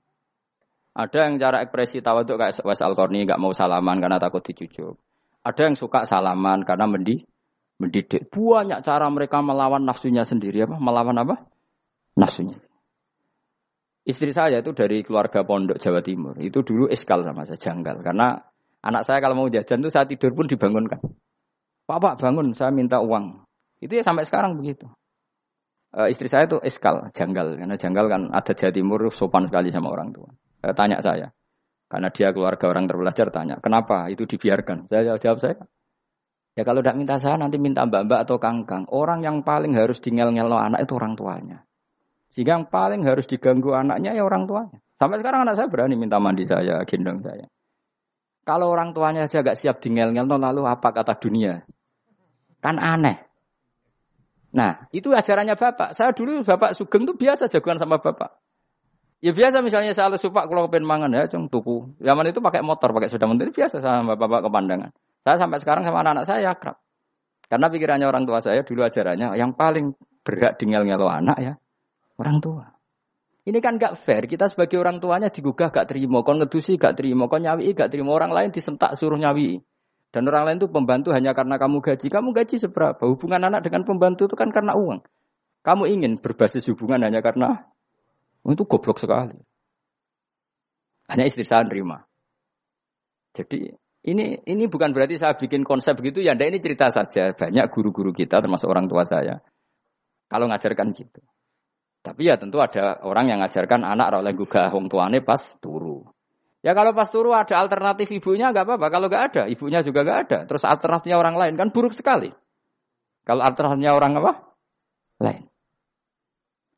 Ada 0.93 1.19
yang 1.27 1.41
cara 1.41 1.65
ekspresi 1.65 2.05
tawaduk 2.05 2.39
kayak 2.39 2.63
Was 2.63 2.85
al 2.85 2.95
nggak 2.95 3.41
mau 3.41 3.51
salaman 3.51 3.99
karena 3.99 4.23
takut 4.23 4.45
dicucuk. 4.45 5.01
Ada 5.43 5.73
yang 5.73 5.75
suka 5.75 6.07
salaman 6.07 6.63
karena 6.63 6.87
mendih 6.87 7.27
mendidik. 7.83 8.31
Banyak 8.31 8.87
cara 8.87 9.11
mereka 9.11 9.43
melawan 9.43 9.83
nafsunya 9.83 10.23
sendiri 10.23 10.63
apa? 10.63 10.79
Melawan 10.79 11.19
apa? 11.19 11.35
Nafsunya. 12.15 12.61
Istri 14.07 14.31
saya 14.35 14.63
itu 14.63 14.71
dari 14.75 15.03
keluarga 15.03 15.43
pondok 15.43 15.83
Jawa 15.83 16.03
Timur. 16.03 16.39
Itu 16.39 16.63
dulu 16.63 16.91
eskal 16.91 17.27
sama 17.27 17.47
saya, 17.47 17.59
janggal. 17.59 18.03
Karena 18.03 18.39
anak 18.83 19.03
saya 19.07 19.23
kalau 19.23 19.39
mau 19.39 19.49
jajan 19.49 19.81
itu 19.81 19.91
saat 19.91 20.11
tidur 20.11 20.35
pun 20.35 20.51
dibangunkan. 20.51 20.99
Pak 21.87 22.19
bangun, 22.19 22.55
saya 22.55 22.71
minta 22.71 23.03
uang. 23.03 23.43
Itu 23.83 23.99
ya 23.99 24.03
sampai 24.07 24.27
sekarang 24.27 24.59
begitu. 24.59 24.87
E, 25.93 26.09
istri 26.15 26.31
saya 26.31 26.47
itu 26.47 26.59
eskal, 26.63 27.11
janggal. 27.11 27.59
Karena 27.59 27.77
janggal 27.79 28.07
kan 28.07 28.23
ada 28.31 28.53
Jawa 28.55 28.73
Timur 28.73 29.01
sopan 29.11 29.51
sekali 29.51 29.75
sama 29.75 29.91
orang 29.91 30.15
tua. 30.15 30.31
E, 30.63 30.71
tanya 30.73 31.03
saya. 31.03 31.29
Karena 31.91 32.09
dia 32.09 32.33
keluarga 32.33 32.73
orang 32.73 32.89
terpelajar 32.89 33.29
tanya, 33.29 33.61
kenapa 33.61 34.09
itu 34.09 34.25
dibiarkan? 34.25 34.89
Saya 34.89 35.21
jawab 35.21 35.39
saya, 35.45 35.61
Ya 36.53 36.69
kalau 36.69 36.85
tidak 36.85 37.01
minta 37.01 37.17
saya 37.17 37.41
nanti 37.41 37.57
minta 37.57 37.89
mbak-mbak 37.89 38.29
atau 38.29 38.37
kangkang. 38.37 38.85
Orang 38.93 39.25
yang 39.25 39.41
paling 39.41 39.73
harus 39.73 40.05
ngel 40.05 40.53
anak 40.53 40.85
itu 40.85 40.93
orang 41.01 41.17
tuanya. 41.17 41.65
Sehingga 42.29 42.61
yang 42.61 42.67
paling 42.69 43.09
harus 43.09 43.25
diganggu 43.25 43.73
anaknya 43.73 44.13
ya 44.13 44.25
orang 44.25 44.45
tuanya. 44.45 44.77
Sampai 45.01 45.21
sekarang 45.25 45.49
anak 45.49 45.57
saya 45.57 45.69
berani 45.73 45.97
minta 45.97 46.21
mandi 46.21 46.45
saya, 46.45 46.85
gendong 46.85 47.25
saya. 47.25 47.49
Kalau 48.43 48.75
orang 48.75 48.91
tuanya 48.91 49.27
saja 49.31 49.47
gak 49.47 49.59
siap 49.59 49.79
ngel 49.79 50.11
lalu 50.13 50.67
apa 50.67 50.91
kata 50.91 51.15
dunia? 51.19 51.63
Kan 52.59 52.79
aneh. 52.79 53.23
Nah, 54.53 54.85
itu 54.93 55.15
ajarannya 55.15 55.57
bapak. 55.57 55.97
Saya 55.97 56.13
dulu 56.13 56.45
bapak 56.45 56.77
sugeng 56.77 57.09
itu 57.09 57.17
biasa 57.17 57.49
jagoan 57.49 57.81
sama 57.81 58.03
bapak. 58.03 58.37
Ya 59.23 59.31
biasa 59.31 59.63
misalnya 59.63 59.95
saya 59.95 60.19
supak 60.19 60.51
kalau 60.51 60.67
pengen 60.67 60.85
mangan 60.85 61.15
ya, 61.15 61.31
cung 61.31 61.47
tuku. 61.47 61.95
Zaman 62.03 62.35
itu 62.35 62.43
pakai 62.43 62.61
motor, 62.61 62.91
pakai 62.91 63.07
sepeda 63.07 63.31
motor 63.31 63.55
biasa 63.55 63.79
sama 63.79 64.19
bapak 64.19 64.45
ke 64.45 64.49
pandangan. 64.51 64.91
Saya 65.23 65.37
sampai 65.39 65.63
sekarang 65.63 65.87
sama 65.87 66.03
anak-anak 66.03 66.27
saya 66.27 66.51
akrab. 66.51 66.77
Karena 67.47 67.71
pikirannya 67.71 68.07
orang 68.11 68.27
tua 68.27 68.43
saya 68.43 68.67
dulu 68.67 68.83
ajarannya 68.83 69.39
yang 69.39 69.55
paling 69.55 69.95
berhak 70.27 70.59
dingel 70.59 70.89
ngelo 70.89 71.07
anak 71.07 71.37
ya 71.37 71.53
orang 72.17 72.41
tua. 72.41 72.65
Ini 73.43 73.59
kan 73.59 73.75
gak 73.75 73.99
fair. 73.99 74.31
Kita 74.31 74.47
sebagai 74.47 74.79
orang 74.79 75.03
tuanya 75.03 75.27
digugah 75.27 75.75
gak 75.75 75.91
terima, 75.91 76.23
kon 76.23 76.39
ngedusi 76.39 76.79
gak 76.79 76.95
terima, 76.95 77.27
kon 77.27 77.43
nyawi 77.43 77.75
gak 77.75 77.91
terima. 77.91 78.15
Orang 78.15 78.31
lain 78.31 78.55
disentak 78.55 78.95
suruh 78.95 79.19
nyawi. 79.19 79.59
Dan 80.13 80.29
orang 80.29 80.45
lain 80.47 80.57
itu 80.63 80.69
pembantu 80.71 81.11
hanya 81.11 81.35
karena 81.35 81.59
kamu 81.59 81.83
gaji. 81.83 82.07
Kamu 82.07 82.31
gaji 82.31 82.55
seberapa? 82.61 83.03
Hubungan 83.09 83.43
anak 83.49 83.67
dengan 83.67 83.83
pembantu 83.83 84.31
itu 84.31 84.37
kan 84.39 84.53
karena 84.55 84.79
uang. 84.79 85.03
Kamu 85.65 85.89
ingin 85.89 86.21
berbasis 86.23 86.69
hubungan 86.71 87.03
hanya 87.03 87.19
karena 87.19 87.67
itu 88.45 88.63
goblok 88.67 89.01
sekali. 89.01 89.39
Hanya 91.11 91.25
istri 91.27 91.43
saya 91.43 91.65
nerima. 91.67 92.03
Jadi 93.33 93.73
ini 94.03 94.43
ini 94.45 94.65
bukan 94.69 94.91
berarti 94.93 95.17
saya 95.17 95.39
bikin 95.39 95.63
konsep 95.63 95.95
begitu 95.97 96.21
ya, 96.21 96.35
ini 96.35 96.59
cerita 96.59 96.91
saja. 96.91 97.33
Banyak 97.33 97.67
guru-guru 97.73 98.13
kita 98.13 98.43
termasuk 98.43 98.69
orang 98.69 98.91
tua 98.91 99.07
saya 99.07 99.41
kalau 100.27 100.51
ngajarkan 100.51 100.93
gitu. 100.93 101.23
Tapi 102.03 102.27
ya 102.27 102.35
tentu 102.35 102.59
ada 102.59 102.99
orang 103.07 103.31
yang 103.31 103.39
ngajarkan 103.47 103.87
anak 103.87 104.11
oleh 104.11 104.35
gugah 104.35 104.75
wong 104.75 104.91
tuane 104.91 105.23
pas 105.23 105.39
turu. 105.63 106.03
Ya 106.63 106.75
kalau 106.75 106.91
pas 106.95 107.07
turu 107.11 107.31
ada 107.31 107.55
alternatif 107.59 108.11
ibunya 108.11 108.51
nggak 108.51 108.67
apa-apa. 108.67 108.87
Kalau 108.91 109.07
nggak 109.07 109.25
ada, 109.31 109.43
ibunya 109.47 109.87
juga 109.87 110.03
nggak 110.03 110.19
ada. 110.27 110.39
Terus 110.51 110.67
alternatifnya 110.67 111.19
orang 111.19 111.39
lain 111.39 111.55
kan 111.55 111.71
buruk 111.71 111.95
sekali. 111.95 112.35
Kalau 113.23 113.47
alternatifnya 113.47 113.95
orang 113.95 114.19
apa? 114.19 114.33
Lain. 115.23 115.47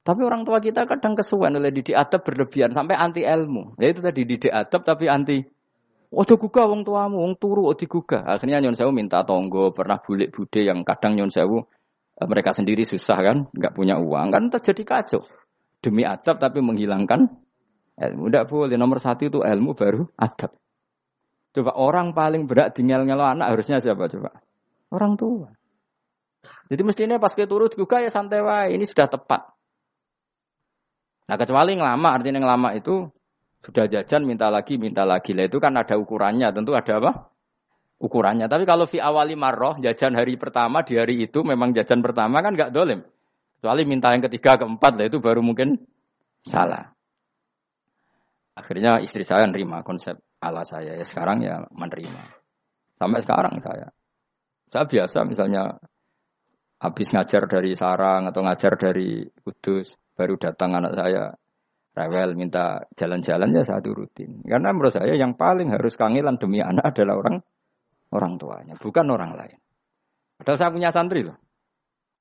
Tapi 0.04 0.20
orang 0.20 0.44
tua 0.44 0.60
kita 0.60 0.84
kadang 0.84 1.16
kesuwen 1.16 1.56
oleh 1.56 1.72
didik 1.72 1.96
adab 1.96 2.20
berlebihan 2.20 2.76
sampai 2.76 2.92
anti 2.92 3.24
ilmu. 3.24 3.80
Ya 3.80 3.88
itu 3.88 4.04
tadi 4.04 4.28
didik 4.28 4.52
adab 4.52 4.84
tapi 4.84 5.08
anti 5.08 5.40
Ojo 6.14 6.38
gugah 6.38 6.70
wong 6.70 6.86
tuamu, 6.86 7.26
wong 7.26 7.34
turu 7.42 7.66
ojo 7.66 7.74
digugah. 7.74 8.22
Akhirnya 8.22 8.62
nyon 8.62 8.78
sewu 8.78 8.94
minta 8.94 9.26
tonggo, 9.26 9.74
pernah 9.74 9.98
bulik 9.98 10.30
bude 10.30 10.62
yang 10.62 10.86
kadang 10.86 11.18
nyon 11.18 11.34
sewu 11.34 11.66
mereka 12.22 12.54
sendiri 12.54 12.86
susah 12.86 13.18
kan, 13.18 13.36
nggak 13.50 13.74
punya 13.74 13.98
uang 13.98 14.30
kan 14.30 14.42
terjadi 14.54 14.82
kacau. 14.86 15.26
Demi 15.82 16.06
adab 16.06 16.38
tapi 16.38 16.62
menghilangkan 16.62 17.26
ilmu. 17.98 18.30
Tidak 18.30 18.44
boleh 18.46 18.78
nomor 18.78 19.02
satu 19.02 19.26
itu 19.26 19.38
ilmu 19.42 19.74
baru 19.74 20.06
adab. 20.16 20.54
Coba 21.54 21.70
orang 21.78 22.14
paling 22.14 22.50
berat 22.50 22.74
tinggal 22.74 23.06
ngelo 23.06 23.22
anak 23.22 23.54
harusnya 23.54 23.78
siapa 23.78 24.10
coba? 24.10 24.42
Orang 24.90 25.14
tua. 25.18 25.50
Jadi 26.70 26.82
mestinya 26.82 27.20
pas 27.20 27.34
ke 27.34 27.44
turu 27.44 27.68
digugah 27.68 28.02
ya 28.02 28.10
santai 28.10 28.40
wae. 28.40 28.74
Ini 28.74 28.84
sudah 28.86 29.06
tepat. 29.10 29.54
Nah 31.24 31.36
kecuali 31.40 31.76
ngelama, 31.76 32.08
artinya 32.20 32.40
ngelama 32.40 32.76
itu 32.76 33.08
sudah 33.64 33.88
jajan 33.88 34.28
minta 34.28 34.52
lagi, 34.52 34.76
minta 34.76 35.08
lagi. 35.08 35.32
Lah 35.32 35.48
itu 35.48 35.56
kan 35.56 35.72
ada 35.76 35.96
ukurannya, 35.96 36.52
tentu 36.52 36.76
ada 36.76 37.00
apa? 37.00 37.33
Ukurannya. 38.04 38.52
Tapi 38.52 38.68
kalau 38.68 38.84
fi 38.84 39.00
awali 39.00 39.32
marroh, 39.32 39.80
jajan 39.80 40.12
hari 40.12 40.36
pertama 40.36 40.84
di 40.84 41.00
hari 41.00 41.24
itu 41.24 41.40
memang 41.40 41.72
jajan 41.72 42.04
pertama 42.04 42.44
kan 42.44 42.52
nggak 42.52 42.68
dolim. 42.68 43.00
Kecuali 43.56 43.88
minta 43.88 44.12
yang 44.12 44.20
ketiga, 44.20 44.60
keempat, 44.60 45.00
lah 45.00 45.08
itu 45.08 45.24
baru 45.24 45.40
mungkin 45.40 45.80
salah. 46.44 46.92
Akhirnya 48.52 49.00
istri 49.00 49.24
saya 49.24 49.48
nerima 49.48 49.80
konsep 49.80 50.20
ala 50.36 50.68
saya. 50.68 51.00
Ya 51.00 51.04
sekarang 51.08 51.40
ya 51.40 51.64
menerima. 51.72 52.22
Sampai 53.00 53.24
sekarang 53.24 53.56
saya. 53.64 53.88
Saya 54.68 54.84
biasa 54.84 55.18
misalnya 55.24 55.80
habis 56.84 57.08
ngajar 57.08 57.48
dari 57.48 57.72
sarang 57.72 58.28
atau 58.28 58.44
ngajar 58.44 58.76
dari 58.76 59.24
kudus, 59.40 59.96
baru 60.12 60.36
datang 60.36 60.76
anak 60.76 60.92
saya 60.92 61.32
rewel 61.96 62.36
minta 62.36 62.84
jalan-jalan 63.00 63.48
ya 63.56 63.64
saya 63.64 63.80
turutin. 63.80 64.44
Karena 64.44 64.76
menurut 64.76 64.92
saya 64.92 65.16
yang 65.16 65.40
paling 65.40 65.72
harus 65.72 65.96
kangelan 65.96 66.36
demi 66.36 66.60
anak 66.60 66.92
adalah 66.92 67.16
orang 67.16 67.40
orang 68.14 68.38
tuanya, 68.38 68.78
bukan 68.78 69.06
orang 69.10 69.34
lain. 69.34 69.58
Padahal 70.38 70.58
saya 70.58 70.70
punya 70.70 70.90
santri 70.94 71.26
loh. 71.26 71.38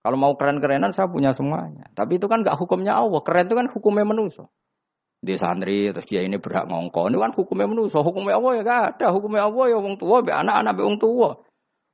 Kalau 0.03 0.19
mau 0.19 0.35
keren-kerenan 0.35 0.91
saya 0.91 1.07
punya 1.07 1.31
semuanya. 1.31 1.87
Tapi 1.95 2.19
itu 2.19 2.27
kan 2.27 2.43
gak 2.43 2.59
hukumnya 2.59 2.99
Allah. 2.99 3.23
Keren 3.23 3.47
itu 3.47 3.55
kan 3.55 3.67
hukumnya 3.71 4.03
manusia. 4.03 4.51
Di 5.23 5.39
santri 5.39 5.95
terus 5.95 6.03
dia 6.03 6.19
ini 6.19 6.35
berhak 6.43 6.67
ngongkon. 6.67 7.15
Ini 7.15 7.19
kan 7.23 7.31
hukumnya 7.31 7.71
manusia. 7.71 8.03
Hukumnya 8.03 8.35
Allah 8.35 8.51
ya 8.59 8.61
gak 8.67 8.81
ada. 8.99 9.07
Hukumnya 9.15 9.47
Allah 9.47 9.65
ya 9.71 9.77
wong 9.79 9.95
tua, 9.95 10.19
be 10.19 10.35
anak-anak 10.35 10.73
be 10.75 10.83
wong 10.83 10.99
tua. 10.99 11.39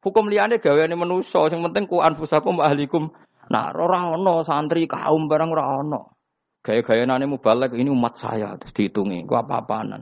Hukum 0.02 0.26
liane 0.26 0.58
gaweane 0.58 0.98
manusia. 0.98 1.46
Yang 1.54 1.70
penting 1.70 1.86
ku 1.86 2.02
anfusakum 2.02 2.58
ahlikum. 2.58 3.14
Nah, 3.54 3.70
ora 3.78 4.10
ono 4.18 4.42
santri 4.42 4.90
kaum 4.90 5.30
barang 5.30 5.50
ora 5.54 5.66
ono. 5.86 6.18
Gaya-gaya 6.66 7.06
nane 7.06 7.30
mubalek 7.30 7.78
ini 7.78 7.94
umat 7.94 8.18
saya 8.18 8.58
terus 8.58 8.74
dihitungi. 8.74 9.22
Gua 9.30 9.46
apa-apaan. 9.46 10.02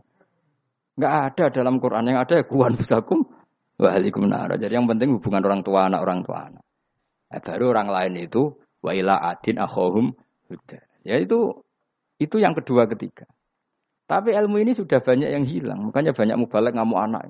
Enggak 0.96 1.14
ada 1.14 1.46
dalam 1.52 1.78
Quran 1.84 2.08
yang 2.08 2.24
ada 2.24 2.40
ya 2.40 2.48
kuan 3.78 4.02
busakum 4.02 4.26
nara. 4.26 4.56
Jadi 4.58 4.74
yang 4.74 4.90
penting 4.90 5.14
hubungan 5.16 5.42
orang 5.46 5.62
tua 5.62 5.86
anak 5.86 6.02
orang 6.02 6.20
tua 6.26 6.38
anak. 6.50 6.64
Nah, 7.28 7.40
baru 7.44 7.66
orang 7.78 7.90
lain 7.94 8.14
itu 8.26 8.58
wa 8.82 8.92
ila 8.92 9.16
adin 9.22 9.62
akhohum 9.62 10.18
huda. 10.50 10.80
Ya 11.06 11.22
itu 11.22 11.54
itu 12.18 12.36
yang 12.42 12.58
kedua 12.58 12.90
ketiga. 12.90 13.30
Tapi 14.08 14.34
ilmu 14.34 14.58
ini 14.64 14.72
sudah 14.74 15.04
banyak 15.04 15.30
yang 15.30 15.46
hilang. 15.46 15.92
Makanya 15.92 16.16
banyak 16.16 16.36
mubalek 16.40 16.74
ngamuk 16.74 17.00
anak. 17.00 17.22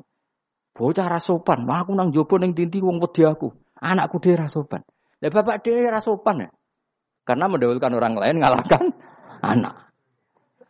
Bocah 0.77 1.09
rasopan, 1.09 1.65
wah 1.65 1.81
aku 1.81 1.97
nang 1.97 2.13
jopo 2.13 2.37
ning 2.37 2.53
tinti 2.53 2.77
wong 2.77 3.01
wedi 3.01 3.25
aku. 3.25 3.49
Anakku 3.81 4.21
dia 4.21 4.37
rasopan. 4.37 4.85
Lah 5.17 5.29
bapak 5.33 5.65
dia 5.65 5.89
rasopan 5.89 6.45
ya. 6.45 6.49
Karena 7.25 7.49
mendahulukan 7.49 7.91
orang 7.97 8.13
lain 8.13 8.35
ngalahkan 8.39 8.93
anak. 9.41 9.89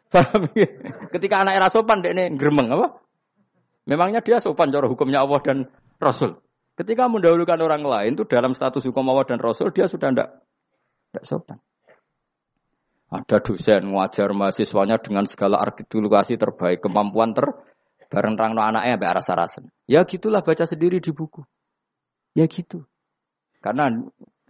Ketika 1.14 1.44
anak 1.44 1.54
era 1.60 1.68
sopan 1.68 1.99
dek 1.99 2.16
ini 2.16 2.24
geremeng 2.40 2.72
apa? 2.72 2.88
Memangnya 3.88 4.20
dia 4.20 4.44
sopan 4.44 4.70
cara 4.70 4.86
hukumnya 4.92 5.24
Allah 5.24 5.40
dan 5.40 5.58
Rasul. 5.98 6.36
Ketika 6.78 7.08
mendahulukan 7.10 7.58
orang 7.58 7.82
lain 7.82 8.12
itu 8.20 8.28
dalam 8.28 8.54
status 8.54 8.86
hukum 8.86 9.08
Allah 9.10 9.26
dan 9.26 9.40
Rasul 9.40 9.72
dia 9.72 9.88
sudah 9.88 10.12
tidak 10.14 10.30
tidak 11.10 11.24
sopan. 11.26 11.58
Ada 13.08 13.40
dosen 13.40 13.96
ngajar 13.96 14.36
mahasiswanya 14.36 15.00
dengan 15.00 15.24
segala 15.24 15.64
artikulasi 15.64 16.36
terbaik, 16.36 16.84
kemampuan 16.84 17.32
ter 17.32 17.48
bareng 18.12 18.36
rangno 18.36 18.60
anaknya 18.60 19.00
sampai 19.00 19.08
arah 19.08 19.24
sarasen. 19.24 19.64
Ya 19.88 20.04
gitulah 20.04 20.44
baca 20.44 20.68
sendiri 20.68 21.00
di 21.00 21.16
buku. 21.16 21.48
Ya 22.36 22.52
gitu. 22.52 22.84
Karena 23.64 23.88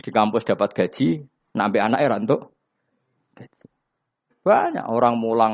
di 0.02 0.10
kampus 0.10 0.50
dapat 0.50 0.74
gaji, 0.74 1.22
nampi 1.54 1.78
anaknya 1.78 2.18
rantuk 2.18 2.58
banyak 4.48 4.86
orang 4.88 5.20
mulang 5.20 5.54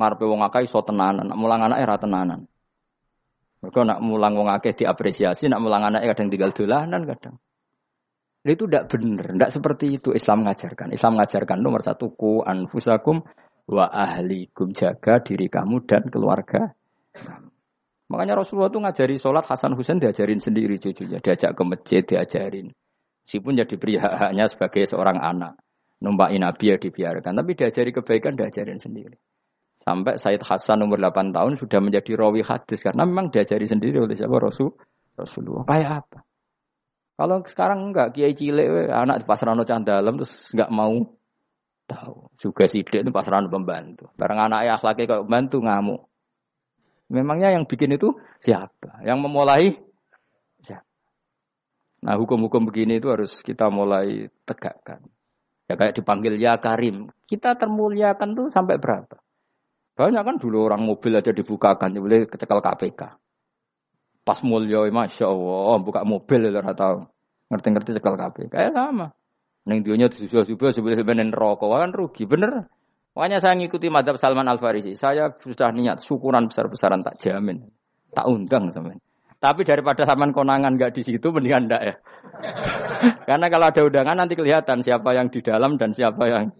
ngarepe 0.00 0.24
wong 0.24 0.40
akeh 0.40 0.64
iso 0.64 0.80
tenanan, 0.80 1.28
mulang 1.36 1.60
anak 1.60 1.84
era 1.84 2.00
tenanan. 2.00 2.48
Mereka 3.58 3.80
nak 3.82 3.98
mulang 3.98 4.38
wong 4.38 4.48
akeh 4.54 4.74
diapresiasi, 4.74 5.50
nak 5.50 5.58
mulang 5.58 5.82
anak 5.82 6.06
kadang 6.14 6.30
tinggal 6.30 6.54
dolanan 6.54 7.02
kadang. 7.06 7.36
itu 8.48 8.64
tidak 8.64 8.88
benar, 8.88 9.28
tidak 9.34 9.50
seperti 9.52 9.86
itu 10.00 10.14
Islam 10.16 10.46
mengajarkan. 10.46 10.88
Islam 10.94 11.18
mengajarkan 11.20 11.58
nomor 11.60 11.84
satu 11.84 12.16
ku 12.16 12.40
anfusakum 12.40 13.20
wa 13.68 13.84
ahlikum 13.92 14.72
jaga 14.72 15.20
diri 15.20 15.52
kamu 15.52 15.84
dan 15.84 16.08
keluarga. 16.08 16.72
Makanya 18.08 18.40
Rasulullah 18.40 18.72
itu 18.72 18.80
ngajari 18.80 19.16
sholat 19.20 19.44
Hasan 19.44 19.76
Husain 19.76 20.00
diajarin 20.00 20.40
sendiri 20.40 20.80
cucunya, 20.80 21.20
diajak 21.20 21.52
ke 21.52 21.62
masjid 21.66 22.00
diajarin. 22.00 22.72
Meskipun 23.28 23.60
jadi 23.60 23.74
beri 23.76 24.00
hak-haknya 24.00 24.48
sebagai 24.48 24.88
seorang 24.88 25.20
anak 25.20 25.60
numpakin 26.00 26.40
Nabi 26.40 26.72
ya 26.72 26.76
dibiarkan. 26.80 27.36
Tapi 27.36 27.52
diajari 27.52 27.90
kebaikan 27.92 28.32
diajarin 28.38 28.80
sendiri. 28.80 29.20
Sampai 29.88 30.20
Said 30.20 30.44
Hasan 30.44 30.84
umur 30.84 31.00
8 31.00 31.32
tahun 31.32 31.56
sudah 31.56 31.80
menjadi 31.80 32.12
rawi 32.12 32.44
hadis 32.44 32.84
karena 32.84 33.08
memang 33.08 33.32
diajari 33.32 33.64
sendiri 33.64 34.04
oleh 34.04 34.12
siapa 34.12 34.36
Rasul 34.36 34.68
Rasulullah. 35.16 35.64
Kayak 35.64 36.04
apa? 36.04 36.18
Kalau 37.16 37.40
sekarang 37.48 37.88
enggak 37.88 38.12
kiai 38.12 38.36
cilik 38.36 38.92
anak 38.92 39.24
di 39.24 39.24
pasrano 39.24 39.64
dalam 39.64 40.20
terus 40.20 40.52
enggak 40.52 40.68
mau 40.68 40.92
tahu. 41.88 42.28
Juga 42.36 42.68
sidik 42.68 43.00
itu 43.00 43.08
pasrano 43.08 43.48
pembantu. 43.48 44.12
Barang 44.12 44.52
anak 44.52 44.68
ayah 44.68 44.76
laki 44.76 45.08
kok 45.08 45.24
bantu 45.24 45.64
ngamuk. 45.64 46.04
Memangnya 47.08 47.56
yang 47.56 47.64
bikin 47.64 47.96
itu 47.96 48.12
siapa? 48.44 49.00
Yang 49.08 49.18
memulai 49.24 49.72
siapa? 50.60 50.84
Nah 52.04 52.20
hukum-hukum 52.20 52.68
begini 52.68 53.00
itu 53.00 53.08
harus 53.08 53.40
kita 53.40 53.72
mulai 53.72 54.28
tegakkan. 54.44 55.00
Ya 55.64 55.80
kayak 55.80 55.96
dipanggil 55.96 56.36
ya 56.36 56.60
Karim. 56.60 57.08
Kita 57.24 57.56
termuliakan 57.56 58.36
tuh 58.36 58.52
sampai 58.52 58.76
berapa? 58.76 59.16
Banyak 59.98 60.22
kan 60.22 60.36
dulu 60.38 60.70
orang 60.70 60.86
mobil 60.86 61.18
aja 61.18 61.34
dibukakan, 61.34 61.90
ya 61.90 61.98
boleh 61.98 62.30
kecekal 62.30 62.62
KPK. 62.62 63.18
Pas 64.22 64.38
mulia, 64.46 64.86
masya 64.94 65.26
Allah, 65.26 65.82
buka 65.82 66.06
mobil 66.06 66.54
ya 66.54 66.62
tahu. 66.70 67.02
Ngerti-ngerti 67.50 67.98
cekal 67.98 68.14
KPK. 68.14 68.52
Kayak 68.54 68.72
sama. 68.78 69.10
Neng 69.66 69.82
dunia 69.82 70.06
sudah-sudah 70.06 70.70
sebenarnya 70.70 71.34
rokok 71.34 71.74
kan 71.74 71.90
rugi, 71.90 72.30
bener. 72.30 72.70
Makanya 73.18 73.42
saya 73.42 73.58
ngikuti 73.58 73.90
madhab 73.90 74.14
Salman 74.22 74.46
Al 74.46 74.62
Farisi. 74.62 74.94
Saya 74.94 75.34
sudah 75.34 75.74
niat 75.74 75.98
syukuran 75.98 76.46
besar-besaran 76.46 77.02
tak 77.02 77.18
jamin, 77.18 77.66
tak 78.14 78.30
undang 78.30 78.70
teman. 78.70 79.02
Tapi 79.42 79.66
daripada 79.66 80.06
saman 80.06 80.30
konangan 80.30 80.78
nggak 80.78 80.94
di 80.94 81.02
situ, 81.02 81.34
mendingan 81.34 81.66
enggak 81.66 81.82
ya. 81.82 81.94
Karena 83.28 83.46
kalau 83.50 83.66
ada 83.70 83.80
undangan 83.82 84.16
nanti 84.22 84.38
kelihatan 84.38 84.86
siapa 84.86 85.10
yang 85.18 85.34
di 85.34 85.42
dalam 85.42 85.74
dan 85.74 85.90
siapa 85.90 86.22
yang 86.30 86.54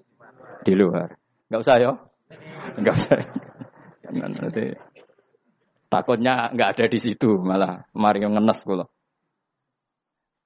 di 0.66 0.73
luar. 0.74 1.15
Nggak 1.47 1.62
usah 1.62 1.77
ya? 1.78 1.93
Nggak 2.78 2.94
usah. 2.94 3.18
Nanti 4.09 4.64
takutnya 5.88 6.52
nggak 6.52 6.68
ada 6.76 6.84
di 6.88 6.98
situ 7.00 7.40
malah 7.40 7.84
mari 7.92 8.22
ngenes 8.24 8.62
kulo. 8.64 8.88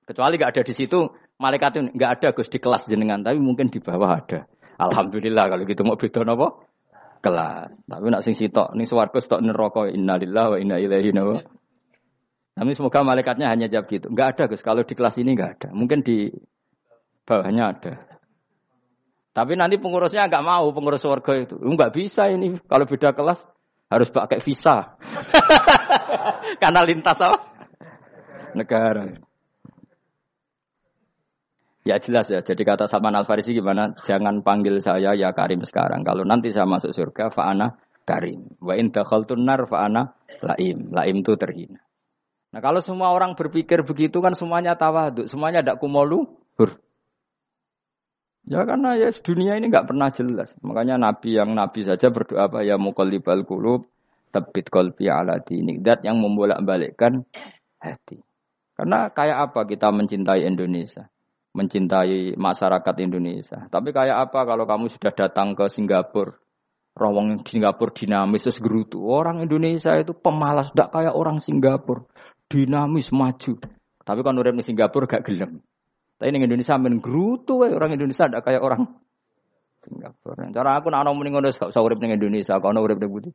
Kecuali 0.02 0.34
nggak 0.34 0.52
ada 0.58 0.62
di 0.66 0.74
situ, 0.74 0.98
malaikat 1.38 1.70
itu 1.78 1.80
nggak 1.94 2.10
ada 2.18 2.28
gus 2.34 2.50
di 2.50 2.58
kelas 2.58 2.90
jenengan, 2.90 3.22
tapi 3.22 3.38
mungkin 3.38 3.70
di 3.70 3.78
bawah 3.78 4.18
ada. 4.18 4.50
Alhamdulillah 4.82 5.46
kalau 5.46 5.62
gitu 5.62 5.82
mau 5.86 5.94
beda 5.94 6.26
apa? 6.26 6.48
Kelas. 7.22 7.70
Tapi 7.86 8.06
nak 8.10 8.22
sing 8.26 8.34
sitok 8.34 8.74
ning 8.74 8.90
swarga 8.90 9.22
sitok 9.22 9.40
neraka 9.46 9.86
innalillahi 9.86 10.48
wa 10.50 10.58
inna 10.58 10.76
ilaihi 10.82 11.14
raji'un. 11.14 11.38
Tapi 12.52 12.70
semoga 12.76 13.00
malaikatnya 13.00 13.48
hanya 13.48 13.70
jawab 13.70 13.88
gitu. 13.88 14.12
Enggak 14.12 14.36
ada 14.36 14.44
Gus, 14.52 14.60
kalau 14.60 14.84
di 14.84 14.92
kelas 14.92 15.16
ini 15.22 15.32
enggak 15.32 15.50
ada. 15.56 15.68
Mungkin 15.72 16.04
di 16.04 16.28
bawahnya 17.24 17.72
ada. 17.72 18.11
Tapi 19.32 19.56
nanti 19.56 19.80
pengurusnya 19.80 20.28
enggak 20.28 20.44
mau, 20.44 20.68
pengurus 20.76 21.08
warga 21.08 21.32
itu. 21.40 21.56
Enggak 21.56 21.96
bisa 21.96 22.28
ini, 22.28 22.60
kalau 22.68 22.84
beda 22.84 23.16
kelas 23.16 23.48
harus 23.88 24.08
pakai 24.12 24.44
visa. 24.44 24.96
Karena 26.62 26.80
lintas 26.84 27.16
apa? 27.20 27.40
Negara. 28.52 29.08
Ya 31.82 31.98
jelas 31.98 32.30
ya. 32.30 32.44
Jadi 32.44 32.62
kata 32.62 32.86
Salman 32.86 33.16
Al 33.16 33.26
Farisi 33.26 33.56
gimana? 33.56 33.96
Jangan 34.06 34.44
panggil 34.46 34.78
saya 34.78 35.16
ya 35.18 35.34
Karim 35.34 35.66
sekarang. 35.66 36.06
Kalau 36.06 36.22
nanti 36.22 36.54
saya 36.54 36.68
masuk 36.68 36.94
surga, 36.94 37.34
fa'ana 37.34 37.74
Karim. 38.06 38.54
Wa 38.62 38.78
in 38.78 38.94
nar 39.42 39.66
fa'ana 39.66 40.14
laim. 40.46 40.94
Laim 40.94 41.16
itu 41.24 41.34
terhina. 41.34 41.82
Nah 42.52 42.60
kalau 42.60 42.84
semua 42.84 43.10
orang 43.10 43.32
berpikir 43.34 43.82
begitu 43.82 44.20
kan 44.20 44.36
semuanya 44.36 44.76
tawaduk, 44.76 45.24
semuanya 45.24 45.64
ada 45.64 45.74
kumolu. 45.80 46.28
Ya 48.42 48.66
karena 48.66 48.98
ya 48.98 49.14
dunia 49.14 49.54
ini 49.54 49.70
nggak 49.70 49.86
pernah 49.94 50.10
jelas. 50.10 50.54
Makanya 50.66 50.98
Nabi 50.98 51.38
yang 51.38 51.54
Nabi 51.54 51.86
saja 51.86 52.10
berdoa 52.10 52.50
apa 52.50 52.66
ya 52.66 52.74
mukallibal 52.74 53.46
kulub, 53.46 53.86
Tabit 54.32 54.72
kolbi 54.72 55.06
ala 55.12 55.38
dinik. 55.44 55.84
Dat 55.84 56.02
yang 56.02 56.18
membolak-balikkan 56.18 57.22
hati. 57.78 58.18
Karena 58.72 59.12
kayak 59.12 59.52
apa 59.52 59.68
kita 59.68 59.92
mencintai 59.92 60.48
Indonesia? 60.48 61.06
Mencintai 61.52 62.34
masyarakat 62.34 62.94
Indonesia. 63.04 63.68
Tapi 63.68 63.92
kayak 63.92 64.26
apa 64.26 64.48
kalau 64.48 64.64
kamu 64.64 64.88
sudah 64.88 65.12
datang 65.12 65.52
ke 65.52 65.68
Singapura? 65.68 66.40
Rawang 66.92 67.44
Singapura 67.44 67.92
dinamis 67.92 68.44
terus 68.44 68.60
gerutu. 68.60 69.04
Orang 69.04 69.44
Indonesia 69.44 69.96
itu 69.96 70.12
pemalas, 70.12 70.72
tidak 70.72 70.92
kayak 70.92 71.14
orang 71.16 71.40
Singapura. 71.40 72.04
Dinamis, 72.48 73.08
maju. 73.12 73.60
Tapi 74.02 74.20
kan 74.20 74.36
urip 74.36 74.52
di 74.56 74.64
Singapura 74.64 75.08
gak 75.08 75.24
gelem. 75.24 75.60
Tapi 76.22 76.38
di 76.38 76.46
Indonesia 76.46 76.78
men 76.78 77.02
gerutu 77.02 77.66
orang 77.66 77.98
Indonesia 77.98 78.30
tidak 78.30 78.46
kayak 78.46 78.62
orang 78.62 78.86
Singapura. 79.82 80.46
Cara 80.54 80.78
aku 80.78 80.94
nak 80.94 81.02
ana 81.02 81.10
muni 81.10 81.34
ngono 81.34 81.50
gak 81.50 81.74
usah 81.74 81.82
urip 81.82 81.98
ning 81.98 82.14
Indonesia, 82.14 82.62
kok 82.62 82.70
urip 82.70 83.02
ning 83.02 83.10
Budi. 83.10 83.30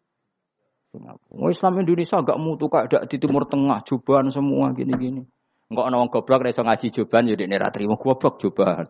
Singapura. 0.95 1.51
Islam 1.51 1.83
Indonesia 1.83 2.23
gak 2.23 2.39
mutu 2.39 2.71
kak 2.71 2.87
dak 2.87 3.03
di 3.11 3.19
Timur 3.19 3.43
Tengah, 3.43 3.83
jubahan 3.83 4.31
semua 4.31 4.71
gini-gini. 4.71 5.19
Enggak 5.67 5.83
ana 5.91 5.99
wong 5.99 6.07
goblok 6.07 6.47
ngaji 6.47 6.87
jubahan 6.87 7.27
ya 7.27 7.35
dekne 7.35 7.59
ra 7.59 7.75
trimo 7.75 7.99
goblok 7.99 8.39
jubahan. 8.39 8.87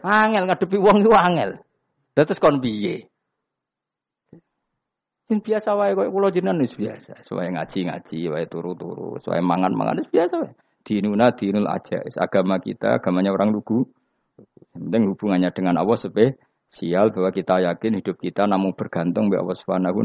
Angel 0.00 0.48
ngadepi 0.48 0.80
wong 0.80 1.04
iku 1.04 1.12
angel. 1.12 1.60
Terus 2.16 2.40
kon 2.40 2.64
piye? 2.64 3.12
Sing 5.28 5.44
biasa 5.44 5.76
wae 5.76 5.92
koyo 5.92 6.08
kula 6.08 6.32
jenengan 6.32 6.64
wis 6.64 6.72
biasa. 6.80 7.20
Suwe 7.28 7.44
ngaji-ngaji, 7.44 8.32
wae 8.32 8.48
turu-turu, 8.48 9.20
suwe 9.20 9.44
mangan-mangan 9.44 10.00
wis 10.00 10.08
biasa 10.08 10.34
wae 10.40 10.56
dinuna 10.82 11.32
dinul 11.32 11.70
aja. 11.70 12.02
Agama 12.18 12.58
kita, 12.58 12.98
agamanya 12.98 13.32
orang 13.32 13.54
lugu. 13.54 13.86
Yang 14.74 14.82
penting 14.88 15.02
hubungannya 15.12 15.50
dengan 15.54 15.74
Allah 15.80 15.98
spesial 15.98 17.12
bahwa 17.12 17.30
kita 17.30 17.62
yakin 17.62 18.02
hidup 18.02 18.16
kita 18.18 18.48
namun 18.48 18.72
bergantung 18.74 19.28
kepada 19.28 19.42
Allah 19.44 19.58
Subhanahu 19.58 19.98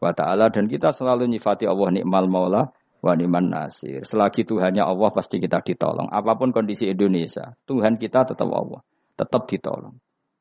wa 0.00 0.12
taala 0.16 0.48
dan 0.48 0.66
kita 0.66 0.90
selalu 0.90 1.28
nyifati 1.28 1.68
Allah 1.68 1.92
nikmal 1.92 2.26
maula 2.26 2.62
wa 3.00 3.12
niman 3.16 3.48
nasir. 3.48 4.04
Selagi 4.04 4.44
Tuhannya 4.44 4.84
Allah 4.84 5.08
pasti 5.12 5.40
kita 5.40 5.64
ditolong. 5.64 6.08
Apa 6.12 6.36
pun 6.36 6.52
kondisi 6.52 6.88
Indonesia, 6.88 7.56
Tuhan 7.64 7.96
kita 7.96 8.28
tetap 8.28 8.48
Allah, 8.48 8.80
tetap 9.16 9.48
ditolong. 9.48 9.96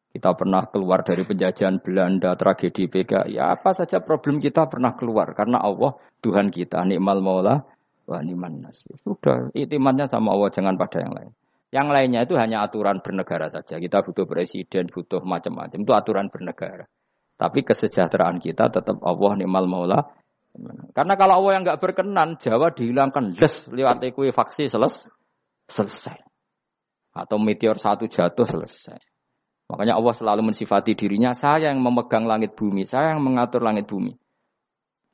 Kita 0.10 0.34
pernah 0.34 0.66
keluar 0.66 1.06
dari 1.06 1.22
penjajahan 1.22 1.86
Belanda, 1.86 2.34
tragedi 2.34 2.90
PKI, 2.90 3.38
ya 3.38 3.54
apa 3.54 3.78
saja 3.78 4.02
problem 4.02 4.42
kita 4.42 4.66
pernah 4.66 4.98
keluar 4.98 5.38
karena 5.38 5.62
Allah 5.62 6.02
Tuhan 6.26 6.50
kita 6.50 6.82
nikmal 6.82 7.22
maula 7.22 7.62
Waniman 8.10 8.66
nasir. 8.66 8.98
Sudah, 9.06 9.54
itimannya 9.54 10.10
sama 10.10 10.34
Allah, 10.34 10.50
jangan 10.50 10.76
pada 10.82 10.98
yang 11.06 11.14
lain. 11.14 11.32
Yang 11.70 11.88
lainnya 11.94 12.20
itu 12.26 12.34
hanya 12.34 12.66
aturan 12.66 13.06
bernegara 13.06 13.54
saja. 13.54 13.78
Kita 13.78 14.02
butuh 14.02 14.26
presiden, 14.26 14.90
butuh 14.90 15.22
macam-macam. 15.22 15.78
Itu 15.86 15.94
aturan 15.94 16.34
bernegara. 16.34 16.90
Tapi 17.38 17.62
kesejahteraan 17.62 18.42
kita 18.42 18.74
tetap 18.74 18.98
Allah 19.06 19.32
ni'mal 19.38 19.70
maula. 19.70 20.10
Karena 20.98 21.14
kalau 21.14 21.46
Allah 21.46 21.52
yang 21.56 21.64
nggak 21.70 21.80
berkenan, 21.80 22.42
Jawa 22.42 22.74
dihilangkan 22.74 23.38
les 23.38 23.56
lewat 23.70 24.02
ekuifaksi 24.02 24.66
seles, 24.66 25.06
selesai. 25.70 26.18
Atau 27.14 27.38
meteor 27.38 27.78
satu 27.78 28.10
jatuh 28.10 28.50
selesai. 28.50 28.98
Makanya 29.70 30.02
Allah 30.02 30.14
selalu 30.18 30.50
mensifati 30.50 30.98
dirinya, 30.98 31.38
saya 31.38 31.70
yang 31.70 31.78
memegang 31.86 32.26
langit 32.26 32.58
bumi, 32.58 32.82
saya 32.82 33.14
yang 33.14 33.22
mengatur 33.22 33.62
langit 33.62 33.86
bumi. 33.86 34.18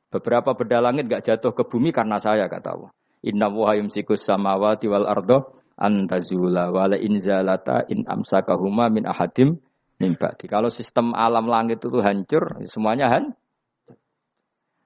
Beberapa 0.06 0.54
benda 0.54 0.78
langit 0.78 1.10
gak 1.10 1.26
jatuh 1.26 1.52
ke 1.52 1.66
bumi 1.66 1.90
karena 1.90 2.22
saya 2.22 2.46
kata 2.46 2.68
Allah. 2.78 2.90
Inna 3.26 3.50
wa 3.50 3.74
yumsikus 3.74 4.22
samawati 4.22 4.86
wal 4.86 5.06
ardo 5.06 5.58
antazula 5.74 6.70
wala 6.70 6.94
inzalata 6.94 7.84
in 7.90 8.06
amsakahuma 8.06 8.86
min 8.88 9.04
ahadim 9.04 9.58
min 9.98 10.12
Kalau 10.16 10.68
sistem 10.68 11.16
alam 11.16 11.48
langit 11.48 11.80
itu 11.80 11.98
hancur, 12.00 12.60
semuanya 12.68 13.08
han. 13.10 13.34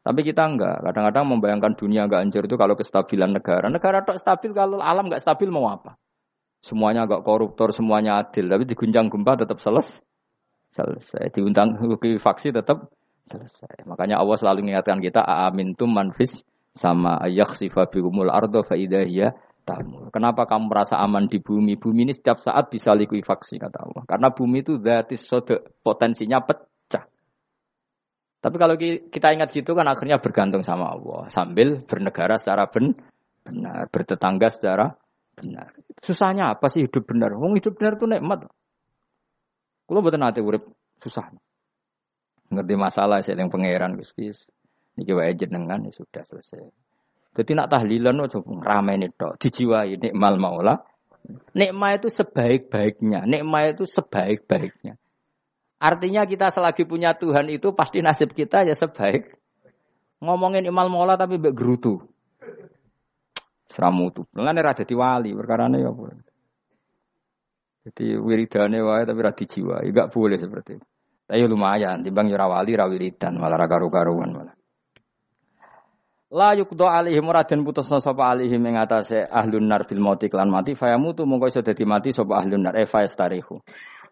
Tapi 0.01 0.25
kita 0.25 0.49
enggak. 0.49 0.81
Kadang-kadang 0.81 1.25
membayangkan 1.29 1.73
dunia 1.77 2.09
enggak 2.09 2.25
hancur 2.25 2.43
itu 2.49 2.57
kalau 2.57 2.75
kestabilan 2.79 3.37
negara. 3.37 3.69
Negara 3.69 4.01
tak 4.01 4.17
stabil 4.17 4.57
kalau 4.57 4.81
alam 4.81 5.13
enggak 5.13 5.21
stabil 5.21 5.53
mau 5.53 5.69
apa? 5.69 6.01
Semuanya 6.65 7.05
enggak 7.05 7.21
koruptor, 7.27 7.77
semuanya 7.77 8.25
adil. 8.25 8.49
Tapi 8.49 8.65
diguncang 8.65 9.13
gempa 9.13 9.37
tetap 9.37 9.61
selesai. 9.61 10.01
Selesai. 10.73 11.35
Diundang 11.35 11.77
faksi 12.23 12.55
tetap 12.55 12.89
selesai. 13.31 13.87
Makanya 13.87 14.19
Allah 14.19 14.37
selalu 14.37 14.67
mengingatkan 14.67 14.99
kita 14.99 15.23
aamintum 15.23 15.89
manfis 15.95 16.43
sama 16.75 17.23
ayak 17.23 17.55
bikumul 17.91 18.31
ardo 18.31 18.67
faidahiyah 18.67 19.35
tamu. 19.63 20.11
Kenapa 20.11 20.47
kamu 20.51 20.67
merasa 20.67 20.99
aman 20.99 21.31
di 21.31 21.39
bumi? 21.39 21.79
Bumi 21.79 22.11
ini 22.11 22.13
setiap 22.15 22.43
saat 22.43 22.73
bisa 22.73 22.91
likuifaksi 22.97 23.63
kata 23.63 23.79
Allah. 23.87 24.03
Karena 24.07 24.29
bumi 24.35 24.67
itu 24.67 24.79
berarti 24.81 25.15
sode 25.15 25.63
potensinya 25.83 26.43
pecah. 26.43 27.05
Tapi 28.41 28.57
kalau 28.57 28.75
kita 28.81 29.27
ingat 29.31 29.55
situ 29.55 29.71
kan 29.77 29.87
akhirnya 29.87 30.19
bergantung 30.19 30.65
sama 30.65 30.91
Allah 30.97 31.29
sambil 31.31 31.85
bernegara 31.85 32.41
secara 32.41 32.67
ben, 32.73 32.97
benar, 33.45 33.87
bertetangga 33.93 34.49
secara 34.49 34.87
benar. 35.37 35.77
Susahnya 36.01 36.57
apa 36.57 36.67
sih 36.73 36.89
hidup 36.89 37.05
benar? 37.05 37.37
Wong 37.37 37.61
hidup 37.61 37.77
benar 37.77 38.01
itu 38.01 38.07
nikmat. 38.09 38.49
Kalau 39.91 40.01
betul 40.07 40.23
nanti 40.23 40.41
urip 40.41 40.71
susah 41.03 41.29
ngerti 42.51 42.75
masalah 42.75 43.23
saya 43.23 43.39
yang 43.39 43.49
pangeran 43.49 43.95
Gusti. 43.95 44.29
Niki 44.99 45.15
wae 45.15 45.33
jenengan 45.39 45.87
ya 45.87 45.95
sudah 45.95 46.27
selesai. 46.27 46.67
Jadi 47.31 47.51
nak 47.55 47.71
tahlilan 47.71 48.27
ojo 48.27 48.43
ramai 48.59 48.99
nih 48.99 49.15
tok, 49.15 49.39
dijiwai 49.39 49.95
nikmal 49.97 50.35
maula. 50.35 50.83
Nikma 51.55 51.95
itu 51.95 52.11
sebaik-baiknya, 52.11 53.23
nikma 53.23 53.71
itu 53.71 53.87
sebaik-baiknya. 53.87 54.99
Artinya 55.81 56.27
kita 56.27 56.51
selagi 56.51 56.85
punya 56.85 57.15
Tuhan 57.15 57.49
itu 57.49 57.73
pasti 57.73 58.03
nasib 58.03 58.35
kita 58.35 58.67
ya 58.67 58.75
sebaik. 58.75 59.39
Ngomongin 60.21 60.67
imal 60.69 60.91
maula 60.93 61.15
tapi 61.17 61.39
mbek 61.41 61.55
gerutu. 61.57 62.03
Seramutu. 63.71 64.27
Mulane 64.35 64.61
ra 64.61 64.75
dadi 64.75 64.93
wali 64.93 65.31
perkarane 65.33 65.79
ya. 65.81 65.91
Jadi 67.87 68.19
wiridane 68.19 68.83
wae 68.83 69.07
tapi 69.07 69.21
ra 69.23 69.33
dijiwai, 69.33 69.89
enggak 69.89 70.11
boleh 70.13 70.37
seperti 70.37 70.77
itu. 70.77 70.90
Tapi 71.31 71.47
lumayan, 71.47 72.03
timbang 72.03 72.27
yura 72.27 72.51
wali 72.51 72.75
malah 72.75 73.55
ragaru 73.55 73.87
karuan 73.87 74.35
malah. 74.35 74.55
La 76.31 76.55
yukdo 76.55 76.87
alihim 76.87 77.27
raden 77.27 77.67
putus 77.67 77.91
sapa 77.91 78.31
alihim 78.31 78.63
ing 78.63 78.79
atase 78.79 79.27
ahlun 79.27 79.67
nar 79.67 79.87
bil 79.91 79.99
mauti 79.99 80.31
klan 80.31 80.47
mati 80.47 80.79
fayamutu 80.79 81.27
mongko 81.27 81.51
iso 81.51 81.59
dadi 81.59 81.83
mati 81.83 82.15
sapa 82.15 82.39
ahlun 82.39 82.63
nar 82.63 82.79
e 82.79 82.87
fayastarihu. 82.87 83.59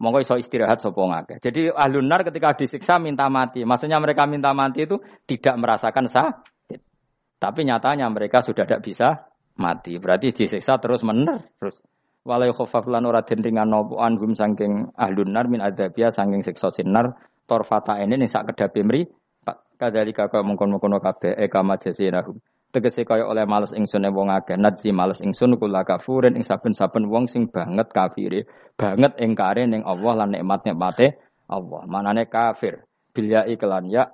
Mongko 0.03 0.19
iso 0.23 0.35
istirahat 0.35 0.82
sapa 0.82 0.99
ngake. 0.99 1.39
Jadi 1.39 1.70
ahlun 1.70 2.11
nar 2.11 2.27
ketika 2.27 2.59
disiksa 2.59 2.99
minta 2.99 3.31
mati. 3.31 3.62
Maksudnya 3.62 4.03
mereka 4.03 4.27
minta 4.27 4.51
mati 4.51 4.86
itu 4.86 4.99
tidak 5.31 5.62
merasakan 5.62 6.11
sakit. 6.11 6.82
Tapi 7.39 7.61
nyatanya 7.62 8.11
mereka 8.11 8.43
sudah 8.43 8.66
tidak 8.66 8.82
bisa 8.82 9.31
mati. 9.55 9.95
Berarti 10.03 10.35
disiksa 10.35 10.74
terus 10.82 11.07
mener 11.07 11.55
terus 11.55 11.78
walai 12.24 12.51
khofaf 12.55 12.86
lan 12.89 13.07
ora 13.07 13.23
den 13.23 13.43
nopo 13.69 14.01
anhum 14.01 14.35
saking 14.35 14.95
ahlun 14.97 15.31
nar 15.31 15.47
min 15.47 15.61
adabia 15.61 16.11
saking 16.11 16.43
siksa 16.43 16.73
sinar 16.73 17.19
torfata 17.47 18.01
ini 18.01 18.19
ning 18.19 18.31
sak 18.31 18.51
kedape 18.53 18.81
mri 18.82 19.07
kadali 19.78 20.11
kakak 20.11 20.43
mengkon-mengkon 20.43 20.99
kabeh 20.99 21.39
e 21.39 21.47
kama 21.47 21.78
jasinahum 21.78 22.43
tegese 22.74 23.07
kaya 23.07 23.24
oleh 23.24 23.47
males 23.47 23.73
ingsun 23.73 24.05
e 24.05 24.11
wong 24.11 24.28
akeh 24.28 24.59
nadzi 24.59 24.90
males 24.93 25.23
ingsun 25.23 25.57
kula 25.57 25.86
kafurin 25.86 26.35
ing 26.35 26.45
saben-saben 26.45 27.07
wong 27.09 27.31
sing 27.31 27.49
banget 27.49 27.89
kafire 27.95 28.45
banget 28.77 29.16
ingkare 29.23 29.65
ning 29.65 29.86
Allah 29.86 30.24
lan 30.24 30.35
nikmat-nikmate 30.35 31.16
Allah. 31.49 31.82
Manane 31.89 32.28
kafir. 32.28 32.85
Bilya 33.16 33.49
iklan 33.49 33.89
ya 33.89 34.12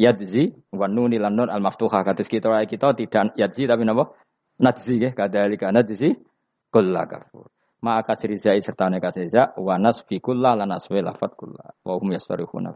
yadzi 0.00 0.56
wa 0.72 0.88
nuni 0.88 1.20
lan 1.20 1.36
nun 1.36 1.52
al 1.52 1.60
maftuha. 1.60 2.02
Kados 2.02 2.26
kita 2.26 2.48
kita 2.64 2.96
tidak 2.96 3.36
yadzi 3.36 3.68
tapi 3.68 3.84
napa? 3.84 4.16
Nadzi 4.60 4.96
nggih 4.96 5.12
kadali 5.12 5.56
nadzi 5.60 6.16
kulla 6.72 7.06
kafur. 7.06 7.46
Ma 7.82 8.02
kasri 8.02 8.36
zai 8.36 8.60
serta 8.60 8.88
ne 8.90 9.00
kasri 9.00 9.28
za 9.28 9.52
wa 9.56 9.78
nasfi 9.78 10.20
kulla 10.20 10.54
la 10.56 10.66
nasfi 10.66 11.00
lafat. 11.02 11.32
Wa 11.84 11.94
hum 11.98 12.12
yasfarihuna 12.12 12.72